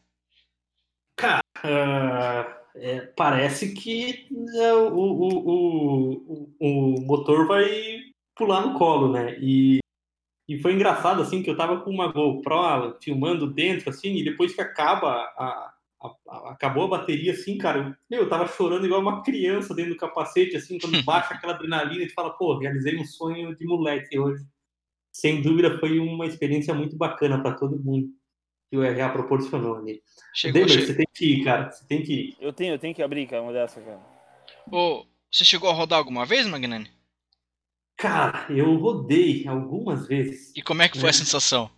Cara, 1.16 1.40
uh 1.64 2.62
é, 2.74 3.00
parece 3.16 3.74
que 3.74 4.26
é, 4.56 4.72
o, 4.74 4.94
o, 4.94 5.48
o, 5.50 6.54
o, 6.58 7.00
motor 7.02 7.46
vai 7.46 8.00
pular 8.34 8.66
no 8.66 8.78
colo, 8.78 9.12
né? 9.12 9.36
E, 9.40 9.80
e 10.48 10.58
foi 10.58 10.74
engraçado, 10.74 11.22
assim, 11.22 11.42
que 11.42 11.50
eu 11.50 11.56
tava 11.56 11.80
com 11.80 11.90
uma 11.90 12.10
GoPro 12.10 12.98
filmando 13.00 13.52
dentro, 13.52 13.90
assim, 13.90 14.16
e 14.16 14.24
depois 14.24 14.54
que 14.54 14.60
acaba 14.60 15.08
a, 15.08 15.72
a, 16.00 16.14
a, 16.28 16.50
acabou 16.50 16.84
a 16.84 16.98
bateria, 16.98 17.32
assim, 17.32 17.56
cara, 17.56 17.96
meu, 18.10 18.22
eu 18.22 18.28
tava 18.28 18.48
chorando 18.48 18.84
igual 18.84 19.00
uma 19.00 19.22
criança 19.22 19.74
dentro 19.74 19.92
do 19.92 19.98
capacete, 19.98 20.56
assim, 20.56 20.78
quando 20.78 21.02
baixa 21.04 21.34
aquela 21.34 21.54
adrenalina 21.54 22.02
e 22.02 22.08
tu 22.08 22.14
fala, 22.14 22.30
pô, 22.30 22.58
realizei 22.58 22.98
um 22.98 23.04
sonho 23.04 23.56
de 23.56 23.64
moleque 23.64 24.18
hoje. 24.18 24.44
Sem 25.12 25.42
dúvida 25.42 25.78
foi 25.78 25.98
uma 25.98 26.26
experiência 26.26 26.74
muito 26.74 26.96
bacana 26.96 27.40
para 27.40 27.54
todo 27.54 27.78
mundo 27.78 28.08
que 28.70 28.76
o 28.78 28.82
RH 28.82 29.10
proporcionou 29.10 29.76
ali. 29.76 30.02
Chegou, 30.34 30.64
David, 30.64 30.86
você 30.86 30.94
tem 30.94 31.06
que 31.12 31.26
ir, 31.26 31.44
cara. 31.44 31.70
Você 31.70 31.86
tem 31.86 32.02
que 32.02 32.12
ir. 32.14 32.36
Eu 32.40 32.54
tenho, 32.54 32.72
eu 32.72 32.78
tenho 32.78 32.94
que 32.94 33.02
abrir, 33.02 33.26
cara, 33.26 33.42
uma 33.42 33.52
dessa, 33.52 33.82
cara. 33.82 34.00
Ô, 34.70 35.04
você 35.30 35.44
chegou 35.44 35.68
a 35.68 35.74
rodar 35.74 35.98
alguma 35.98 36.24
vez, 36.24 36.46
Magnani? 36.46 36.90
Cara, 37.96 38.46
eu 38.50 38.74
rodei 38.76 39.46
algumas 39.46 40.06
vezes. 40.06 40.52
E 40.56 40.62
como 40.62 40.82
é 40.82 40.88
que 40.88 40.96
foi 40.96 41.04
né? 41.04 41.10
a 41.10 41.12
sensação? 41.14 41.70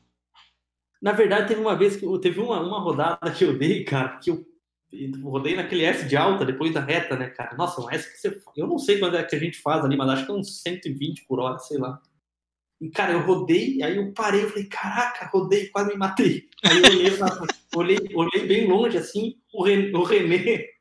Na 1.03 1.13
verdade, 1.13 1.49
teve 1.49 1.61
uma 1.61 1.77
vez 1.77 1.97
que 1.97 2.07
teve 2.21 2.41
uma, 2.41 2.61
uma 2.61 2.81
rodada 2.81 3.31
que 3.31 3.45
eu 3.45 3.59
dei, 3.59 3.85
cara, 3.85 4.17
que 4.19 4.31
eu 4.31 4.45
rodei 5.23 5.55
naquele 5.57 5.85
S 5.85 6.07
de 6.07 6.17
alta 6.17 6.45
depois 6.45 6.73
da 6.73 6.81
reta, 6.81 7.17
né, 7.17 7.29
cara? 7.29 7.57
Nossa, 7.57 7.81
um 7.81 7.91
S 7.91 8.11
que 8.11 8.19
você. 8.19 8.41
Eu 8.57 8.67
não 8.67 8.79
sei 8.79 8.99
quando 8.99 9.17
é 9.17 9.23
que 9.23 9.37
a 9.37 9.39
gente 9.39 9.59
faz 9.59 9.85
ali, 9.85 9.97
mas 9.97 10.09
acho 10.09 10.27
que 10.27 10.33
é 10.33 10.35
uns 10.35 10.63
120 10.63 11.27
por 11.27 11.41
hora, 11.41 11.59
sei 11.59 11.79
lá. 11.79 12.01
E, 12.81 12.91
cara, 12.91 13.13
eu 13.13 13.21
rodei, 13.21 13.83
aí 13.83 13.97
eu 13.97 14.13
parei, 14.13 14.45
eu 14.45 14.49
falei, 14.49 14.65
caraca, 14.65 15.31
rodei, 15.33 15.69
quase 15.69 15.91
me 15.91 15.97
matei. 15.97 16.49
Aí 16.65 16.79
eu 16.79 16.85
olhei, 16.85 17.11
olhei, 17.75 17.99
olhei 18.15 18.47
bem 18.47 18.67
longe, 18.67 18.97
assim, 18.97 19.37
o 19.53 19.63
René, 19.63 19.97
o 19.97 20.03
René 20.03 20.75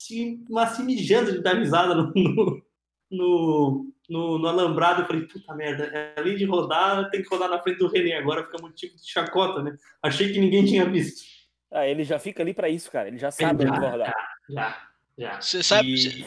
se, 0.00 0.44
se 0.74 0.82
mijando 0.82 1.32
de 1.32 1.42
dar 1.42 1.58
risada 1.58 1.94
no, 1.94 2.12
no, 2.14 2.62
no, 3.10 3.92
no, 4.10 4.46
alambrado. 4.46 5.02
Eu 5.02 5.06
falei, 5.06 5.22
puta 5.22 5.54
merda, 5.54 6.14
além 6.16 6.36
de 6.36 6.44
rodar, 6.44 7.08
tem 7.10 7.22
que 7.22 7.28
rodar 7.28 7.48
na 7.48 7.60
frente 7.60 7.78
do 7.78 7.88
René 7.88 8.16
agora, 8.16 8.44
fica 8.44 8.60
muito 8.60 8.76
tipo 8.76 8.96
de 8.96 9.10
chacota, 9.10 9.62
né? 9.62 9.76
Achei 10.02 10.32
que 10.32 10.40
ninguém 10.40 10.64
tinha 10.64 10.84
visto. 10.84 11.22
Ah, 11.70 11.86
ele 11.86 12.04
já 12.04 12.18
fica 12.18 12.42
ali 12.42 12.52
para 12.52 12.68
isso, 12.68 12.90
cara, 12.90 13.08
ele 13.08 13.18
já 13.18 13.30
sabe 13.30 13.64
já, 13.64 13.70
onde 13.70 13.80
vai 13.80 13.90
rodar. 13.90 14.14
Já, 14.50 14.82
já. 15.16 15.40
Você 15.40 15.62
sabe... 15.62 15.94
E... 15.94 16.26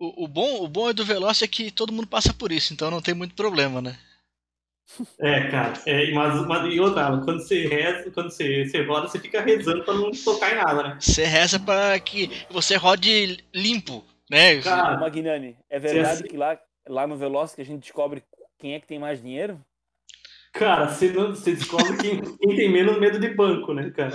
O, 0.00 0.24
o, 0.24 0.28
bom, 0.28 0.62
o 0.62 0.68
bom 0.68 0.88
é 0.88 0.92
do 0.92 1.04
Veloce 1.04 1.44
é 1.44 1.48
que 1.48 1.72
todo 1.72 1.92
mundo 1.92 2.06
passa 2.06 2.32
por 2.32 2.52
isso, 2.52 2.72
então 2.72 2.88
não 2.88 3.02
tem 3.02 3.14
muito 3.14 3.34
problema, 3.34 3.82
né? 3.82 3.98
É, 5.20 5.50
cara, 5.50 5.74
é, 5.86 6.10
mas, 6.12 6.46
mas 6.46 6.72
e 6.72 6.80
outra, 6.80 7.20
quando 7.22 7.40
você 7.40 7.66
reza, 7.66 8.10
quando 8.10 8.30
você, 8.30 8.64
você 8.64 8.82
roda, 8.84 9.06
você 9.06 9.18
fica 9.18 9.42
rezando 9.42 9.84
pra 9.84 9.94
não 9.94 10.10
tocar 10.12 10.52
em 10.52 10.56
nada, 10.56 10.82
né? 10.82 10.96
Você 10.98 11.24
reza 11.24 11.60
pra 11.60 11.98
que 12.00 12.30
você 12.50 12.76
rode 12.76 13.44
limpo, 13.54 14.04
né? 14.30 14.60
Cara, 14.62 14.98
Magnani, 14.98 15.56
é 15.68 15.78
verdade 15.78 16.22
que 16.24 16.36
lá, 16.36 16.58
lá 16.88 17.06
no 17.06 17.16
Veloz 17.16 17.54
que 17.54 17.62
a 17.62 17.64
gente 17.64 17.82
descobre 17.82 18.22
quem 18.58 18.74
é 18.74 18.80
que 18.80 18.86
tem 18.86 18.98
mais 18.98 19.22
dinheiro? 19.22 19.60
Cara, 20.52 20.88
você, 20.88 21.12
não, 21.12 21.28
você 21.28 21.54
descobre 21.54 21.96
quem, 21.98 22.20
quem 22.20 22.56
tem 22.56 22.72
menos 22.72 22.98
medo 22.98 23.20
de 23.20 23.28
banco, 23.28 23.72
né, 23.74 23.90
cara? 23.90 24.14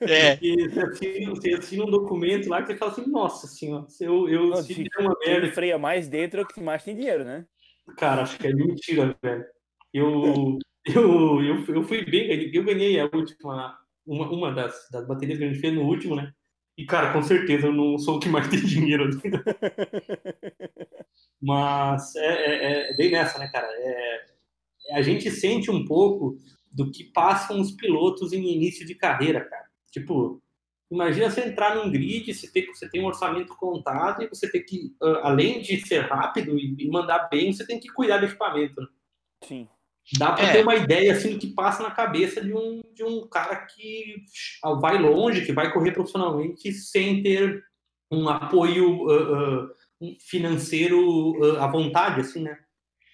É. 0.00 0.38
E 0.40 0.68
você 0.68 0.80
assina, 0.80 1.30
você 1.30 1.52
assina 1.52 1.84
um 1.84 1.90
documento 1.90 2.48
lá 2.48 2.62
que 2.62 2.68
você 2.68 2.78
fala 2.78 2.92
assim, 2.92 3.10
nossa 3.10 3.46
senhora, 3.46 3.86
se 3.88 4.04
eu, 4.04 4.28
eu 4.28 4.46
não, 4.48 4.56
se 4.62 4.88
uma 4.98 5.16
merda. 5.24 5.42
Quem 5.42 5.52
freia 5.52 5.78
mais 5.78 6.08
dentro 6.08 6.40
é 6.40 6.42
o 6.42 6.46
que 6.46 6.60
mais 6.60 6.82
tem 6.82 6.96
dinheiro, 6.96 7.24
né? 7.24 7.44
Cara, 7.98 8.22
acho 8.22 8.38
que 8.38 8.46
é 8.46 8.54
mentira, 8.54 9.14
velho. 9.22 9.44
Eu, 9.92 10.58
eu, 10.86 11.42
eu, 11.42 11.64
eu 11.66 11.82
fui 11.82 12.04
bem, 12.04 12.50
eu 12.52 12.64
ganhei 12.64 12.98
a 12.98 13.04
última, 13.04 13.78
uma, 14.06 14.30
uma 14.30 14.52
das, 14.52 14.88
das 14.90 15.06
baterias 15.06 15.38
que 15.38 15.44
a 15.44 15.48
gente 15.48 15.60
fez 15.60 15.74
no 15.74 15.82
último, 15.82 16.16
né? 16.16 16.32
E, 16.76 16.84
cara, 16.84 17.12
com 17.12 17.22
certeza 17.22 17.66
eu 17.66 17.72
não 17.72 17.98
sou 17.98 18.16
o 18.16 18.20
que 18.20 18.28
mais 18.28 18.48
tem 18.48 18.60
dinheiro. 18.60 19.10
Mas 21.40 22.14
é, 22.16 22.26
é, 22.26 22.90
é, 22.90 22.96
bem 22.96 23.10
nessa, 23.10 23.38
né, 23.38 23.48
cara? 23.48 23.66
É, 23.70 24.24
a 24.92 25.02
gente 25.02 25.30
sente 25.30 25.70
um 25.70 25.84
pouco 25.84 26.36
do 26.70 26.90
que 26.90 27.04
passam 27.04 27.60
os 27.60 27.72
pilotos 27.72 28.32
em 28.32 28.54
início 28.54 28.86
de 28.86 28.94
carreira, 28.94 29.44
cara. 29.44 29.66
Tipo, 29.90 30.42
imagina 30.90 31.30
você 31.30 31.42
entrar 31.42 31.76
num 31.76 31.90
grid, 31.90 32.32
você 32.32 32.50
tem, 32.50 32.66
você 32.66 32.88
tem 32.88 33.02
um 33.02 33.06
orçamento 33.06 33.54
contado 33.56 34.22
e 34.22 34.28
você 34.28 34.50
tem 34.50 34.64
que, 34.64 34.94
além 35.22 35.60
de 35.60 35.86
ser 35.86 36.00
rápido 36.00 36.58
e 36.58 36.88
mandar 36.88 37.28
bem, 37.30 37.52
você 37.52 37.64
tem 37.66 37.78
que 37.78 37.88
cuidar 37.88 38.18
do 38.18 38.26
equipamento. 38.26 38.80
Né? 38.80 38.86
Sim. 39.44 39.68
Dá 40.18 40.32
para 40.32 40.48
é. 40.48 40.52
ter 40.52 40.62
uma 40.62 40.74
ideia 40.74 41.12
assim 41.12 41.32
do 41.32 41.38
que 41.38 41.46
passa 41.46 41.82
na 41.82 41.90
cabeça 41.90 42.40
de 42.42 42.52
um, 42.52 42.82
de 42.92 43.02
um 43.02 43.26
cara 43.26 43.56
que 43.56 44.16
vai 44.80 44.98
longe, 44.98 45.46
que 45.46 45.52
vai 45.52 45.72
correr 45.72 45.92
profissionalmente 45.92 46.72
sem 46.72 47.22
ter 47.22 47.64
um 48.10 48.28
apoio 48.28 49.06
uh, 49.06 49.64
uh, 49.64 49.70
financeiro 50.20 51.32
uh, 51.38 51.62
à 51.62 51.66
vontade, 51.66 52.20
assim, 52.20 52.42
né? 52.42 52.58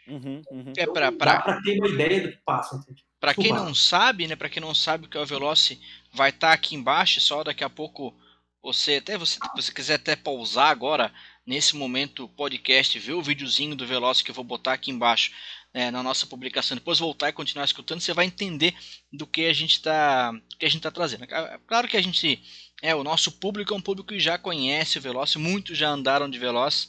Uhum, 0.07 0.42
uhum. 0.50 0.72
É 0.76 0.87
pra, 0.87 1.12
pra... 1.12 1.35
Dá 1.35 1.40
para 1.40 1.62
ter 1.62 1.79
uma 1.79 1.88
ideia 1.88 2.22
do 2.22 2.33
que 2.33 2.38
passa. 2.44 2.81
Para 3.20 3.35
quem 3.35 3.53
não 3.53 3.74
sabe, 3.74 4.26
né? 4.26 4.35
Para 4.35 4.48
quem 4.48 4.61
não 4.61 4.74
sabe 4.74 5.07
que 5.07 5.18
o 5.18 5.26
Veloci 5.26 5.79
vai 6.12 6.31
estar 6.31 6.48
tá 6.48 6.53
aqui 6.53 6.74
embaixo, 6.74 7.20
só 7.20 7.44
daqui 7.44 7.62
a 7.62 7.70
pouco 7.70 8.14
você 8.62 8.96
até 8.96 9.16
você, 9.16 9.38
você 9.55 9.72
quiser 9.72 9.94
até 9.94 10.16
pausar 10.16 10.68
agora 10.68 11.12
nesse 11.46 11.76
momento 11.76 12.29
podcast, 12.29 12.98
ver 12.98 13.12
o 13.12 13.22
videozinho 13.22 13.76
do 13.76 13.87
Veloci 13.87 14.24
que 14.24 14.31
eu 14.31 14.35
vou 14.35 14.44
botar 14.44 14.72
aqui 14.72 14.90
embaixo 14.90 15.33
é, 15.72 15.90
na 15.90 16.03
nossa 16.03 16.26
publicação, 16.26 16.76
depois 16.76 16.98
voltar 16.98 17.29
e 17.29 17.33
continuar 17.33 17.64
escutando, 17.64 18.00
você 18.00 18.12
vai 18.12 18.26
entender 18.26 18.74
do 19.12 19.26
que 19.26 19.46
a 19.46 19.53
gente 19.53 19.72
está 19.72 20.33
que 20.59 20.66
a 20.66 20.68
gente 20.68 20.83
tá 20.83 20.90
trazendo. 20.90 21.26
Claro 21.66 21.88
que 21.88 21.96
a 21.96 22.03
gente 22.03 22.42
é 22.83 22.95
o 22.95 23.05
nosso 23.05 23.33
público 23.33 23.73
é 23.73 23.77
um 23.77 23.81
público 23.81 24.09
que 24.12 24.21
já 24.21 24.38
conhece 24.38 24.99
o 24.99 25.01
Veloci, 25.01 25.38
muitos 25.38 25.77
já 25.77 25.90
andaram 25.90 26.29
de 26.29 26.38
Veloci, 26.38 26.88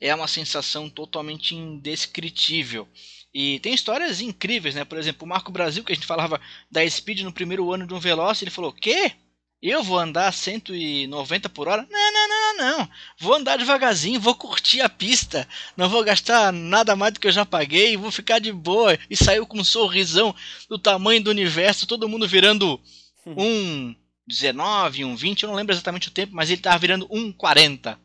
é 0.00 0.14
uma 0.14 0.28
sensação 0.28 0.88
totalmente 0.88 1.54
indescritível. 1.54 2.88
E 3.32 3.60
tem 3.60 3.74
histórias 3.74 4.20
incríveis, 4.20 4.74
né? 4.74 4.84
Por 4.84 4.98
exemplo, 4.98 5.24
o 5.24 5.28
Marco 5.28 5.52
Brasil, 5.52 5.84
que 5.84 5.92
a 5.92 5.94
gente 5.94 6.06
falava 6.06 6.40
da 6.70 6.88
Speed 6.88 7.20
no 7.20 7.32
primeiro 7.32 7.72
ano 7.72 7.86
de 7.86 7.94
um 7.94 8.00
Veloci, 8.00 8.44
ele 8.44 8.50
falou: 8.50 8.72
"Quê? 8.72 9.12
Eu 9.60 9.82
vou 9.82 9.98
andar 9.98 10.32
190 10.32 11.48
por 11.48 11.66
hora? 11.66 11.84
Não, 11.90 12.12
não, 12.12 12.28
não, 12.28 12.56
não. 12.56 12.88
Vou 13.18 13.34
andar 13.34 13.58
devagarzinho, 13.58 14.20
vou 14.20 14.34
curtir 14.34 14.80
a 14.80 14.88
pista. 14.88 15.48
Não 15.76 15.88
vou 15.88 16.04
gastar 16.04 16.52
nada 16.52 16.94
mais 16.94 17.12
do 17.12 17.18
que 17.18 17.26
eu 17.26 17.32
já 17.32 17.44
paguei. 17.44 17.96
Vou 17.96 18.12
ficar 18.12 18.38
de 18.38 18.52
boa. 18.52 18.96
E 19.10 19.16
saiu 19.16 19.44
com 19.44 19.58
um 19.58 19.64
sorrisão 19.64 20.32
do 20.68 20.78
tamanho 20.78 21.24
do 21.24 21.30
universo. 21.30 21.88
Todo 21.88 22.08
mundo 22.08 22.28
virando 22.28 22.80
um 23.26 23.96
19, 24.28 25.04
um 25.04 25.16
20. 25.16 25.42
Eu 25.42 25.48
não 25.48 25.56
lembro 25.56 25.74
exatamente 25.74 26.08
o 26.08 26.12
tempo, 26.12 26.34
mas 26.34 26.50
ele 26.50 26.60
tava 26.60 26.78
virando 26.78 27.06
um 27.10 27.32
40. 27.32 27.98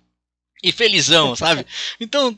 E 0.63 0.71
felizão, 0.71 1.35
sabe? 1.37 1.65
Então, 1.99 2.37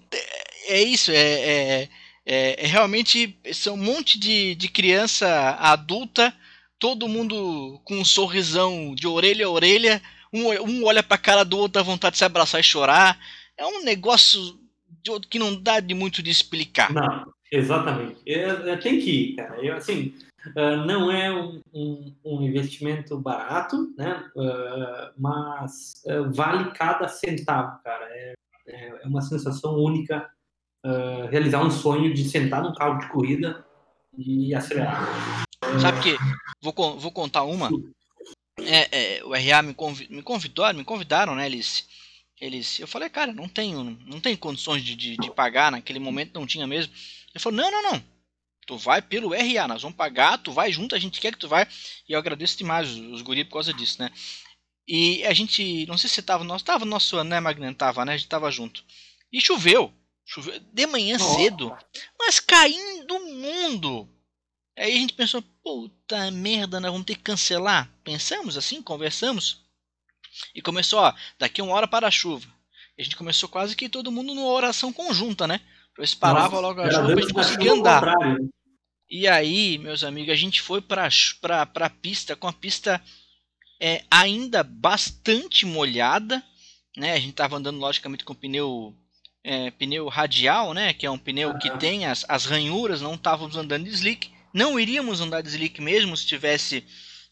é, 0.67 0.82
isso. 0.82 1.12
É, 1.12 1.15
é, 1.15 1.89
é, 2.26 2.65
é 2.65 2.67
realmente. 2.67 3.38
São 3.54 3.76
um 3.76 3.84
monte 3.84 4.19
de, 4.19 4.56
de 4.56 4.67
criança 4.67 5.52
adulta 5.60 6.34
todo 6.80 7.08
mundo 7.08 7.80
com 7.84 7.98
um 7.98 8.06
sorrisão 8.06 8.93
de 8.93 9.08
orelha 9.08 9.45
a 9.45 9.50
orelha, 9.50 10.02
um, 10.32 10.50
um 10.50 10.86
olha 10.86 11.02
pra 11.02 11.17
cara 11.17 11.43
do 11.43 11.58
outro, 11.58 11.74
dá 11.74 11.82
vontade 11.82 12.13
de 12.13 12.17
se 12.19 12.26
abraçar 12.26 12.60
e 12.60 12.63
chorar. 12.63 13.17
É 13.58 13.65
um 13.65 13.84
negócio 13.84 14.60
de, 15.04 15.19
que 15.30 15.39
não 15.39 15.56
dá 15.56 15.80
de 15.80 15.93
muito 15.93 16.21
de 16.21 16.30
explicar. 16.30 16.91
Não, 16.93 17.26
exatamente. 17.52 18.17
É, 18.26 18.71
é, 18.71 18.78
tem 18.78 19.00
que 19.00 19.10
ir, 19.10 19.36
cara. 19.36 19.63
Eu, 19.63 19.76
assim, 19.76 20.13
uh, 20.56 20.86
não 20.86 21.12
é 21.12 21.32
um, 21.32 21.62
um, 21.74 22.16
um, 22.24 22.42
investimento 22.42 23.18
barato, 23.18 23.94
né? 23.98 24.24
Uh, 24.36 25.14
mas 25.18 26.04
uh, 26.06 26.32
vale 26.34 26.72
cada 26.72 27.08
centavo, 27.08 27.82
cara. 27.84 28.06
É, 28.10 28.34
é, 28.68 28.88
é 29.04 29.08
uma 29.08 29.22
sensação 29.22 29.76
única 29.76 30.30
realizar 31.32 31.66
um 31.66 31.72
sonho 31.72 32.14
de 32.14 32.30
sentar 32.30 32.62
num 32.62 32.72
carro 32.72 33.00
de 33.00 33.10
corrida 33.10 33.66
e 34.16 34.54
acelerar. 34.54 35.44
Sabe 35.82 36.00
que 36.00 36.18
vou, 36.62 37.00
vou 37.00 37.12
contar 37.12 37.42
uma. 37.42 37.72
É, 38.60 39.18
é, 39.18 39.24
o 39.24 39.32
RA 39.34 39.64
me, 39.64 39.76
me 40.10 40.22
convidou, 40.22 40.74
me 40.76 40.84
convidaram, 40.84 41.34
né? 41.36 41.48
Eles, 41.48 41.88
eles, 42.40 42.80
eu 42.80 42.88
falei, 42.88 43.10
cara, 43.10 43.34
não 43.34 43.48
tenho, 43.48 43.98
não 44.06 44.20
tenho 44.20 44.38
condições 44.38 44.84
de, 44.84 44.96
de, 44.96 45.18
de 45.18 45.32
pagar. 45.32 45.72
Naquele 45.72 46.00
momento 46.00 46.40
não 46.40 46.46
tinha 46.46 46.68
mesmo. 46.68 46.94
Ele 47.34 47.42
falou, 47.42 47.58
não, 47.58 47.72
não, 47.72 47.92
não. 47.92 48.14
Tu 48.65 48.78
vai 48.78 49.01
pelo 49.01 49.30
RA, 49.30 49.67
nós 49.67 49.84
vamos 49.84 49.95
pagar, 49.95 50.39
tu 50.39 50.51
vai 50.51 50.71
junto, 50.71 50.95
a 50.95 50.99
gente 50.99 51.21
quer 51.21 51.32
que 51.32 51.38
tu 51.38 51.47
vai. 51.47 51.67
E 52.10 52.13
eu 52.13 52.19
agradeço 52.19 52.58
demais 52.58 52.89
os, 52.89 53.21
guri 53.21 53.45
por 53.45 53.54
causa 53.54 53.73
disso, 53.73 54.01
né? 54.01 54.12
E 54.88 55.23
a 55.25 55.34
gente, 55.34 55.86
não 55.88 55.97
sei 55.97 56.10
se 56.10 56.15
você 56.15 56.21
tava, 56.21 56.43
nós 56.43 56.63
tava 56.63 56.86
nosso, 56.86 57.23
né, 57.23 57.39
Magnan? 57.39 57.73
Tava, 57.73 58.04
né? 58.06 58.13
A 58.13 58.17
gente 58.17 58.30
tava 58.30 58.49
junto. 58.51 58.84
E 59.32 59.39
choveu. 59.39 59.93
Choveu 60.25 60.60
de 60.60 60.88
manhã 60.88 61.19
cedo, 61.19 61.75
mas 62.17 62.39
caindo 62.39 63.19
mundo. 63.19 64.10
Aí 64.78 64.93
a 64.93 64.97
gente 64.97 65.13
pensou, 65.13 65.41
puta 65.63 66.32
merda, 66.32 66.80
nós 66.80 66.91
vamos 66.91 67.06
ter 67.06 67.15
que 67.15 67.21
cancelar. 67.21 67.89
Pensamos 68.04 68.58
assim, 68.58 68.82
conversamos. 68.82 69.63
E 70.54 70.62
começou, 70.62 70.99
ó, 70.99 71.13
daqui 71.38 71.62
uma 71.62 71.73
hora 71.73 71.88
para 71.88 72.08
a 72.08 72.12
chuva. 72.12 72.47
E 72.97 73.01
a 73.01 73.04
gente 73.04 73.15
começou 73.15 73.47
quase 73.47 73.75
que 73.75 73.88
todo 73.88 74.12
mundo 74.12 74.34
numa 74.34 74.47
oração 74.47 74.91
conjunta, 74.91 75.47
né? 75.47 75.62
Eu 75.98 76.06
parava 76.20 76.60
logo 76.60 76.82
a 76.82 76.92
chuva 76.92 77.14
pra 77.14 77.22
gente 77.22 77.34
conseguir 77.34 77.70
andar. 77.70 78.04
E 79.10 79.28
aí, 79.28 79.78
meus 79.78 80.04
amigos, 80.04 80.34
a 80.34 80.36
gente 80.36 80.62
foi 80.62 80.82
pra, 80.82 81.08
pra, 81.40 81.66
pra 81.66 81.90
pista 81.90 82.36
com 82.36 82.48
a 82.48 82.54
pista 82.54 83.02
é, 83.80 84.04
ainda 84.10 84.64
bastante 84.64 85.66
molhada. 85.66 86.44
Né? 86.98 87.14
A 87.14 87.20
gente 87.20 87.34
tava 87.34 87.58
andando 87.58 87.80
logicamente 87.80 88.26
com 88.26 88.34
pneu 88.34 88.96
é, 89.44 89.70
pneu 89.72 90.08
radial, 90.08 90.74
né? 90.74 90.92
Que 90.92 91.06
é 91.06 91.12
um 91.12 91.20
pneu 91.20 91.58
que 91.60 91.70
tem 91.78 92.06
as, 92.06 92.26
as 92.28 92.46
ranhuras, 92.46 93.02
não 93.02 93.14
estávamos 93.14 93.56
andando 93.56 93.86
de 93.86 93.92
slick. 93.92 94.32
Não 94.54 94.80
iríamos 94.80 95.22
andar 95.22 95.42
de 95.42 95.50
slick 95.50 95.82
mesmo 95.82 96.18
se 96.18 96.24
estivesse 96.24 96.84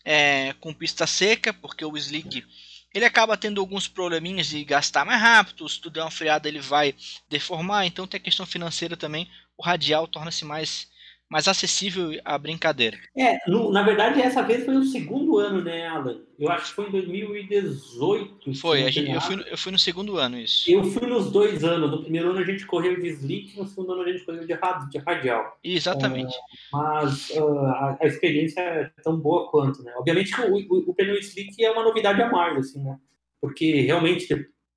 é, 0.06 0.54
com 0.60 0.74
pista 0.74 1.08
seca, 1.08 1.54
porque 1.54 1.84
o 1.84 1.98
slick 1.98 2.46
ele 2.94 3.06
acaba 3.06 3.36
tendo 3.36 3.60
alguns 3.60 3.88
probleminhas 3.88 4.48
de 4.48 4.64
gastar 4.64 5.04
mais 5.06 5.22
rápido, 5.22 5.68
se 5.68 5.80
tu 5.80 5.90
der 5.90 6.02
uma 6.02 6.12
freada 6.12 6.48
ele 6.48 6.60
vai 6.60 6.96
deformar, 7.30 7.86
então 7.86 8.06
tem 8.06 8.20
a 8.20 8.24
questão 8.24 8.46
financeira 8.46 8.96
também, 8.96 9.30
o 9.58 9.64
radial 9.64 10.08
torna-se 10.08 10.46
mais 10.46 10.88
mais 11.34 11.48
acessível 11.48 12.12
à 12.24 12.38
brincadeira. 12.38 12.96
É, 13.18 13.40
no, 13.50 13.72
na 13.72 13.82
verdade, 13.82 14.22
essa 14.22 14.44
vez 14.44 14.64
foi 14.64 14.76
o 14.78 14.86
segundo 14.86 15.40
ano, 15.40 15.64
né, 15.64 15.88
Alan? 15.88 16.22
Eu 16.38 16.48
acho 16.52 16.68
que 16.68 16.76
foi 16.76 16.90
em 16.90 16.92
2018. 16.92 18.54
Foi, 18.54 18.92
gente, 18.92 19.12
eu, 19.12 19.20
fui, 19.20 19.44
eu 19.50 19.58
fui 19.58 19.72
no 19.72 19.80
segundo 19.80 20.18
ano, 20.18 20.38
isso. 20.38 20.72
Eu 20.72 20.84
fui 20.84 21.08
nos 21.08 21.32
dois 21.32 21.64
anos. 21.64 21.90
No 21.90 22.04
primeiro 22.04 22.30
ano 22.30 22.38
a 22.38 22.46
gente 22.46 22.68
correu 22.68 23.02
de 23.02 23.08
slick, 23.08 23.58
no 23.58 23.66
segundo 23.66 23.94
ano 23.94 24.04
a 24.04 24.12
gente 24.12 24.24
correu 24.24 24.42
de, 24.42 24.56
de 24.92 24.98
radial. 25.00 25.58
Exatamente. 25.64 26.36
É, 26.36 26.40
mas 26.72 27.32
uh, 27.32 27.58
a, 27.58 27.98
a, 28.00 28.06
experiência 28.06 28.62
é 28.62 28.92
tão 29.04 29.20
boa 29.20 29.50
quanto, 29.50 29.82
né? 29.82 29.92
Obviamente 29.98 30.36
que 30.36 30.42
o, 30.42 30.54
o, 30.54 30.92
o 30.92 30.94
pneu 30.94 31.18
slick 31.18 31.64
é 31.64 31.72
uma 31.72 31.84
novidade 31.84 32.22
a 32.22 32.30
mais, 32.30 32.60
assim, 32.60 32.84
né? 32.84 32.96
Porque 33.42 33.82
realmente 33.82 34.28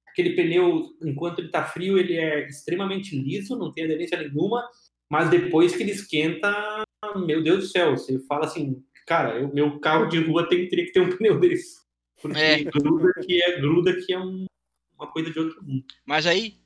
aquele 0.08 0.30
pneu, 0.30 0.84
enquanto 1.04 1.40
ele 1.40 1.48
está 1.48 1.64
frio, 1.64 1.98
ele 1.98 2.16
é 2.16 2.48
extremamente 2.48 3.14
liso, 3.14 3.58
não 3.58 3.70
tem 3.70 3.84
aderência 3.84 4.16
nenhuma 4.16 4.66
mas 5.10 5.30
depois 5.30 5.74
que 5.74 5.82
ele 5.82 5.92
esquenta, 5.92 6.84
meu 7.14 7.42
Deus 7.42 7.64
do 7.64 7.68
céu, 7.68 7.96
você 7.96 8.18
fala 8.26 8.46
assim, 8.46 8.82
cara, 9.06 9.44
o 9.44 9.54
meu 9.54 9.78
carro 9.78 10.06
de 10.08 10.18
rua 10.18 10.48
tem, 10.48 10.68
teria 10.68 10.86
que 10.86 10.92
ter 10.92 11.00
um 11.00 11.10
pneu 11.16 11.38
desse. 11.38 11.84
Porque 12.20 12.38
é. 12.38 12.64
gruda 12.64 13.12
que 13.24 13.42
é 13.42 13.60
gruda 13.60 13.94
que 14.00 14.12
é 14.12 14.18
um, 14.18 14.46
uma 14.98 15.06
coisa 15.06 15.30
de 15.30 15.38
outro 15.38 15.62
mundo. 15.62 15.84
Mas 16.04 16.26
aí, 16.26 16.56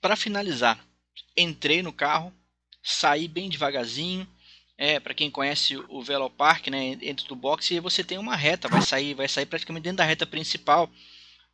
para 0.00 0.16
finalizar, 0.16 0.84
entrei 1.36 1.82
no 1.82 1.92
carro, 1.92 2.32
saí 2.82 3.28
bem 3.28 3.48
devagarzinho. 3.48 4.26
É, 4.78 5.00
para 5.00 5.14
quem 5.14 5.30
conhece 5.30 5.74
o 5.88 6.02
Velopark, 6.02 6.68
né, 6.68 6.96
dentro 6.96 7.26
do 7.26 7.34
box, 7.34 7.78
você 7.80 8.04
tem 8.04 8.18
uma 8.18 8.36
reta, 8.36 8.68
vai 8.68 8.82
sair, 8.82 9.14
vai 9.14 9.26
sair 9.26 9.46
praticamente 9.46 9.84
dentro 9.84 9.96
da 9.96 10.04
reta 10.04 10.26
principal, 10.26 10.90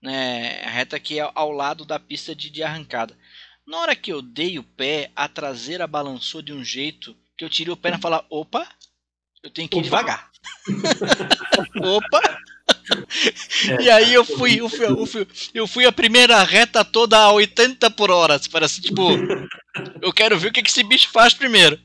né, 0.03 0.61
a 0.65 0.71
reta 0.71 0.99
que 0.99 1.21
é 1.21 1.31
ao 1.33 1.53
lado 1.53 1.85
da 1.85 2.01
pista 2.01 2.35
de, 2.35 2.51
de 2.51 2.65
arrancada. 2.65 3.17
Na 3.67 3.79
hora 3.79 3.97
que 3.97 4.13
eu 4.13 4.21
dei 4.21 4.59
o 4.59 4.63
pé, 4.63 5.11
a 5.15 5.29
traseira 5.29 5.87
balançou 5.87 6.43
de 6.43 6.53
um 6.53 6.65
jeito 6.65 7.17
que 7.37 7.45
eu 7.45 7.51
tirei 7.51 7.73
o 7.73 7.77
pé 7.77 7.95
e 7.95 8.01
falar: 8.01 8.25
opa, 8.29 8.67
eu 9.43 9.51
tenho 9.51 9.69
que 9.69 9.79
ir 9.79 9.83
devagar. 9.83 10.31
opa! 11.83 12.41
É, 13.69 13.83
e 13.83 13.91
aí 13.91 14.13
eu 14.13 14.25
fui, 14.25 14.61
eu 14.61 14.69
fui, 14.69 14.87
eu 14.87 15.07
fui, 15.07 15.27
eu 15.55 15.67
fui 15.67 15.87
a 15.87 15.93
primeira 15.93 16.43
reta 16.43 16.85
toda 16.85 17.19
a 17.19 17.33
80 17.33 17.91
por 17.93 18.11
hora. 18.11 18.41
Parece 18.51 18.81
tipo, 18.81 19.03
eu 20.03 20.13
quero 20.13 20.39
ver 20.39 20.49
o 20.49 20.53
que, 20.53 20.61
esse 20.61 20.83
bicho 20.83 21.09
faz 21.11 21.33
primeiro. 21.33 21.79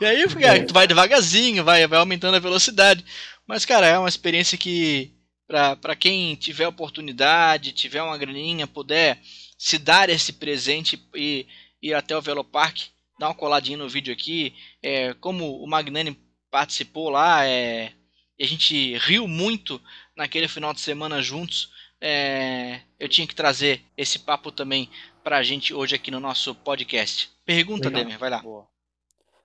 E 0.00 0.04
aí 0.04 0.28
fui, 0.28 0.44
é. 0.44 0.64
tu 0.64 0.74
vai 0.74 0.86
devagarzinho, 0.86 1.64
vai, 1.64 1.86
vai 1.86 1.98
aumentando 1.98 2.36
a 2.36 2.40
velocidade. 2.40 3.04
Mas, 3.46 3.64
cara, 3.64 3.86
é 3.86 3.98
uma 3.98 4.08
experiência 4.08 4.58
que, 4.58 5.12
para 5.46 5.96
quem 5.96 6.34
tiver 6.34 6.66
oportunidade, 6.66 7.72
tiver 7.72 8.02
uma 8.02 8.18
graninha, 8.18 8.66
puder 8.66 9.20
se 9.62 9.78
dar 9.78 10.10
esse 10.10 10.32
presente 10.32 11.00
e 11.14 11.46
ir 11.80 11.94
até 11.94 12.16
o 12.16 12.20
Velopark, 12.20 12.88
dar 13.16 13.28
uma 13.28 13.34
coladinha 13.34 13.78
no 13.78 13.88
vídeo 13.88 14.12
aqui. 14.12 14.52
É, 14.82 15.14
como 15.14 15.62
o 15.62 15.68
Magnani 15.68 16.18
participou 16.50 17.08
lá, 17.08 17.46
é, 17.46 17.92
a 18.40 18.44
gente 18.44 18.98
riu 18.98 19.28
muito 19.28 19.80
naquele 20.16 20.48
final 20.48 20.74
de 20.74 20.80
semana 20.80 21.22
juntos. 21.22 21.70
É, 22.00 22.80
eu 22.98 23.08
tinha 23.08 23.24
que 23.24 23.36
trazer 23.36 23.80
esse 23.96 24.18
papo 24.18 24.50
também 24.50 24.90
para 25.22 25.38
a 25.38 25.44
gente 25.44 25.72
hoje 25.72 25.94
aqui 25.94 26.10
no 26.10 26.18
nosso 26.18 26.56
podcast. 26.56 27.30
Pergunta, 27.44 27.88
Legal. 27.88 28.02
Demer, 28.02 28.18
vai 28.18 28.30
lá. 28.30 28.42
Boa. 28.42 28.66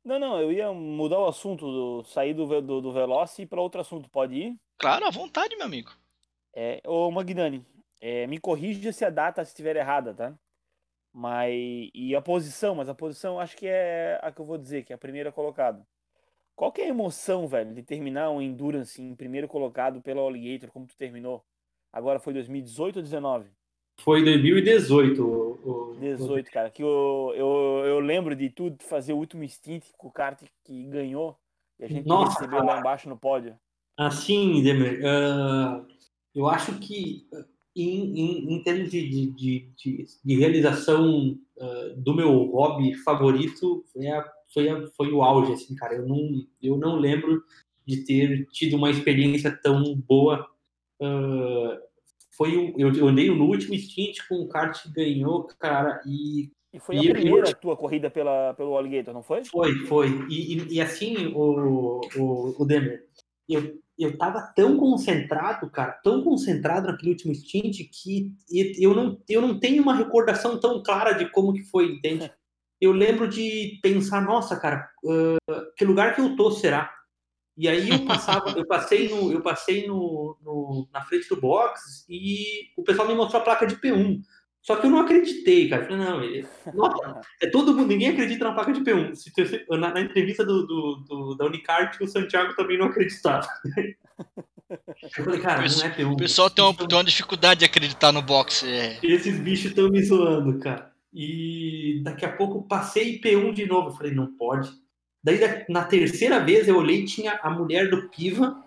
Não, 0.03 0.17
não, 0.17 0.41
eu 0.41 0.51
ia 0.51 0.73
mudar 0.73 1.19
o 1.19 1.27
assunto, 1.27 1.63
do, 1.63 2.03
sair 2.05 2.33
do, 2.33 2.59
do, 2.59 2.81
do 2.81 2.91
Veloci 2.91 3.45
para 3.45 3.61
outro 3.61 3.81
assunto. 3.81 4.09
Pode 4.09 4.33
ir? 4.33 4.55
Claro, 4.79 5.05
à 5.05 5.11
vontade, 5.11 5.55
meu 5.55 5.67
amigo. 5.67 5.91
É, 6.55 6.81
ô 6.87 7.11
Magnani, 7.11 7.63
é, 7.99 8.27
me 8.27 8.39
corrija 8.39 8.91
se 8.91 9.03
a 9.03 9.09
data 9.09 9.41
estiver 9.41 9.75
errada, 9.75 10.13
tá? 10.13 10.33
Mas. 11.13 11.89
E 11.93 12.15
a 12.15 12.21
posição, 12.21 12.75
mas 12.75 12.89
a 12.89 12.93
posição 12.93 13.39
acho 13.39 13.55
que 13.57 13.67
é 13.67 14.19
a 14.21 14.31
que 14.31 14.39
eu 14.39 14.45
vou 14.45 14.57
dizer, 14.57 14.83
que 14.83 14.93
é 14.93 14.95
a 14.95 14.99
primeira 14.99 15.31
colocada. 15.31 15.85
Qual 16.55 16.71
que 16.71 16.81
é 16.81 16.85
a 16.85 16.89
emoção, 16.89 17.47
velho, 17.47 17.73
de 17.73 17.83
terminar 17.83 18.31
um 18.31 18.41
Endurance 18.41 19.01
em 19.01 19.15
primeiro 19.15 19.47
colocado 19.47 20.01
pela 20.01 20.21
Alligator, 20.21 20.71
como 20.71 20.87
tu 20.87 20.97
terminou? 20.97 21.43
Agora 21.93 22.19
foi 22.19 22.33
2018 22.33 22.97
ou 22.97 23.01
19? 23.03 23.49
Foi 24.01 24.23
2018. 24.23 25.23
O, 25.23 25.93
o, 25.93 25.99
18, 25.99 26.51
cara. 26.51 26.69
Que 26.69 26.83
eu, 26.83 27.33
eu, 27.35 27.83
eu 27.85 27.99
lembro 27.99 28.35
de 28.35 28.49
tudo 28.49 28.83
fazer 28.83 29.13
o 29.13 29.17
último 29.17 29.47
stint 29.47 29.85
com 29.97 30.07
o 30.07 30.11
kart 30.11 30.41
que 30.63 30.85
ganhou 30.85 31.37
e 31.79 31.85
a 31.85 31.87
gente 31.87 32.07
Nossa, 32.07 32.33
recebeu 32.33 32.59
cara. 32.59 32.73
lá 32.73 32.79
embaixo 32.79 33.09
no 33.09 33.17
pódio. 33.17 33.57
Assim, 33.95 34.61
Demer, 34.61 34.99
uh, 34.99 35.85
eu 36.33 36.47
acho 36.47 36.77
que 36.79 37.27
em, 37.83 38.19
em, 38.19 38.53
em 38.53 38.63
termos 38.63 38.89
de, 38.89 39.07
de, 39.07 39.69
de, 39.75 40.05
de 40.23 40.35
realização 40.35 41.37
uh, 41.57 41.95
do 41.97 42.13
meu 42.13 42.31
hobby 42.45 42.93
favorito, 42.95 43.83
foi, 43.93 44.07
a, 44.07 44.25
foi, 44.53 44.69
a, 44.69 44.87
foi 44.95 45.11
o 45.11 45.23
auge, 45.23 45.53
assim, 45.53 45.75
cara. 45.75 45.95
Eu 45.95 46.07
não, 46.07 46.29
eu 46.61 46.77
não 46.77 46.95
lembro 46.97 47.43
de 47.85 48.03
ter 48.03 48.47
tido 48.51 48.75
uma 48.75 48.89
experiência 48.89 49.51
tão 49.51 49.95
boa 49.95 50.47
uh, 51.01 51.87
foi 52.37 52.55
um, 52.55 52.73
eu, 52.77 52.93
eu 52.93 53.07
andei 53.07 53.29
no 53.29 53.45
último 53.45 53.75
stint 53.75 54.19
com 54.29 54.35
o 54.35 54.47
kart 54.47 54.83
que 54.83 54.91
ganhou, 54.91 55.47
cara, 55.59 55.99
e 56.05 56.51
e 56.71 56.79
foi 56.79 56.97
e 56.97 57.09
a 57.09 57.13
primeira 57.13 57.55
tua 57.55 57.75
corrida 57.75 58.11
pela, 58.11 58.53
pelo 58.53 58.77
Alligator, 58.77 59.13
não 59.13 59.23
foi? 59.23 59.43
Foi, 59.45 59.73
foi. 59.87 60.09
E, 60.29 60.57
e, 60.57 60.75
e 60.75 60.81
assim, 60.81 61.27
o, 61.33 62.01
o, 62.15 62.61
o 62.61 62.65
Demer, 62.65 63.05
eu, 63.49 63.79
eu 63.97 64.17
tava 64.17 64.41
tão 64.55 64.77
concentrado, 64.77 65.69
cara, 65.69 65.93
tão 66.03 66.23
concentrado 66.23 66.87
naquele 66.87 67.11
último 67.11 67.33
stint 67.33 67.79
que 67.91 68.31
eu 68.79 68.93
não, 68.93 69.19
eu 69.27 69.41
não 69.41 69.59
tenho 69.59 69.81
uma 69.81 69.95
recordação 69.95 70.59
tão 70.59 70.83
clara 70.83 71.13
de 71.13 71.29
como 71.31 71.53
que 71.53 71.63
foi, 71.63 71.91
entende? 71.91 72.31
Eu 72.79 72.91
lembro 72.91 73.27
de 73.27 73.79
pensar, 73.81 74.21
nossa, 74.21 74.55
cara, 74.55 74.87
uh, 75.03 75.37
que 75.75 75.83
lugar 75.83 76.13
que 76.13 76.21
eu 76.21 76.35
tô 76.35 76.51
será? 76.51 76.93
E 77.57 77.67
aí 77.67 77.89
eu 77.89 78.05
passava, 78.05 78.51
eu 78.51 78.67
passei 78.67 79.09
no, 79.09 79.31
eu 79.31 79.41
passei 79.41 79.87
no, 79.87 80.37
no, 80.43 80.87
na 80.93 81.01
frente 81.01 81.27
do 81.27 81.41
box 81.41 82.05
e 82.07 82.71
o 82.77 82.83
pessoal 82.83 83.07
me 83.07 83.15
mostrou 83.15 83.41
a 83.41 83.43
placa 83.43 83.65
de 83.65 83.77
P1. 83.77 84.21
Só 84.67 84.75
que 84.75 84.85
eu 84.85 84.89
não 84.89 84.99
acreditei, 84.99 85.69
cara. 85.69 85.83
Eu 85.83 85.87
falei, 85.87 86.05
não, 86.05 86.21
ele, 86.21 86.47
nossa, 86.75 87.21
é 87.41 87.47
todo 87.47 87.73
mundo, 87.73 87.87
ninguém 87.87 88.09
acredita 88.09 88.43
na 88.43 88.53
placa 88.53 88.73
de 88.73 88.81
P1. 88.81 89.13
Na, 89.79 89.93
na 89.93 90.01
entrevista 90.01 90.43
do, 90.43 90.67
do, 90.67 90.95
do, 91.07 91.35
da 91.35 91.45
Unicart, 91.45 92.01
o 92.01 92.07
Santiago 92.07 92.53
também 92.53 92.77
não 92.77 92.87
acreditava. 92.87 93.47
Eu 94.69 95.23
falei, 95.23 95.39
cara, 95.39 95.61
não 95.61 95.83
é 95.85 95.95
P1. 95.95 96.11
O 96.11 96.17
pessoal 96.17 96.49
tem 96.49 96.61
uma, 96.61 96.73
tem 96.73 96.97
uma 96.97 97.03
dificuldade 97.05 97.61
de 97.61 97.65
acreditar 97.65 98.11
no 98.11 98.21
boxe. 98.21 98.69
É. 98.69 98.99
Esses 99.01 99.39
bichos 99.39 99.67
estão 99.67 99.89
me 99.89 100.03
zoando, 100.03 100.59
cara. 100.59 100.91
E 101.13 102.01
daqui 102.03 102.25
a 102.25 102.31
pouco 102.35 102.67
passei 102.67 103.21
P1 103.21 103.53
de 103.53 103.65
novo. 103.65 103.91
Eu 103.91 103.93
falei, 103.93 104.13
não 104.13 104.27
pode 104.35 104.69
Daí, 105.23 105.39
na 105.67 105.83
terceira 105.83 106.39
vez, 106.39 106.67
eu 106.67 106.77
olhei 106.77 107.05
tinha 107.05 107.39
a 107.41 107.49
mulher 107.49 107.89
do 107.89 108.07
Piva 108.09 108.63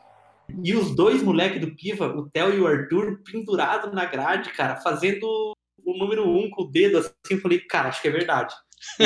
e 0.62 0.74
os 0.74 0.94
dois 0.94 1.22
moleques 1.22 1.60
do 1.60 1.74
Piva, 1.74 2.08
o 2.08 2.28
Theo 2.28 2.54
e 2.54 2.60
o 2.60 2.66
Arthur, 2.66 3.22
pendurados 3.24 3.92
na 3.94 4.04
grade, 4.04 4.50
cara, 4.52 4.76
fazendo 4.76 5.54
o 5.84 5.96
número 5.96 6.28
um 6.28 6.50
com 6.50 6.62
o 6.62 6.70
dedo, 6.70 6.98
assim. 6.98 7.12
Eu 7.30 7.40
falei, 7.40 7.60
cara, 7.60 7.88
acho 7.88 8.02
que 8.02 8.08
é 8.08 8.12
verdade. 8.12 8.54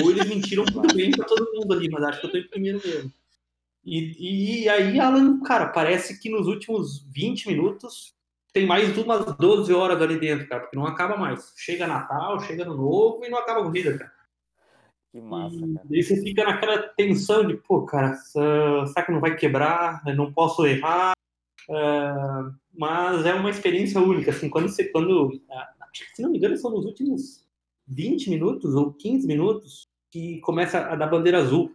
Ou 0.03 0.11
eles 0.11 0.29
mentiram 0.29 0.65
muito 0.73 0.95
bem 0.95 1.11
pra 1.11 1.25
todo 1.25 1.53
mundo 1.53 1.73
ali, 1.73 1.89
mas 1.91 2.03
acho 2.05 2.21
que 2.21 2.27
eu 2.27 2.31
tô 2.31 2.39
em 2.39 2.49
primeiro 2.49 2.81
mesmo. 2.85 3.13
E, 3.85 4.63
e 4.63 4.69
aí, 4.69 4.99
Alan, 4.99 5.41
cara, 5.41 5.67
parece 5.67 6.19
que 6.19 6.31
nos 6.31 6.47
últimos 6.47 7.05
20 7.13 7.49
minutos 7.49 8.15
tem 8.53 8.67
mais 8.67 8.97
umas 8.97 9.37
12 9.37 9.73
horas 9.75 10.01
ali 10.01 10.19
dentro, 10.19 10.49
cara, 10.49 10.63
porque 10.63 10.77
não 10.77 10.87
acaba 10.87 11.17
mais. 11.17 11.53
Chega 11.57 11.87
Natal, 11.87 12.41
chega 12.41 12.65
no 12.65 12.77
novo 12.77 13.25
e 13.25 13.29
não 13.29 13.39
acaba 13.39 13.61
a 13.61 13.65
corrida, 13.65 13.99
cara. 13.99 14.13
Que 15.13 15.21
massa, 15.21 15.59
cara. 15.59 15.87
E 15.91 15.97
aí 15.97 16.03
você 16.03 16.23
fica 16.23 16.45
naquela 16.45 16.79
tensão 16.97 17.47
de, 17.47 17.57
pô, 17.57 17.85
cara, 17.85 18.15
será 18.15 19.05
que 19.05 19.13
não 19.13 19.21
vai 19.21 19.37
quebrar? 19.37 20.03
Eu 20.07 20.15
não 20.15 20.33
posso 20.33 20.65
errar? 20.65 21.13
Uh, 21.69 22.55
mas 22.77 23.25
é 23.27 23.35
uma 23.35 23.51
experiência 23.51 24.01
única, 24.01 24.31
assim, 24.31 24.49
quando 24.49 24.69
você, 24.69 24.85
quando, 24.85 25.41
se 26.15 26.23
não 26.23 26.31
me 26.31 26.39
engano, 26.39 26.57
são 26.57 26.71
nos 26.71 26.85
últimos 26.85 27.47
20 27.87 28.31
minutos 28.31 28.75
ou 28.75 28.93
15 28.93 29.27
minutos 29.27 29.89
que 30.11 30.41
começa 30.41 30.79
a 30.79 30.97
dar 30.97 31.07
bandeira 31.07 31.39
azul. 31.39 31.75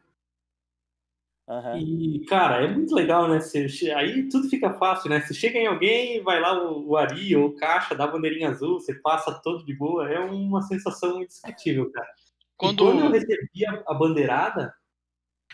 Uhum. 1.47 1.77
E, 1.77 2.25
cara, 2.25 2.63
é 2.63 2.67
muito 2.67 2.93
legal, 2.93 3.27
né? 3.27 3.39
Você, 3.39 3.91
aí 3.91 4.29
tudo 4.29 4.47
fica 4.47 4.73
fácil, 4.73 5.10
né? 5.10 5.19
Você 5.19 5.34
chega 5.34 5.58
em 5.58 5.65
alguém, 5.65 6.21
vai 6.21 6.39
lá 6.39 6.63
o, 6.63 6.89
o 6.89 6.97
Ari 6.97 7.36
ou 7.36 7.47
o 7.47 7.55
Caixa, 7.55 7.95
dá 7.95 8.03
a 8.03 8.08
bandeirinha 8.08 8.49
azul, 8.49 8.79
você 8.79 8.93
passa 8.93 9.34
todo 9.43 9.65
de 9.65 9.73
boa. 9.73 10.08
É 10.10 10.19
uma 10.19 10.62
sensação 10.62 11.21
indescritível, 11.21 11.91
cara. 11.91 12.08
Quando, 12.55 12.84
quando 12.84 12.99
eu 12.99 13.12
recebi 13.12 13.65
a, 13.65 13.84
a 13.88 13.93
bandeirada, 13.95 14.73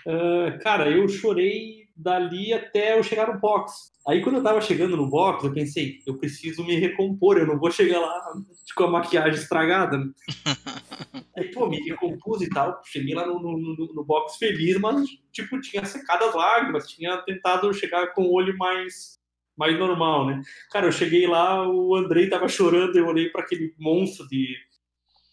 uh, 0.06 0.60
cara, 0.62 0.90
eu 0.90 1.08
chorei 1.08 1.85
dali 1.96 2.54
até 2.54 2.98
eu 2.98 3.04
chegar 3.04 3.34
no 3.34 3.40
box. 3.40 3.94
Aí 4.08 4.22
quando 4.22 4.36
eu 4.36 4.44
tava 4.44 4.62
chegando 4.62 4.98
no 4.98 5.10
box, 5.10 5.44
eu 5.44 5.54
pensei, 5.54 6.00
eu 6.06 6.18
preciso 6.18 6.64
me 6.64 6.76
recompor, 6.76 7.38
eu 7.38 7.48
não 7.48 7.58
vou 7.58 7.72
chegar 7.72 8.00
lá 8.00 8.34
com 8.76 8.84
a 8.84 8.92
maquiagem 8.92 9.40
estragada. 9.40 9.98
Aí, 11.38 11.52
pô, 11.52 11.68
me 11.68 11.78
recompus 11.82 12.42
e 12.42 12.50
tal, 12.50 12.82
cheguei 12.86 13.14
lá 13.14 13.26
no, 13.26 13.40
no, 13.40 13.94
no, 13.94 14.06
box 14.06 14.38
feliz, 14.38 14.80
mas, 14.80 15.10
tipo, 15.34 15.60
tinha 15.60 15.84
secado 15.84 16.24
as 16.24 16.34
lágrimas, 16.34 16.88
tinha 16.88 17.18
tentado 17.18 17.74
chegar 17.74 18.14
com 18.14 18.24
o 18.24 18.34
olho 18.34 18.58
mais, 18.58 19.20
mais 19.58 19.78
normal, 19.78 20.28
né? 20.28 20.42
Cara, 20.72 20.86
eu 20.88 20.94
cheguei 20.94 21.28
lá, 21.28 21.68
o 21.68 21.94
Andrei 21.96 22.30
tava 22.30 22.48
chorando, 22.48 22.96
eu 22.96 23.08
olhei 23.08 23.30
para 23.30 23.42
aquele 23.42 23.74
monstro 23.78 24.26
de 24.30 24.56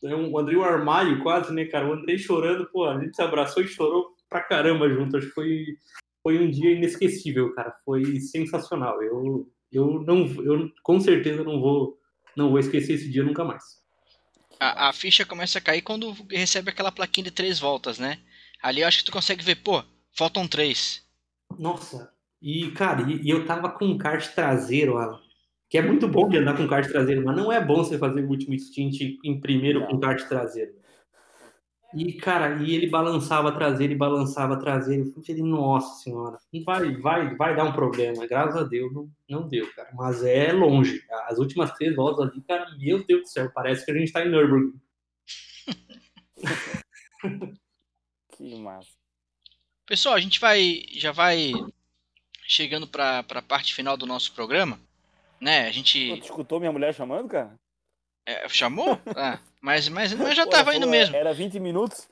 é 0.04 0.16
um, 0.16 0.32
o 0.32 0.38
Andrei 0.38 0.56
um 0.56 0.64
armário 0.64 1.22
quase, 1.22 1.52
né, 1.52 1.64
cara? 1.66 1.88
O 1.88 1.92
Andrei 1.92 2.18
chorando, 2.18 2.68
pô, 2.72 2.84
a 2.84 2.98
gente 2.98 3.14
se 3.14 3.22
abraçou 3.22 3.62
e 3.62 3.68
chorou 3.68 4.12
pra 4.28 4.40
caramba 4.40 4.88
junto. 4.88 5.16
Acho 5.16 5.28
que 5.28 5.32
foi, 5.32 5.64
foi 6.22 6.38
um 6.38 6.50
dia 6.50 6.72
inesquecível, 6.72 7.54
cara. 7.54 7.74
Foi 7.84 8.20
sensacional. 8.20 9.02
Eu, 9.02 9.50
eu 9.70 10.02
não, 10.02 10.26
eu 10.42 10.70
com 10.82 11.00
certeza 11.00 11.42
não 11.42 11.60
vou, 11.60 11.98
não 12.36 12.50
vou 12.50 12.58
esquecer 12.58 12.94
esse 12.94 13.10
dia 13.10 13.22
nunca 13.22 13.44
mais. 13.44 13.62
A, 14.60 14.88
a 14.88 14.92
ficha 14.92 15.24
começa 15.24 15.58
a 15.58 15.62
cair 15.62 15.82
quando 15.82 16.12
recebe 16.30 16.70
aquela 16.70 16.92
plaquinha 16.92 17.24
de 17.24 17.30
três 17.30 17.58
voltas, 17.58 17.98
né? 17.98 18.18
Ali 18.62 18.80
eu 18.80 18.88
acho 18.88 18.98
que 18.98 19.04
tu 19.04 19.12
consegue 19.12 19.44
ver, 19.44 19.56
pô, 19.56 19.82
faltam 20.16 20.46
três. 20.46 21.04
Nossa, 21.58 22.12
e 22.40 22.70
cara, 22.70 23.10
e, 23.10 23.22
e 23.22 23.30
eu 23.30 23.44
tava 23.44 23.70
com 23.70 23.84
um 23.86 23.98
kart 23.98 24.26
traseiro, 24.34 24.96
Alan 24.96 25.20
que 25.72 25.78
é 25.78 25.82
muito 25.82 26.06
bom 26.06 26.28
de 26.28 26.36
andar 26.36 26.54
com 26.54 26.68
kart 26.68 26.86
traseiro, 26.86 27.24
mas 27.24 27.34
não 27.34 27.50
é 27.50 27.58
bom 27.58 27.76
você 27.76 27.96
fazer 27.96 28.22
o 28.22 28.28
último 28.28 28.54
stint 28.58 29.16
em 29.24 29.40
primeiro 29.40 29.86
com 29.86 29.98
kart 29.98 30.22
traseiro. 30.28 30.70
E, 31.94 32.12
cara, 32.14 32.62
e 32.62 32.74
ele 32.74 32.88
balançava 32.88 33.52
traseiro 33.52 33.92
e 33.92 33.96
balançava 33.96 34.58
traseiro. 34.58 35.12
Eu 35.16 35.22
falei, 35.22 35.42
nossa 35.42 36.02
senhora, 36.02 36.38
vai, 36.64 36.96
vai, 36.96 37.34
vai 37.34 37.56
dar 37.56 37.64
um 37.64 37.72
problema. 37.72 38.26
Graças 38.26 38.56
a 38.56 38.64
Deus, 38.64 38.92
não, 38.92 39.10
não 39.28 39.48
deu, 39.48 39.70
cara. 39.74 39.90
Mas 39.94 40.24
é 40.24 40.52
longe. 40.52 41.04
As 41.26 41.38
últimas 41.38 41.72
três 41.72 41.94
voltas 41.94 42.28
ali, 42.28 42.40
cara, 42.42 42.66
meu 42.78 43.04
Deus 43.04 43.22
do 43.22 43.28
céu, 43.28 43.50
parece 43.52 43.84
que 43.84 43.90
a 43.90 43.98
gente 43.98 44.12
tá 44.12 44.24
em 44.24 44.30
Nürburgring. 44.30 44.80
que 48.36 48.54
massa. 48.56 48.90
Pessoal, 49.86 50.14
a 50.14 50.20
gente 50.20 50.40
vai, 50.40 50.82
já 50.92 51.12
vai 51.12 51.52
chegando 52.46 52.86
para 52.86 53.18
a 53.18 53.42
parte 53.42 53.74
final 53.74 53.96
do 53.96 54.06
nosso 54.06 54.32
programa 54.34 54.78
né? 55.42 55.66
A 55.66 55.72
gente. 55.72 56.08
Pô, 56.08 56.16
tu 56.16 56.24
escutou 56.24 56.60
minha 56.60 56.72
mulher 56.72 56.94
chamando, 56.94 57.28
cara? 57.28 57.58
É, 58.24 58.48
chamou? 58.48 58.98
ah, 59.16 59.40
mas, 59.62 59.88
mas, 59.88 60.12
mas 60.12 60.36
já 60.36 60.44
Pô, 60.44 60.50
tava 60.50 60.74
indo 60.74 60.86
mesmo. 60.86 61.14
Era 61.16 61.32
20 61.32 61.60
minutos. 61.60 62.08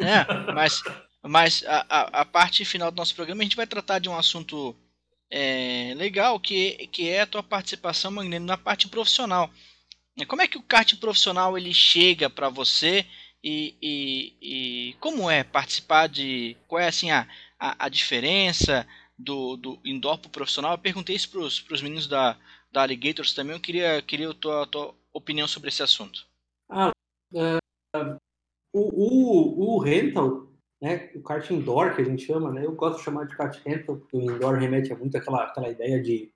É, 0.00 0.52
mas, 0.54 0.82
mas 1.22 1.64
a, 1.66 1.86
a, 1.88 2.20
a, 2.20 2.24
parte 2.24 2.64
final 2.64 2.90
do 2.90 2.96
nosso 2.96 3.14
programa 3.14 3.42
a 3.42 3.44
gente 3.44 3.56
vai 3.56 3.66
tratar 3.66 3.98
de 3.98 4.08
um 4.08 4.16
assunto 4.16 4.74
é, 5.30 5.92
legal 5.96 6.40
que, 6.40 6.88
que 6.88 7.08
é 7.08 7.20
a 7.20 7.26
tua 7.26 7.42
participação, 7.42 8.10
Magnino, 8.10 8.46
na 8.46 8.56
parte 8.56 8.88
profissional. 8.88 9.50
Como 10.26 10.42
é 10.42 10.48
que 10.48 10.58
o 10.58 10.62
kart 10.62 10.94
profissional 10.96 11.56
ele 11.56 11.72
chega 11.72 12.28
para 12.28 12.48
você 12.48 13.06
e, 13.42 13.74
e, 13.80 14.36
e, 14.40 14.94
como 15.00 15.30
é 15.30 15.42
participar 15.42 16.08
de. 16.08 16.56
Qual 16.68 16.80
é 16.80 16.88
assim 16.88 17.10
a, 17.10 17.26
a, 17.58 17.86
a 17.86 17.88
diferença? 17.88 18.86
do, 19.20 19.56
do 19.56 19.78
indoor 19.84 20.18
pro 20.18 20.30
profissional. 20.30 20.72
Eu 20.72 20.78
perguntei 20.78 21.14
isso 21.14 21.28
pros, 21.28 21.60
pros 21.60 21.82
meninos 21.82 22.06
da, 22.06 22.36
da 22.72 22.82
Alligators 22.82 23.34
também. 23.34 23.54
Eu 23.54 23.60
queria, 23.60 24.02
queria 24.02 24.30
a 24.30 24.34
tua, 24.34 24.62
a 24.62 24.66
tua 24.66 24.94
opinião 25.12 25.46
sobre 25.46 25.68
esse 25.68 25.82
assunto. 25.82 26.26
Ah, 26.70 26.92
uh, 27.34 28.16
o, 28.72 28.80
o, 28.80 29.74
o 29.74 29.78
rental, 29.78 30.46
né, 30.80 31.10
o 31.14 31.22
kart 31.22 31.50
indoor 31.50 31.94
que 31.94 32.02
a 32.02 32.04
gente 32.04 32.24
chama, 32.24 32.52
né, 32.52 32.64
eu 32.64 32.72
gosto 32.72 32.98
de 32.98 33.04
chamar 33.04 33.26
de 33.26 33.36
kart 33.36 33.60
rental, 33.66 33.96
porque 33.96 34.16
o 34.16 34.22
indoor 34.22 34.54
remete 34.54 34.92
a 34.92 34.96
muito 34.96 35.16
aquela 35.16 35.44
aquela 35.44 35.68
ideia 35.68 36.00
de, 36.00 36.32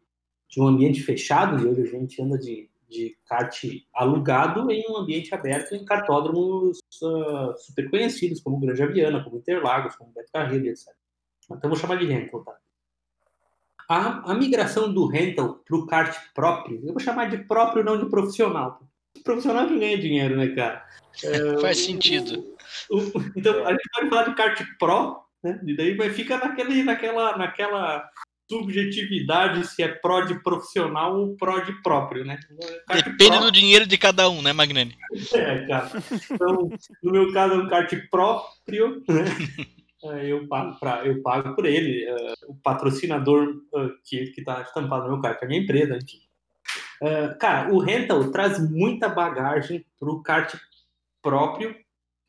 de 0.49 0.61
um 0.61 0.67
ambiente 0.67 1.03
fechado, 1.03 1.63
e 1.63 1.67
hoje 1.67 1.83
a 1.83 1.87
gente 1.87 2.21
anda 2.21 2.37
de, 2.37 2.69
de 2.89 3.17
kart 3.27 3.65
alugado 3.95 4.71
em 4.71 4.85
um 4.91 4.97
ambiente 4.97 5.33
aberto 5.35 5.75
em 5.75 5.85
cartódromos 5.85 6.79
uh, 7.03 7.57
super 7.57 7.89
conhecidos, 7.89 8.41
como 8.41 8.59
Grande 8.59 8.83
Aviana, 8.83 9.23
como 9.23 9.39
Interlagos, 9.39 9.95
como 9.97 10.13
Beto 10.13 10.33
Carreiro, 10.33 10.67
etc. 10.67 10.89
Então 11.51 11.71
vou 11.71 11.79
chamar 11.79 11.97
de 11.97 12.07
rental, 12.07 12.43
tá? 12.43 12.57
A, 13.89 14.33
a 14.33 14.35
migração 14.35 14.93
do 14.93 15.07
rental 15.07 15.57
para 15.57 15.77
o 15.77 15.87
kart 15.87 16.17
próprio, 16.35 16.81
eu 16.85 16.93
vou 16.93 17.01
chamar 17.01 17.29
de 17.29 17.39
próprio, 17.39 17.85
não 17.85 17.99
de 17.99 18.07
profissional. 18.09 18.81
Profissional 19.23 19.69
que 19.69 19.79
ganha 19.79 19.99
dinheiro, 19.99 20.37
né, 20.37 20.49
cara? 20.49 20.85
É, 21.23 21.59
Faz 21.61 21.79
sentido. 21.79 22.45
O, 22.91 22.99
o, 22.99 23.33
então, 23.37 23.65
a 23.67 23.71
gente 23.71 23.89
pode 23.95 24.09
falar 24.09 24.25
de 24.25 24.35
kart 24.35 24.63
pro, 24.79 25.25
né? 25.43 25.61
E 25.65 25.77
daí 25.77 25.97
mas 25.97 26.15
fica 26.15 26.39
naquele, 26.39 26.83
naquela, 26.83 27.37
naquela 27.37 28.09
subjetividade 28.51 29.67
se 29.67 29.83
é 29.83 29.89
pró 29.89 30.23
de 30.23 30.43
profissional 30.43 31.19
ou 31.19 31.37
pró 31.37 31.61
de 31.61 31.73
próprio, 31.83 32.25
né? 32.25 32.39
Kart 32.87 33.05
Depende 33.05 33.37
pro... 33.37 33.47
do 33.47 33.53
dinheiro 33.53 33.87
de 33.87 33.97
cada 33.97 34.29
um, 34.29 34.43
né, 34.43 34.53
Magnani? 34.53 34.97
É, 35.35 35.67
cara. 35.67 35.91
Então, 36.31 36.71
no 37.03 37.13
meu 37.13 37.33
caso, 37.33 37.55
é 37.55 37.59
um 37.59 37.69
kart 37.69 37.93
próprio, 38.11 39.03
né? 39.09 39.25
É, 40.07 40.31
eu 40.31 40.47
pago, 40.47 40.79
pra, 40.79 41.07
eu 41.07 41.23
pago 41.23 41.55
por 41.55 41.65
ele. 41.65 42.05
Uh, 42.13 42.53
o 42.53 42.55
patrocinador 42.57 43.55
uh, 43.73 43.91
que 44.05 44.35
está 44.37 44.61
estampado 44.61 45.05
no 45.05 45.13
meu 45.13 45.23
kart 45.23 45.41
é 45.41 45.47
a 45.47 45.49
minha 45.49 45.63
empresa, 45.63 45.97
enfim. 45.97 46.19
Uh, 47.05 47.37
cara, 47.39 47.71
o 47.73 47.79
rental 47.79 48.31
traz 48.31 48.59
muita 48.71 49.09
bagagem 49.09 49.85
para 49.99 50.11
o 50.11 50.23
kart 50.23 50.55
próprio 51.21 51.77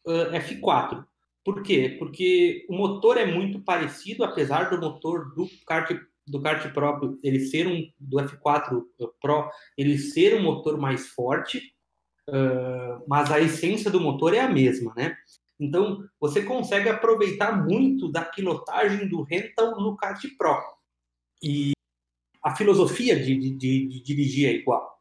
F4. 0.05 1.05
Por 1.43 1.61
quê? 1.63 1.95
Porque 1.99 2.65
o 2.67 2.75
motor 2.75 3.17
é 3.17 3.25
muito 3.25 3.59
parecido, 3.61 4.23
apesar 4.23 4.69
do 4.69 4.79
motor 4.79 5.33
do 5.33 5.47
kart 5.65 5.89
do 6.27 6.41
kart 6.41 6.73
próprio 6.73 7.19
ele 7.23 7.39
ser 7.39 7.67
um 7.67 7.87
do 7.99 8.17
F4 8.17 8.83
Pro 9.21 9.49
ele 9.77 9.97
ser 9.97 10.35
um 10.35 10.41
motor 10.41 10.77
mais 10.77 11.07
forte, 11.09 11.59
uh, 12.29 13.03
mas 13.07 13.31
a 13.31 13.39
essência 13.39 13.91
do 13.91 14.01
motor 14.01 14.33
é 14.33 14.39
a 14.39 14.49
mesma, 14.49 14.93
né? 14.95 15.15
Então 15.59 16.03
você 16.19 16.41
consegue 16.41 16.89
aproveitar 16.89 17.63
muito 17.63 18.11
da 18.11 18.23
pilotagem 18.23 19.07
do 19.07 19.21
rental 19.21 19.79
no 19.79 19.95
kart 19.95 20.19
Pro 20.37 20.59
e 21.41 21.74
a 22.45 22.55
filosofia 22.55 23.15
de, 23.15 23.35
de, 23.35 23.49
de, 23.49 23.87
de 23.87 24.03
dirigir 24.03 24.47
é 24.47 24.53
igual. 24.53 24.95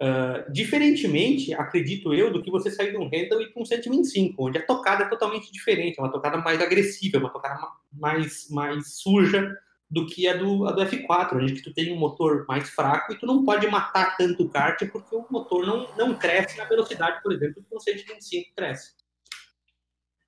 Uh, 0.00 0.50
diferentemente, 0.50 1.52
acredito 1.52 2.14
eu, 2.14 2.32
do 2.32 2.42
que 2.42 2.50
você 2.50 2.70
sair 2.70 2.90
de 2.90 2.96
um 2.96 3.04
Handle 3.04 3.42
e 3.42 3.52
para 3.52 3.62
um 3.62 3.66
125, 3.66 4.46
onde 4.46 4.56
a 4.56 4.66
tocada 4.66 5.04
é 5.04 5.08
totalmente 5.08 5.52
diferente, 5.52 6.00
é 6.00 6.02
uma 6.02 6.10
tocada 6.10 6.38
mais 6.38 6.62
agressiva, 6.62 7.18
é 7.18 7.20
uma 7.20 7.30
tocada 7.30 7.60
mais, 7.92 8.48
mais 8.50 8.94
suja 8.94 9.54
do 9.90 10.06
que 10.06 10.26
a 10.26 10.36
do, 10.38 10.66
a 10.66 10.72
do 10.72 10.80
F4, 10.80 11.36
onde 11.36 11.62
tu 11.62 11.72
tem 11.72 11.92
um 11.92 11.98
motor 11.98 12.46
mais 12.48 12.70
fraco 12.70 13.12
e 13.12 13.18
tu 13.18 13.26
não 13.26 13.44
pode 13.44 13.66
matar 13.68 14.16
tanto 14.16 14.44
o 14.44 14.48
kart 14.48 14.82
porque 14.90 15.14
o 15.14 15.26
motor 15.30 15.66
não, 15.66 15.86
não 15.98 16.14
cresce 16.14 16.56
na 16.56 16.64
velocidade, 16.64 17.22
por 17.22 17.30
exemplo, 17.30 17.62
que 17.62 17.76
um 17.76 17.78
125 17.78 18.54
cresce. 18.56 18.94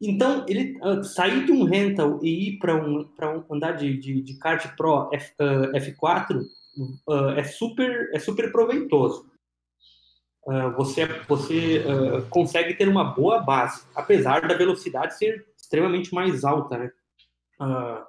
Então, 0.01 0.45
ele 0.49 0.79
uh, 0.83 1.03
sair 1.03 1.47
de 1.47 1.53
um 1.53 1.65
rental 1.65 2.21
e 2.23 2.51
ir 2.51 2.59
para 2.59 2.75
um, 2.77 3.01
um 3.01 3.55
andar 3.55 3.73
de, 3.73 3.97
de, 3.97 4.21
de 4.21 4.39
kart 4.39 4.67
Pro 4.77 5.09
F, 5.13 5.33
uh, 5.41 5.73
F4 5.73 6.43
é, 7.37 7.45
super, 7.45 8.11
é 8.13 8.19
super 8.19 8.53
proveitoso 8.53 9.25
uh, 10.47 10.71
você, 10.77 11.07
você 11.29 11.79
uh, 11.79 12.23
consegue 12.29 12.75
ter 12.75 12.89
uma 12.89 13.05
boa 13.05 13.41
base, 13.41 13.85
apesar 13.95 14.47
da 14.47 14.55
velocidade 14.55 15.19
ser 15.19 15.47
extremamente 15.57 16.15
mais 16.15 16.45
alta, 16.45 16.79
né? 16.79 16.91
Uh, 17.61 18.05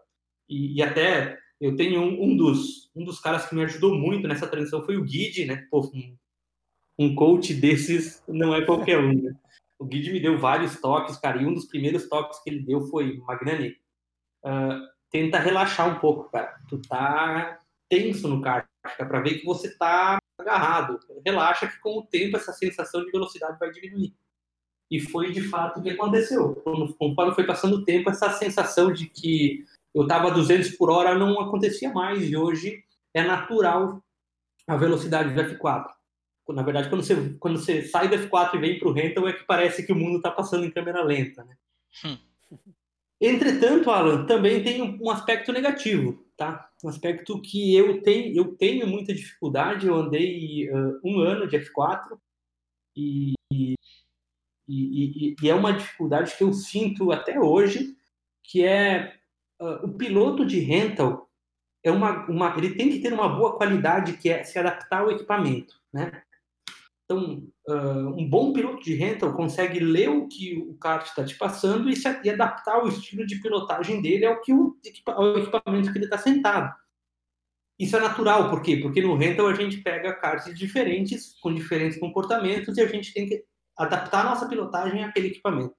e, 0.47 0.77
e, 0.77 0.83
até 0.83 1.37
eu 1.59 1.75
tenho 1.75 2.01
um, 2.01 2.23
um, 2.23 2.37
dos, 2.37 2.89
um 2.95 3.03
dos 3.03 3.19
caras 3.19 3.47
que 3.47 3.55
me 3.55 3.63
ajudou 3.63 3.95
muito 3.95 4.27
nessa 4.27 4.47
transição 4.47 4.83
foi 4.83 4.97
o 4.97 5.03
Guide, 5.03 5.45
né? 5.45 5.65
Pô, 5.71 5.89
um, 5.93 6.15
um 6.99 7.15
coach 7.15 7.53
desses 7.53 8.23
não 8.27 8.53
é 8.53 8.63
qualquer 8.63 8.99
um, 8.99 9.13
né? 9.13 9.35
O 9.79 9.85
Guide 9.85 10.11
me 10.11 10.19
deu 10.19 10.39
vários 10.39 10.79
toques, 10.79 11.17
cara, 11.17 11.41
e 11.41 11.45
um 11.45 11.53
dos 11.53 11.65
primeiros 11.65 12.07
toques 12.09 12.39
que 12.39 12.49
ele 12.49 12.63
deu 12.63 12.81
foi, 12.87 13.17
Magnani, 13.17 13.75
uh, 14.43 14.81
tenta 15.11 15.39
relaxar 15.39 15.87
um 15.87 15.99
pouco, 15.99 16.31
cara. 16.31 16.59
Tu 16.67 16.81
tá 16.81 17.59
tenso 17.89 18.27
no 18.27 18.45
é 18.45 19.05
para 19.05 19.21
ver 19.21 19.39
que 19.39 19.45
você 19.45 19.75
tá 19.77 20.17
agarrado. 20.37 20.99
Relaxa 21.25 21.67
que 21.67 21.79
com 21.79 21.99
o 21.99 22.05
tempo 22.05 22.37
essa 22.37 22.53
sensação 22.53 23.03
de 23.03 23.11
velocidade 23.11 23.57
vai 23.59 23.71
diminuir. 23.71 24.13
E 24.89 24.99
foi 24.99 25.31
de 25.31 25.41
fato 25.41 25.79
o 25.79 25.83
que 25.83 25.89
aconteceu. 25.89 26.55
Conforme 26.97 27.35
foi 27.35 27.45
passando 27.45 27.77
o 27.77 27.83
tempo, 27.83 28.09
essa 28.09 28.29
sensação 28.31 28.91
de 28.91 29.07
que 29.07 29.65
eu 29.93 30.03
estava 30.03 30.27
a 30.27 30.33
200 30.33 30.71
por 30.71 30.89
hora 30.89 31.15
não 31.15 31.39
acontecia 31.41 31.91
mais. 31.91 32.29
E 32.29 32.37
hoje 32.37 32.83
é 33.13 33.23
natural 33.23 34.01
a 34.67 34.77
velocidade 34.77 35.33
do 35.33 35.41
F4. 35.41 35.96
Na 36.49 36.63
verdade, 36.63 36.89
quando 36.89 37.03
você, 37.03 37.35
quando 37.39 37.59
você 37.59 37.81
sai 37.83 38.07
do 38.07 38.15
F4 38.15 38.55
e 38.55 38.59
vem 38.59 38.79
para 38.79 38.87
o 38.87 38.93
rental, 38.93 39.27
é 39.27 39.33
que 39.33 39.43
parece 39.43 39.85
que 39.85 39.91
o 39.91 39.95
mundo 39.95 40.17
está 40.17 40.31
passando 40.31 40.65
em 40.65 40.71
câmera 40.71 41.03
lenta. 41.03 41.43
Né? 41.43 41.55
Hum. 42.05 42.17
Entretanto, 43.19 43.89
Alan, 43.89 44.25
também 44.25 44.63
tem 44.63 44.81
um 44.81 45.09
aspecto 45.09 45.51
negativo 45.51 46.27
tá? 46.37 46.69
Um 46.83 46.89
aspecto 46.89 47.41
que 47.41 47.75
eu 47.75 48.01
tenho, 48.01 48.37
eu 48.37 48.55
tenho 48.55 48.87
muita 48.87 49.13
dificuldade. 49.13 49.87
Eu 49.87 49.95
andei 49.95 50.69
uh, 50.69 50.99
um 51.03 51.19
ano 51.19 51.47
de 51.47 51.57
F4 51.57 52.17
e, 52.95 53.33
e, 53.51 53.75
e, 54.69 55.35
e, 55.41 55.49
é 55.49 55.55
uma 55.55 55.73
dificuldade 55.73 56.37
que 56.37 56.43
eu 56.43 56.53
sinto 56.53 57.11
até 57.11 57.39
hoje, 57.39 57.95
que 58.43 58.63
é 58.63 59.15
uh, 59.59 59.85
o 59.85 59.93
piloto 59.97 60.45
de 60.45 60.59
rental 60.59 61.27
é 61.83 61.91
uma, 61.91 62.25
uma, 62.27 62.55
ele 62.57 62.75
tem 62.75 62.89
que 62.89 62.99
ter 62.99 63.13
uma 63.13 63.29
boa 63.29 63.55
qualidade 63.55 64.17
que 64.17 64.29
é 64.29 64.43
se 64.43 64.59
adaptar 64.59 65.01
ao 65.01 65.11
equipamento, 65.11 65.79
né? 65.93 66.23
Então, 67.09 67.41
uh, 67.69 68.09
um 68.19 68.29
bom 68.29 68.51
piloto 68.51 68.83
de 68.83 68.93
rental 68.93 69.33
consegue 69.33 69.79
ler 69.79 70.09
o 70.09 70.27
que 70.27 70.57
o 70.57 70.73
kart 70.75 71.07
está 71.07 71.23
te 71.23 71.37
passando 71.37 71.89
e, 71.89 71.95
se, 71.95 72.07
e 72.21 72.29
adaptar 72.29 72.83
o 72.83 72.89
estilo 72.89 73.25
de 73.25 73.41
pilotagem 73.41 74.01
dele 74.01 74.25
ao, 74.25 74.41
que 74.41 74.51
o, 74.51 74.75
ao 75.07 75.37
equipamento 75.37 75.91
que 75.93 75.97
ele 75.97 76.05
está 76.05 76.17
sentado. 76.17 76.75
Isso 77.79 77.95
é 77.95 78.01
natural, 78.01 78.49
por 78.49 78.61
quê? 78.61 78.75
Porque 78.77 79.01
no 79.01 79.15
rental 79.15 79.47
a 79.47 79.53
gente 79.53 79.77
pega 79.77 80.13
karts 80.15 80.53
diferentes, 80.57 81.37
com 81.39 81.53
diferentes 81.53 81.97
comportamentos, 81.97 82.75
e 82.77 82.81
a 82.81 82.87
gente 82.87 83.13
tem 83.13 83.25
que 83.25 83.41
adaptar 83.77 84.25
a 84.25 84.29
nossa 84.31 84.47
pilotagem 84.49 85.05
àquele 85.05 85.27
equipamento. 85.27 85.73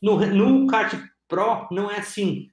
No, 0.00 0.16
no 0.26 0.66
kart 0.68 0.94
Pro 1.26 1.66
não 1.72 1.90
é 1.90 1.98
assim. 1.98 2.50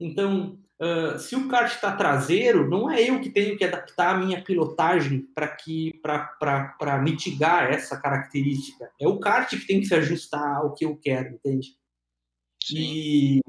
Então, 0.00 0.58
Uh, 0.80 1.18
se 1.18 1.36
o 1.36 1.46
kart 1.46 1.70
está 1.70 1.94
traseiro, 1.94 2.68
não 2.68 2.90
é 2.90 3.02
eu 3.02 3.20
que 3.20 3.28
tenho 3.28 3.56
que 3.56 3.64
adaptar 3.64 4.14
a 4.14 4.18
minha 4.18 4.42
pilotagem 4.42 5.20
para 5.34 5.46
que 5.48 5.92
para 6.02 6.98
mitigar 7.02 7.70
essa 7.70 8.00
característica. 8.00 8.90
É 8.98 9.06
o 9.06 9.20
kart 9.20 9.50
que 9.50 9.66
tem 9.66 9.80
que 9.80 9.86
se 9.86 9.94
ajustar 9.94 10.56
ao 10.56 10.74
que 10.74 10.86
eu 10.86 10.96
quero, 10.96 11.34
entende? 11.34 11.68
E, 12.72 13.40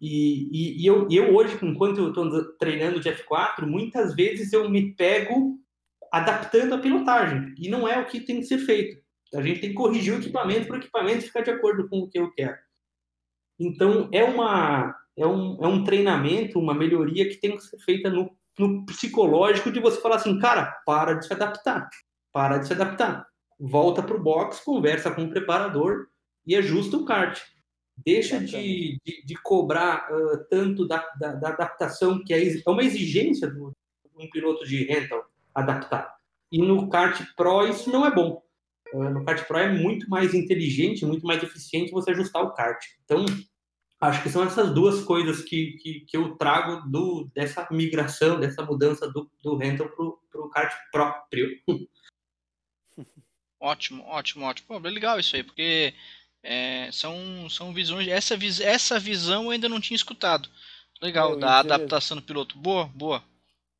e, 0.00 0.82
e, 0.82 0.86
eu, 0.86 1.08
eu 1.10 1.34
hoje, 1.34 1.58
enquanto 1.62 1.98
eu 1.98 2.08
estou 2.10 2.56
treinando 2.58 3.00
de 3.00 3.10
F4, 3.10 3.66
muitas 3.66 4.14
vezes 4.14 4.52
eu 4.52 4.70
me 4.70 4.94
pego 4.94 5.58
adaptando 6.12 6.74
a 6.74 6.78
pilotagem. 6.78 7.54
E 7.58 7.68
não 7.68 7.88
é 7.88 7.98
o 7.98 8.06
que 8.06 8.20
tem 8.20 8.40
que 8.40 8.46
ser 8.46 8.58
feito. 8.58 9.02
A 9.34 9.42
gente 9.42 9.60
tem 9.60 9.70
que 9.70 9.76
corrigir 9.76 10.14
o 10.14 10.18
equipamento 10.18 10.66
para 10.66 10.76
o 10.76 10.78
equipamento 10.78 11.22
ficar 11.22 11.42
de 11.42 11.50
acordo 11.50 11.88
com 11.88 11.98
o 11.98 12.08
que 12.08 12.18
eu 12.18 12.30
quero. 12.32 12.56
Então, 13.58 14.08
é 14.12 14.22
uma, 14.22 14.94
é 15.18 15.26
um, 15.26 15.58
é 15.60 15.66
um 15.66 15.82
treinamento, 15.82 16.58
uma 16.58 16.72
melhoria 16.72 17.28
que 17.28 17.36
tem 17.36 17.56
que 17.56 17.62
ser 17.62 17.78
feita 17.78 18.08
no, 18.08 18.30
no 18.58 18.86
psicológico 18.86 19.70
de 19.70 19.80
você 19.80 20.00
falar 20.00 20.16
assim, 20.16 20.38
cara, 20.38 20.80
para 20.86 21.14
de 21.14 21.26
se 21.26 21.32
adaptar, 21.32 21.88
para 22.32 22.58
de 22.58 22.68
se 22.68 22.72
adaptar. 22.72 23.26
Volta 23.58 24.00
para 24.00 24.16
o 24.16 24.22
box, 24.22 24.60
conversa 24.64 25.10
com 25.10 25.24
o 25.24 25.30
preparador 25.30 26.06
e 26.46 26.54
ajusta 26.54 26.96
o 26.96 27.04
kart. 27.04 27.40
Deixa 27.96 28.38
de, 28.38 29.00
de, 29.04 29.24
de, 29.24 29.34
cobrar 29.42 30.08
uh, 30.08 30.44
tanto 30.48 30.86
da, 30.86 31.04
da, 31.18 31.32
da, 31.32 31.48
adaptação, 31.48 32.22
que 32.24 32.32
é, 32.32 32.46
é 32.46 32.70
uma 32.70 32.84
exigência 32.84 33.50
de 33.50 33.60
um 33.60 34.30
piloto 34.30 34.64
de 34.64 34.84
rental 34.84 35.24
adaptar. 35.52 36.14
E 36.52 36.58
no 36.58 36.88
kart 36.88 37.20
pro 37.36 37.66
isso 37.66 37.90
não 37.90 38.06
é 38.06 38.14
bom. 38.14 38.40
Uh, 38.94 39.10
no 39.10 39.24
kart 39.24 39.44
pro 39.48 39.58
é 39.58 39.68
muito 39.68 40.08
mais 40.08 40.32
inteligente, 40.32 41.04
muito 41.04 41.26
mais 41.26 41.42
eficiente 41.42 41.90
você 41.90 42.12
ajustar 42.12 42.44
o 42.44 42.52
kart. 42.52 42.80
Então, 43.04 43.26
acho 44.00 44.22
que 44.22 44.30
são 44.30 44.44
essas 44.44 44.72
duas 44.72 45.02
coisas 45.04 45.42
que, 45.42 45.72
que, 45.72 46.00
que, 46.00 46.16
eu 46.16 46.36
trago 46.36 46.88
do, 46.88 47.28
dessa 47.34 47.66
migração, 47.70 48.38
dessa 48.38 48.64
mudança 48.64 49.08
do, 49.10 49.30
do 49.42 49.56
rental 49.56 49.88
para 49.88 50.40
o 50.40 50.50
kart 50.50 50.72
próprio. 50.90 51.48
Ótimo, 53.60 54.04
ótimo, 54.04 54.44
ótimo. 54.44 54.68
Pô, 54.68 54.86
é 54.86 54.90
legal 54.90 55.18
isso 55.18 55.34
aí, 55.34 55.42
porque 55.42 55.92
é, 56.44 56.88
são, 56.92 57.50
são 57.50 57.74
visões. 57.74 58.06
Essa, 58.06 58.36
vis, 58.36 58.60
essa 58.60 59.00
visão 59.00 59.46
eu 59.46 59.50
ainda 59.50 59.68
não 59.68 59.80
tinha 59.80 59.96
escutado. 59.96 60.48
Legal, 61.02 61.34
é, 61.34 61.38
da 61.38 61.58
adaptação 61.58 62.16
do 62.16 62.22
piloto. 62.22 62.56
Boa, 62.56 62.84
boa. 62.84 63.20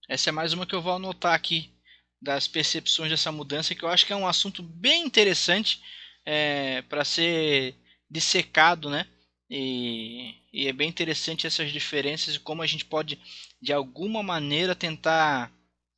Essa 0.09 0.31
é 0.31 0.33
mais 0.33 0.53
uma 0.53 0.67
que 0.67 0.75
eu 0.75 0.83
vou 0.83 0.95
anotar 0.95 1.33
aqui 1.33 1.73
das 2.21 2.49
percepções 2.49 3.11
dessa 3.11 3.31
mudança, 3.31 3.73
que 3.73 3.85
eu 3.85 3.89
acho 3.89 4.05
que 4.05 4.13
é 4.13 4.17
um 4.17 4.27
assunto 4.27 4.65
bem 4.65 5.05
interessante 5.05 5.81
é, 6.27 6.83
para 6.83 7.05
ser 7.05 7.77
dissecado, 8.11 8.91
né? 8.91 9.07
E, 9.51 10.35
e, 10.53 10.69
é 10.69 10.73
bem 10.73 10.89
interessante 10.89 11.47
essas 11.47 11.73
diferenças 11.73 12.35
e 12.35 12.41
como 12.41 12.61
a 12.61 12.67
gente 12.67 12.85
pode, 12.85 13.19
de 13.61 13.73
alguma 13.73 14.23
maneira, 14.23 14.75
tentar 14.75 15.51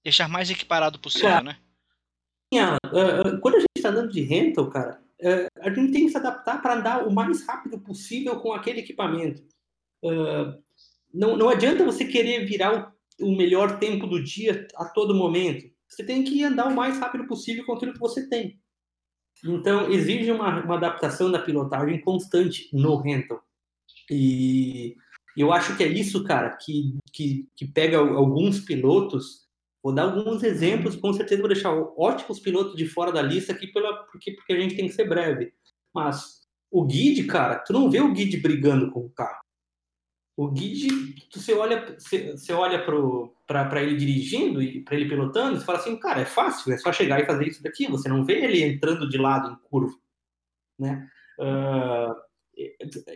deixar 0.05 0.29
mais 0.29 0.51
equiparado 0.51 0.99
possível, 0.99 1.43
né? 1.43 1.57
uh, 2.87 3.41
quando 3.41 3.57
a 3.57 3.61
gente 3.61 3.77
está 3.77 3.91
andando 3.91 4.13
de 4.13 4.23
rental, 4.23 4.71
cara, 4.71 5.03
a 5.61 5.71
gente 5.71 5.93
tem 5.93 6.07
que 6.07 6.11
se 6.11 6.17
adaptar 6.17 6.63
para 6.63 6.75
andar 6.75 7.07
o 7.07 7.13
mais 7.13 7.47
rápido 7.47 7.79
possível 7.79 8.41
com 8.41 8.53
aquele 8.53 8.81
equipamento. 8.81 9.43
Não, 11.13 11.37
não 11.37 11.49
adianta 11.49 11.85
você 11.85 12.05
querer 12.05 12.45
virar 12.47 12.95
o, 13.21 13.27
o, 13.27 13.37
melhor 13.37 13.79
tempo 13.79 14.07
do 14.07 14.23
dia 14.23 14.67
a 14.77 14.85
todo 14.85 15.15
momento. 15.15 15.69
Você 15.89 16.05
tem 16.05 16.23
que 16.23 16.43
andar 16.45 16.69
o 16.69 16.75
mais 16.75 16.99
rápido 16.99 17.27
possível 17.27 17.65
com 17.67 17.73
aquilo 17.75 17.93
que 17.93 17.99
você 17.99 18.29
tem. 18.29 18.61
Então, 19.45 19.91
exige 19.91 20.31
uma, 20.31 20.63
uma 20.63 20.77
adaptação 20.77 21.31
da 21.31 21.39
pilotagem 21.39 22.01
constante 22.01 22.69
no 22.73 22.97
rental. 22.97 23.43
E 24.11 24.97
eu 25.37 25.53
acho 25.53 25.77
que 25.77 25.85
é 25.85 25.89
isso, 25.89 26.25
cara, 26.25 26.57
que, 26.57 26.99
que, 27.13 27.49
que 27.57 27.67
pega 27.67 27.99
alguns 27.99 28.61
pilotos. 28.61 29.49
Vou 29.83 29.95
dar 29.95 30.03
alguns 30.03 30.43
exemplos, 30.43 30.97
com 30.97 31.13
certeza 31.13 31.41
vou 31.41 31.49
deixar 31.49 31.73
ótimos 31.97 32.39
pilotos 32.39 32.77
de 32.77 32.87
fora 32.87 33.11
da 33.11 33.23
lista 33.23 33.53
aqui, 33.53 33.67
pela, 33.69 34.05
porque, 34.05 34.33
porque 34.33 34.53
a 34.53 34.61
gente 34.61 34.77
tem 34.77 34.87
que 34.87 34.93
ser 34.93 35.09
breve. 35.09 35.55
Mas 35.95 36.41
o 36.71 36.85
guide, 36.85 37.25
cara, 37.25 37.59
tu 37.61 37.73
não 37.73 37.91
vê 37.91 38.01
o 38.01 38.13
guide 38.13 38.37
brigando 38.37 38.91
com 38.91 39.01
o 39.01 39.11
carro. 39.11 39.41
O 40.41 40.49
guide, 40.51 40.89
você 41.31 41.53
olha, 41.53 41.95
você, 41.99 42.55
olha 42.55 42.83
para 43.47 43.83
ele 43.83 43.95
dirigindo 43.95 44.63
e 44.63 44.83
para 44.83 44.97
ele 44.97 45.07
pilotando, 45.07 45.59
você 45.59 45.67
fala 45.67 45.77
assim, 45.77 46.01
cara, 46.01 46.23
é 46.23 46.25
fácil, 46.25 46.73
é 46.73 46.79
só 46.79 46.91
chegar 46.91 47.21
e 47.21 47.27
fazer 47.27 47.47
isso 47.47 47.63
daqui. 47.63 47.87
Você 47.91 48.09
não 48.09 48.25
vê 48.25 48.43
ele 48.43 48.63
entrando 48.63 49.07
de 49.07 49.19
lado 49.19 49.51
em 49.53 49.69
curva, 49.69 49.95
né? 50.79 51.07
Uh, 51.39 52.15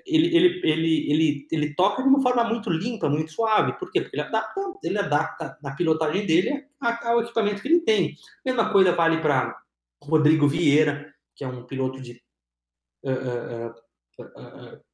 ele, 0.04 0.36
ele, 0.36 0.60
ele, 0.64 1.10
ele, 1.10 1.48
ele 1.50 1.74
toca 1.74 2.02
de 2.02 2.08
uma 2.10 2.20
forma 2.20 2.44
muito 2.44 2.68
limpa, 2.68 3.08
muito 3.08 3.32
suave. 3.32 3.72
Por 3.78 3.90
quê? 3.90 4.02
Porque 4.02 4.16
ele 4.16 4.26
adapta, 4.26 4.60
ele 4.84 4.98
adapta 4.98 5.58
na 5.62 5.74
pilotagem 5.74 6.26
dele 6.26 6.66
ao 6.78 7.22
equipamento 7.22 7.62
que 7.62 7.68
ele 7.68 7.80
tem. 7.80 8.14
Mesma 8.44 8.70
coisa 8.70 8.92
vale 8.92 9.22
para 9.22 9.58
Rodrigo 10.02 10.46
Vieira, 10.46 11.10
que 11.34 11.42
é 11.42 11.48
um 11.48 11.64
piloto 11.64 12.02
de 12.02 12.22
uh, 13.02 13.70
uh, 13.70 14.84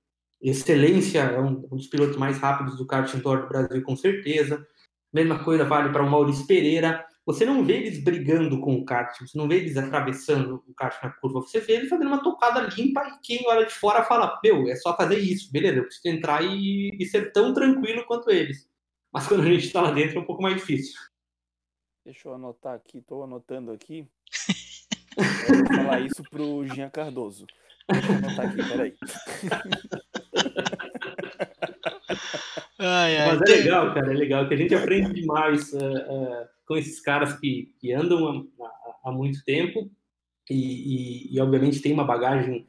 excelência, 0.40 1.20
é 1.20 1.40
um, 1.40 1.66
um, 1.70 1.76
dos 1.76 1.86
pilotos 1.86 2.16
mais 2.16 2.38
rápidos 2.38 2.76
do 2.76 2.86
kart 2.86 3.12
indoor 3.14 3.42
do 3.42 3.48
Brasil, 3.48 3.82
com 3.82 3.96
certeza. 3.96 4.66
Mesma 5.12 5.42
coisa 5.44 5.64
vale 5.64 5.92
para 5.92 6.02
o 6.02 6.10
Maurício 6.10 6.46
Pereira. 6.46 7.04
Você 7.26 7.44
não 7.44 7.64
vê 7.64 7.74
eles 7.74 8.02
brigando 8.02 8.60
com 8.60 8.74
o 8.74 8.84
kart, 8.84 9.20
você 9.20 9.36
não 9.36 9.46
vê 9.46 9.56
eles 9.56 9.76
atravessando 9.76 10.64
o 10.66 10.74
kart 10.74 11.00
na 11.02 11.10
curva, 11.10 11.40
você 11.40 11.60
vê 11.60 11.74
eles 11.74 11.88
fazendo 11.88 12.08
uma 12.08 12.22
tocada 12.22 12.60
limpa 12.60 13.02
e 13.06 13.20
quem 13.22 13.46
olha 13.46 13.66
de 13.66 13.74
fora 13.74 14.04
fala: 14.04 14.40
Meu, 14.42 14.68
é 14.68 14.76
só 14.76 14.96
fazer 14.96 15.18
isso, 15.18 15.52
beleza, 15.52 15.78
eu 15.78 15.84
preciso 15.84 16.08
entrar 16.08 16.42
e, 16.42 16.96
e 16.98 17.06
ser 17.06 17.30
tão 17.32 17.52
tranquilo 17.52 18.04
quanto 18.06 18.30
eles. 18.30 18.68
Mas 19.12 19.26
quando 19.26 19.42
a 19.42 19.46
gente 19.46 19.66
está 19.66 19.82
lá 19.82 19.90
dentro 19.90 20.18
é 20.18 20.20
um 20.20 20.24
pouco 20.24 20.42
mais 20.42 20.56
difícil. 20.56 20.98
Deixa 22.04 22.28
eu 22.28 22.34
anotar 22.34 22.74
aqui, 22.74 22.98
estou 22.98 23.22
anotando 23.22 23.70
aqui. 23.70 24.08
eu 25.48 25.56
vou 25.58 25.76
falar 25.76 26.00
isso 26.00 26.22
pro 26.30 26.66
Jean 26.68 26.88
Cardoso. 26.88 27.46
Deixa 27.92 28.10
eu 28.10 28.16
anotar 28.16 28.46
aqui, 28.46 28.68
peraí. 28.68 28.94
Ai, 32.78 33.16
ai, 33.16 33.36
Mas 33.36 33.42
é 33.42 33.56
legal, 33.56 33.94
cara, 33.94 34.12
é 34.12 34.16
legal, 34.16 34.48
que 34.48 34.54
a 34.54 34.56
gente 34.56 34.74
aprende 34.74 35.12
demais 35.12 35.72
uh, 35.72 35.78
uh, 35.78 36.48
com 36.66 36.76
esses 36.76 37.00
caras 37.00 37.38
que, 37.38 37.74
que 37.78 37.92
andam 37.92 38.48
há, 38.60 39.08
há 39.08 39.12
muito 39.12 39.44
tempo 39.44 39.90
e, 40.48 40.54
e, 40.54 41.36
e, 41.36 41.40
obviamente 41.40 41.80
tem 41.80 41.92
uma 41.92 42.04
bagagem 42.04 42.66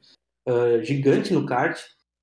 uh, 0.48 0.84
gigante 0.84 1.34
no 1.34 1.46
kart, 1.46 1.80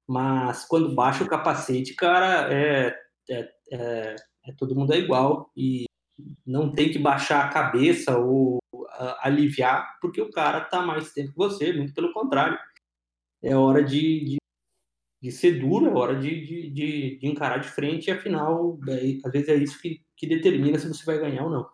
mas 0.07 0.65
quando 0.65 0.95
baixa 0.95 1.25
o 1.25 1.29
capacete, 1.29 1.95
cara, 1.95 2.53
é, 2.53 2.97
é, 3.29 3.49
é, 3.73 4.17
é, 4.47 4.53
todo 4.57 4.75
mundo 4.75 4.93
é 4.93 4.99
igual 4.99 5.51
e 5.57 5.85
não 6.47 6.73
tem 6.73 6.91
que 6.91 6.99
baixar 6.99 7.45
a 7.45 7.49
cabeça 7.49 8.19
ou 8.19 8.59
aliviar 9.21 9.97
porque 10.01 10.21
o 10.21 10.31
cara 10.31 10.61
tá 10.63 10.83
mais 10.83 11.13
tempo 11.13 11.31
que 11.31 11.37
você, 11.37 11.73
muito 11.73 11.95
pelo 11.95 12.13
contrário. 12.13 12.59
É 13.41 13.55
hora 13.55 13.85
de, 13.85 14.25
de 14.25 14.37
de 15.21 15.33
ser 15.33 15.61
duro, 15.61 15.87
é 15.87 15.95
hora 15.95 16.19
de, 16.19 16.45
de, 16.45 16.71
de, 16.71 17.19
de 17.19 17.27
encarar 17.27 17.59
de 17.59 17.69
frente, 17.69 18.07
e 18.07 18.11
afinal, 18.11 18.79
é, 18.89 19.19
às 19.25 19.33
vezes 19.33 19.49
é 19.49 19.55
isso 19.57 19.81
que, 19.81 20.03
que 20.17 20.27
determina 20.27 20.79
se 20.79 20.89
você 20.89 21.05
vai 21.05 21.19
ganhar 21.19 21.45
ou 21.45 21.51
não. 21.51 21.69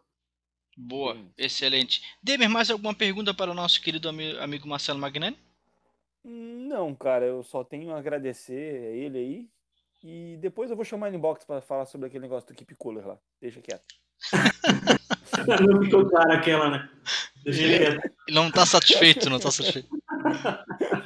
Boa, 0.76 1.16
excelente. 1.38 2.02
Demer, 2.22 2.48
mais 2.48 2.70
alguma 2.70 2.94
pergunta 2.94 3.32
para 3.32 3.50
o 3.50 3.54
nosso 3.54 3.80
querido 3.80 4.08
amigo 4.08 4.66
Marcelo 4.66 4.98
Magnani? 4.98 5.38
Não, 6.24 6.94
cara, 6.94 7.26
eu 7.26 7.42
só 7.42 7.62
tenho 7.62 7.92
a 7.92 7.98
agradecer 7.98 8.52
a 8.52 8.96
ele 8.96 9.18
aí. 9.18 9.48
E 10.02 10.36
depois 10.38 10.70
eu 10.70 10.76
vou 10.76 10.84
chamar 10.84 11.08
ele 11.08 11.16
inbox 11.16 11.44
para 11.44 11.60
falar 11.60 11.86
sobre 11.86 12.06
aquele 12.08 12.22
negócio 12.22 12.48
do 12.48 12.54
Keep 12.54 12.74
Cooler 12.74 13.06
lá. 13.06 13.18
Deixa 13.40 13.60
quieto. 13.60 13.84
não 15.66 15.82
ficou 15.82 16.08
claro 16.08 16.32
aquela, 16.32 16.70
né? 16.70 16.90
Deixa 17.42 17.62
ele, 17.62 17.84
ele 17.84 18.00
não 18.30 18.50
tá 18.50 18.66
satisfeito, 18.66 19.30
não 19.30 19.38
tá 19.38 19.50
satisfeito. 19.50 19.88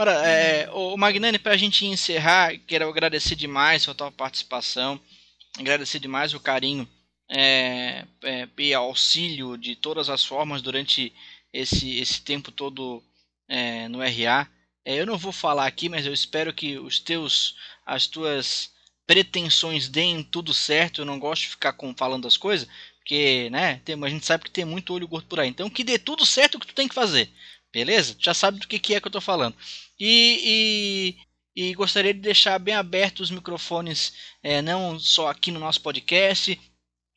Ora, 0.00 0.12
é, 0.26 0.70
o 0.70 0.96
Magnani, 0.96 1.38
para 1.38 1.52
a 1.52 1.58
gente 1.58 1.84
encerrar, 1.84 2.56
quero 2.66 2.88
agradecer 2.88 3.36
demais 3.36 3.86
a 3.86 3.92
tua 3.92 4.10
participação, 4.10 4.98
agradecer 5.58 5.98
demais 5.98 6.32
o 6.32 6.40
carinho 6.40 6.88
é, 7.28 8.06
é, 8.24 8.48
e 8.56 8.72
auxílio 8.72 9.58
de 9.58 9.76
todas 9.76 10.08
as 10.08 10.24
formas 10.24 10.62
durante 10.62 11.12
esse, 11.52 11.98
esse 11.98 12.22
tempo 12.22 12.50
todo 12.50 13.04
é, 13.46 13.88
no 13.88 13.98
RA. 13.98 14.48
É, 14.86 14.98
eu 14.98 15.04
não 15.04 15.18
vou 15.18 15.32
falar 15.32 15.66
aqui, 15.66 15.90
mas 15.90 16.06
eu 16.06 16.14
espero 16.14 16.54
que 16.54 16.78
os 16.78 16.98
teus, 16.98 17.54
as 17.84 18.06
tuas 18.06 18.72
pretensões 19.06 19.86
deem 19.86 20.22
tudo 20.22 20.54
certo. 20.54 21.02
Eu 21.02 21.04
não 21.04 21.18
gosto 21.18 21.42
de 21.42 21.48
ficar 21.48 21.74
com, 21.74 21.94
falando 21.94 22.26
as 22.26 22.38
coisas, 22.38 22.66
porque 23.00 23.50
né, 23.50 23.82
tem, 23.84 24.02
a 24.02 24.08
gente 24.08 24.24
sabe 24.24 24.44
que 24.44 24.50
tem 24.50 24.64
muito 24.64 24.94
olho 24.94 25.06
gordo 25.06 25.26
por 25.26 25.40
aí. 25.40 25.50
Então 25.50 25.68
que 25.68 25.84
dê 25.84 25.98
tudo 25.98 26.24
certo 26.24 26.54
o 26.54 26.58
que 26.58 26.68
tu 26.68 26.74
tem 26.74 26.88
que 26.88 26.94
fazer. 26.94 27.28
Beleza? 27.72 28.16
Já 28.18 28.34
sabe 28.34 28.58
do 28.58 28.66
que, 28.66 28.78
que 28.78 28.94
é 28.94 29.00
que 29.00 29.06
eu 29.06 29.10
estou 29.10 29.20
falando. 29.20 29.54
E, 29.98 31.16
e, 31.56 31.68
e, 31.70 31.74
gostaria 31.74 32.12
de 32.12 32.20
deixar 32.20 32.58
bem 32.58 32.74
abertos 32.74 33.30
os 33.30 33.30
microfones, 33.30 34.12
é, 34.42 34.60
não 34.60 34.98
só 34.98 35.28
aqui 35.28 35.50
no 35.52 35.60
nosso 35.60 35.80
podcast, 35.80 36.58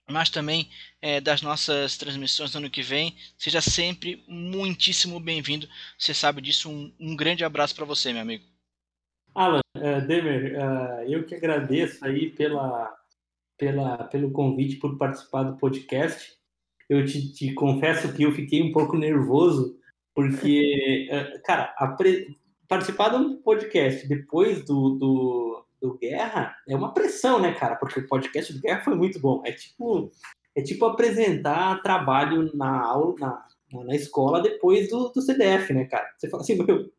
mas 0.10 0.30
também 0.30 0.70
é, 1.02 1.20
das 1.20 1.42
nossas 1.42 1.98
transmissões 1.98 2.54
no 2.54 2.60
ano 2.60 2.70
que 2.70 2.84
vem. 2.84 3.16
Seja 3.38 3.62
sempre 3.62 4.24
muitíssimo 4.28 5.20
bem-vindo. 5.20 5.68
Você 5.98 6.14
sabe 6.14 6.42
disso. 6.42 6.70
Um, 6.70 6.94
um 7.00 7.16
grande 7.16 7.44
abraço 7.44 7.76
para 7.76 7.86
você, 7.86 8.12
meu 8.12 8.22
amigo. 8.22 8.44
Alan, 9.34 9.62
uh, 9.78 10.06
Demer, 10.06 10.56
uh, 10.56 11.12
eu 11.12 11.26
que 11.26 11.34
agradeço 11.34 12.06
aí 12.06 12.30
pela, 12.30 12.96
pela, 13.58 14.04
pelo 14.06 14.32
convite 14.32 14.76
por 14.76 14.98
participar 14.98 15.44
do 15.44 15.58
podcast. 15.58 16.32
Eu 16.88 17.04
te, 17.06 17.34
te 17.34 17.54
confesso 17.54 18.14
que 18.14 18.24
eu 18.24 18.32
fiquei 18.34 18.62
um 18.62 18.72
pouco 18.72 18.96
nervoso 18.96 19.80
porque, 20.14 21.08
é, 21.10 21.40
cara, 21.40 21.74
pre... 21.98 22.38
participar 22.68 23.10
de 23.10 23.16
um 23.16 23.42
podcast 23.42 24.08
depois 24.08 24.64
do, 24.64 24.92
do, 24.92 25.66
do, 25.82 25.98
Guerra 25.98 26.56
é 26.68 26.76
uma 26.76 26.94
pressão, 26.94 27.40
né, 27.40 27.54
cara? 27.54 27.76
Porque 27.76 28.00
o 28.00 28.08
podcast 28.08 28.54
do 28.54 28.62
Guerra 28.62 28.82
foi 28.82 28.96
muito 28.96 29.20
bom. 29.20 29.42
É 29.46 29.52
tipo, 29.52 30.12
é 30.56 30.62
tipo 30.62 30.86
apresentar 30.86 31.82
trabalho 31.82 32.52
na 32.56 32.84
aula, 32.84 33.16
na, 33.20 33.84
na 33.84 33.96
escola 33.96 34.42
depois 34.42 34.90
do, 34.90 35.10
do 35.10 35.22
CDF, 35.22 35.74
né, 35.74 35.86
cara? 35.86 36.08
Você 36.18 36.30
fala 36.30 36.44
assim, 36.44 36.62
meu, 36.62 36.92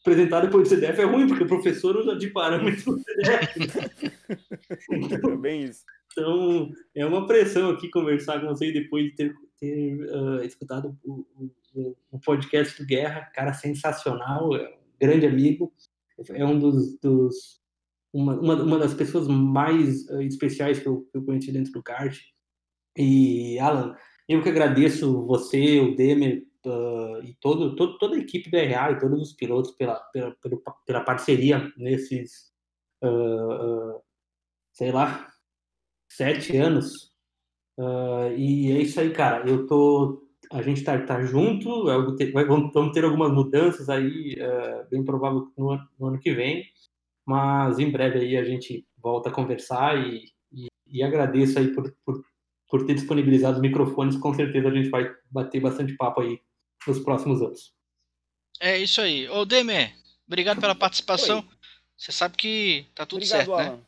apresentar 0.00 0.40
depois 0.40 0.68
do 0.68 0.74
CDF 0.74 1.00
é 1.00 1.04
ruim, 1.04 1.26
porque 1.26 1.44
o 1.44 1.48
professor 1.48 1.96
usa 1.96 2.14
de 2.14 2.28
parâmetro 2.28 2.92
no 2.92 3.02
CDF. 3.02 3.60
então, 4.90 5.30
é 5.32 5.36
bem 5.36 5.64
isso. 5.64 5.82
Então, 6.12 6.70
é 6.94 7.04
uma 7.04 7.26
pressão 7.26 7.70
aqui 7.70 7.90
conversar 7.90 8.40
com 8.40 8.48
você 8.48 8.70
depois 8.70 9.06
de 9.06 9.16
ter, 9.16 9.34
ter 9.58 10.00
uh, 10.10 10.42
escutado 10.42 10.96
o, 11.04 11.26
o 11.36 11.50
o, 12.10 12.18
podcast 12.18 12.80
do 12.80 12.86
Guerra, 12.86 13.30
cara 13.34 13.52
sensacional, 13.52 14.54
é 14.56 14.78
grande 15.00 15.26
amigo, 15.26 15.72
é 16.30 16.44
um 16.44 16.58
dos, 16.58 16.98
dos 17.00 17.60
uma, 18.12 18.38
uma, 18.40 18.62
uma, 18.62 18.78
das 18.78 18.94
pessoas 18.94 19.26
mais 19.26 20.08
uh, 20.08 20.22
especiais 20.22 20.78
que 20.78 20.86
eu, 20.86 21.02
que 21.10 21.18
eu 21.18 21.24
conheci 21.24 21.50
dentro 21.50 21.72
do 21.72 21.82
kart. 21.82 22.16
E 22.96 23.58
Alan, 23.58 23.96
eu 24.28 24.40
que 24.42 24.48
agradeço 24.48 25.26
você, 25.26 25.80
o 25.80 25.96
Demer 25.96 26.46
uh, 26.64 27.20
e 27.24 27.34
todo, 27.40 27.74
todo, 27.74 27.98
toda 27.98 28.14
a 28.14 28.20
equipe 28.20 28.48
do 28.48 28.56
RA 28.56 28.92
e 28.92 29.00
todos 29.00 29.20
os 29.20 29.32
pilotos 29.32 29.72
pela, 29.72 29.96
pela, 30.12 30.30
pela, 30.36 30.56
pela 30.86 31.00
parceria 31.00 31.72
nesses, 31.76 32.52
sei 34.72 34.92
lá, 34.92 35.28
sete 36.08 36.56
anos. 36.56 37.13
E 38.36 38.72
é 38.72 38.82
isso 38.82 39.00
aí, 39.00 39.10
cara. 39.10 39.48
Eu 39.48 39.66
tô 39.66 40.24
a 40.54 40.62
gente 40.62 40.78
está 40.78 40.98
tá 41.04 41.22
junto, 41.24 41.90
é 41.90 42.44
vamos 42.44 42.92
ter 42.92 43.04
algumas 43.04 43.32
mudanças 43.32 43.88
aí, 43.88 44.36
é, 44.38 44.84
bem 44.84 45.04
provável 45.04 45.50
no, 45.56 45.78
no, 45.98 46.06
ano 46.06 46.20
que 46.20 46.32
vem, 46.32 46.64
mas 47.26 47.78
em 47.78 47.90
breve 47.90 48.20
aí 48.20 48.36
a 48.36 48.44
gente 48.44 48.86
volta 48.96 49.28
a 49.28 49.32
conversar 49.32 49.98
e, 49.98 50.32
e, 50.52 50.68
e 50.86 51.02
agradeço 51.02 51.58
aí 51.58 51.74
por, 51.74 51.92
por, 52.04 52.24
por 52.68 52.86
ter 52.86 52.94
disponibilizado 52.94 53.56
os 53.56 53.62
microfones, 53.62 54.16
com 54.16 54.32
certeza 54.34 54.68
a 54.68 54.74
gente 54.74 54.90
vai 54.90 55.12
bater 55.30 55.60
bastante 55.60 55.96
papo 55.96 56.20
aí 56.20 56.40
nos 56.86 57.00
próximos 57.00 57.42
anos. 57.42 57.74
É 58.60 58.78
isso 58.78 59.00
aí. 59.00 59.28
Ô 59.28 59.44
Demer, 59.44 59.92
obrigado 60.26 60.60
pela 60.60 60.74
participação. 60.74 61.38
Oi. 61.38 61.44
Você 61.96 62.12
sabe 62.12 62.36
que 62.36 62.86
tá 62.94 63.06
tudo 63.06 63.22
obrigado, 63.22 63.38
certo, 63.38 63.54
Alan. 63.54 63.76
né? 63.76 63.82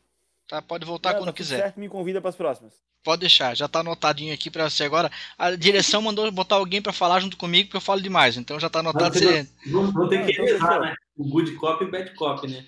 Tá? 0.47 0.61
Pode 0.61 0.85
voltar 0.85 1.13
Não, 1.13 1.19
quando 1.19 1.27
tá 1.27 1.31
tudo 1.31 1.37
quiser. 1.37 1.57
Certo, 1.57 1.79
me 1.79 1.87
convida 1.87 2.19
para 2.19 2.29
as 2.29 2.35
próximas. 2.35 2.86
Pode 3.07 3.21
deixar, 3.21 3.55
já 3.55 3.69
tá 3.69 3.79
anotadinho 3.79 4.33
aqui 4.33 4.51
pra 4.51 4.69
você 4.69 4.83
agora. 4.83 5.09
A 5.37 5.51
direção 5.55 6.01
mandou 6.01 6.29
botar 6.29 6.55
alguém 6.57 6.81
pra 6.81 6.91
falar 6.91 7.21
junto 7.21 7.37
comigo, 7.37 7.67
porque 7.69 7.77
eu 7.77 7.81
falo 7.81 8.01
demais, 8.01 8.35
então 8.35 8.59
já 8.59 8.69
tá 8.69 8.79
anotado. 8.79 9.17
Você... 9.17 9.45
Ter 9.45 9.49
Ah, 9.63 10.25
que 10.25 10.31
então 10.33 10.45
revezar, 10.45 10.67
fechou. 10.67 10.81
né? 10.81 10.95
O 11.15 11.29
good 11.29 11.53
cop 11.53 11.81
e 11.81 11.87
o 11.87 11.89
bad 11.89 12.13
cop, 12.15 12.45
né? 12.45 12.65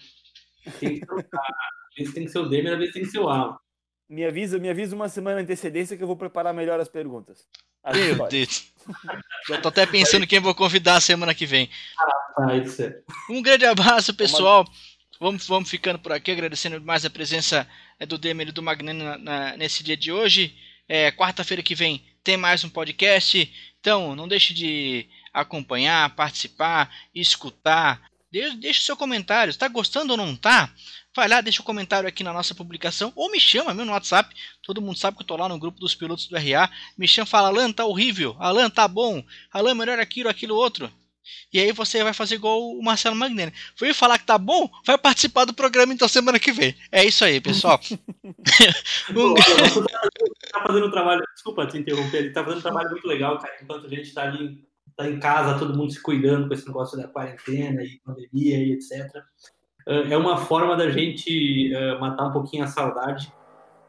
Tem 0.79 0.97
que 0.97 1.05
trocar. 1.05 1.41
Às 1.41 1.97
vezes 1.97 2.13
tem 2.13 2.23
que 2.23 2.31
ser 2.31 2.39
o 2.39 2.47
Demer, 2.47 2.71
às 2.71 2.79
vezes 2.79 2.93
tem 2.93 3.03
que 3.03 3.09
ser 3.09 3.19
o 3.19 3.27
Alan. 3.27 3.57
Me 4.09 4.23
avisa, 4.23 4.57
me 4.57 4.69
avisa 4.69 4.95
uma 4.95 5.09
semana 5.09 5.35
de 5.35 5.43
antecedência 5.43 5.97
que 5.97 6.03
eu 6.03 6.07
vou 6.07 6.15
preparar 6.15 6.53
melhor 6.53 6.79
as 6.79 6.87
perguntas. 6.87 7.45
As 7.83 7.97
Meu 7.97 8.11
histórias. 8.13 8.31
Deus. 8.31 8.73
Já 9.49 9.57
tô 9.59 9.67
até 9.67 9.85
pensando 9.85 10.25
quem 10.25 10.39
vou 10.39 10.55
convidar 10.55 10.95
a 10.95 11.01
semana 11.01 11.35
que 11.35 11.45
vem. 11.45 11.69
Ah, 12.37 12.55
isso 12.55 12.81
é. 12.81 12.97
Um 13.29 13.41
grande 13.41 13.65
abraço, 13.65 14.13
pessoal. 14.13 14.65
Vamos, 15.19 15.45
vamos 15.47 15.69
ficando 15.69 15.99
por 15.99 16.11
aqui, 16.13 16.31
agradecendo 16.31 16.79
mais 16.81 17.03
a 17.03 17.09
presença 17.09 17.67
é, 17.99 18.05
do 18.05 18.17
Demer 18.17 18.47
e 18.47 18.51
do 18.51 18.63
Magnani 18.63 19.03
na- 19.03 19.17
na- 19.17 19.57
nesse 19.57 19.83
dia 19.83 19.97
de 19.97 20.11
hoje. 20.11 20.55
É, 20.87 21.11
Quarta-feira 21.11 21.61
que 21.61 21.75
vem 21.75 22.03
tem 22.23 22.37
mais 22.37 22.63
um 22.63 22.69
podcast. 22.69 23.51
Então, 23.79 24.15
não 24.15 24.27
deixe 24.27 24.53
de 24.53 25.07
acompanhar, 25.33 26.15
participar, 26.15 26.89
escutar. 27.13 28.01
De- 28.31 28.55
Deixe 28.57 28.81
seu 28.81 28.95
comentário. 28.95 29.51
Está 29.51 29.67
gostando 29.67 30.11
ou 30.13 30.17
não 30.17 30.35
tá? 30.35 30.73
Vai 31.15 31.27
lá, 31.27 31.41
deixa 31.41 31.61
o 31.61 31.65
comentário 31.65 32.07
aqui 32.07 32.23
na 32.23 32.31
nossa 32.31 32.55
publicação. 32.55 33.11
Ou 33.15 33.29
me 33.29 33.39
chama 33.41 33.73
mesmo 33.73 33.87
no 33.87 33.91
WhatsApp. 33.91 34.33
Todo 34.63 34.81
mundo 34.81 34.97
sabe 34.97 35.17
que 35.17 35.23
eu 35.23 35.27
tô 35.27 35.35
lá 35.35 35.49
no 35.49 35.59
grupo 35.59 35.79
dos 35.79 35.95
pilotos 35.95 36.27
do 36.27 36.37
RA. 36.37 36.69
Me 36.97 37.07
chama 37.07 37.25
fala, 37.25 37.49
Alan, 37.49 37.71
tá 37.73 37.85
horrível. 37.85 38.35
Alan, 38.39 38.69
tá 38.69 38.87
bom. 38.87 39.23
Alan, 39.51 39.75
melhor 39.75 39.99
aquilo, 39.99 40.29
aquilo, 40.29 40.55
outro. 40.55 40.91
E 41.51 41.59
aí 41.59 41.71
você 41.71 42.03
vai 42.03 42.13
fazer 42.13 42.35
igual 42.35 42.61
o 42.61 42.81
Marcelo 42.83 43.15
Magnani. 43.15 43.53
Foi 43.75 43.93
falar 43.93 44.19
que 44.19 44.25
tá 44.25 44.37
bom? 44.37 44.69
Vai 44.85 44.97
participar 44.97 45.45
do 45.45 45.53
programa 45.53 45.93
então 45.93 46.07
semana 46.07 46.39
que 46.39 46.51
vem. 46.51 46.75
É 46.91 47.03
isso 47.03 47.23
aí, 47.25 47.41
pessoal. 47.41 47.79
Um 49.09 49.33
tá 49.35 50.63
fazendo 50.65 50.87
um 50.87 50.91
trabalho. 50.91 51.23
Desculpa 51.33 51.67
te 51.67 51.77
interromper, 51.77 52.17
ele 52.17 52.29
tá 52.31 52.43
fazendo 52.43 52.59
um 52.59 52.61
trabalho 52.61 52.91
muito 52.91 53.07
legal, 53.07 53.37
cara. 53.37 53.53
Enquanto 53.61 53.85
a 53.85 53.89
gente 53.89 54.13
tá 54.13 54.23
ali, 54.23 54.63
tá 54.95 55.09
em 55.09 55.19
casa, 55.19 55.57
todo 55.57 55.75
mundo 55.75 55.91
se 55.91 56.01
cuidando 56.01 56.47
com 56.47 56.53
esse 56.53 56.67
negócio 56.67 56.97
da 56.97 57.07
quarentena 57.07 57.81
e 57.83 57.99
pandemia 58.03 58.57
e 58.57 58.73
etc. 58.73 59.09
Eh, 59.87 60.11
É 60.11 60.17
uma 60.17 60.37
forma 60.37 60.75
da 60.75 60.89
gente 60.89 61.73
eh, 61.73 61.99
matar 61.99 62.27
um 62.27 62.31
pouquinho 62.31 62.63
a 62.63 62.67
saudade 62.67 63.31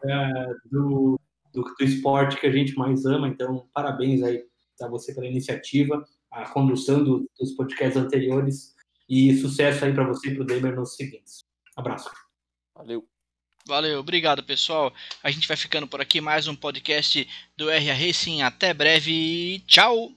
eh, 0.05 0.55
do, 0.71 1.19
do, 1.53 1.63
do 1.63 1.85
esporte 1.85 2.39
que 2.39 2.47
a 2.47 2.53
gente 2.53 2.75
mais 2.77 3.05
ama. 3.05 3.29
Então, 3.29 3.69
parabéns 3.75 4.23
aí 4.23 4.43
a 4.81 4.89
você 4.89 5.15
pela 5.15 5.27
iniciativa, 5.27 6.03
a 6.31 6.49
condução 6.49 7.03
do- 7.03 7.29
dos 7.39 7.53
podcasts 7.53 7.97
anteriores 7.97 8.75
e 9.09 9.35
sucesso 9.41 9.85
aí 9.85 9.93
para 9.93 10.07
você 10.07 10.29
e 10.31 10.35
para 10.35 10.43
o 10.43 10.47
Demer 10.47 10.77
nos 10.77 10.95
seguintes. 10.95 11.45
Abraço. 11.77 12.11
Valeu. 12.75 13.07
Valeu, 13.67 14.01
obrigado 14.01 14.43
pessoal. 14.43 14.93
A 15.23 15.31
gente 15.31 15.47
vai 15.47 15.57
ficando 15.57 15.87
por 15.87 16.01
aqui 16.01 16.21
mais 16.21 16.49
um 16.49 16.55
podcast 16.57 17.29
do 17.57 17.69
RA 17.69 17.93
Racing. 17.95 18.43
Até 18.43 18.73
breve. 18.73 19.63
Tchau. 19.67 20.13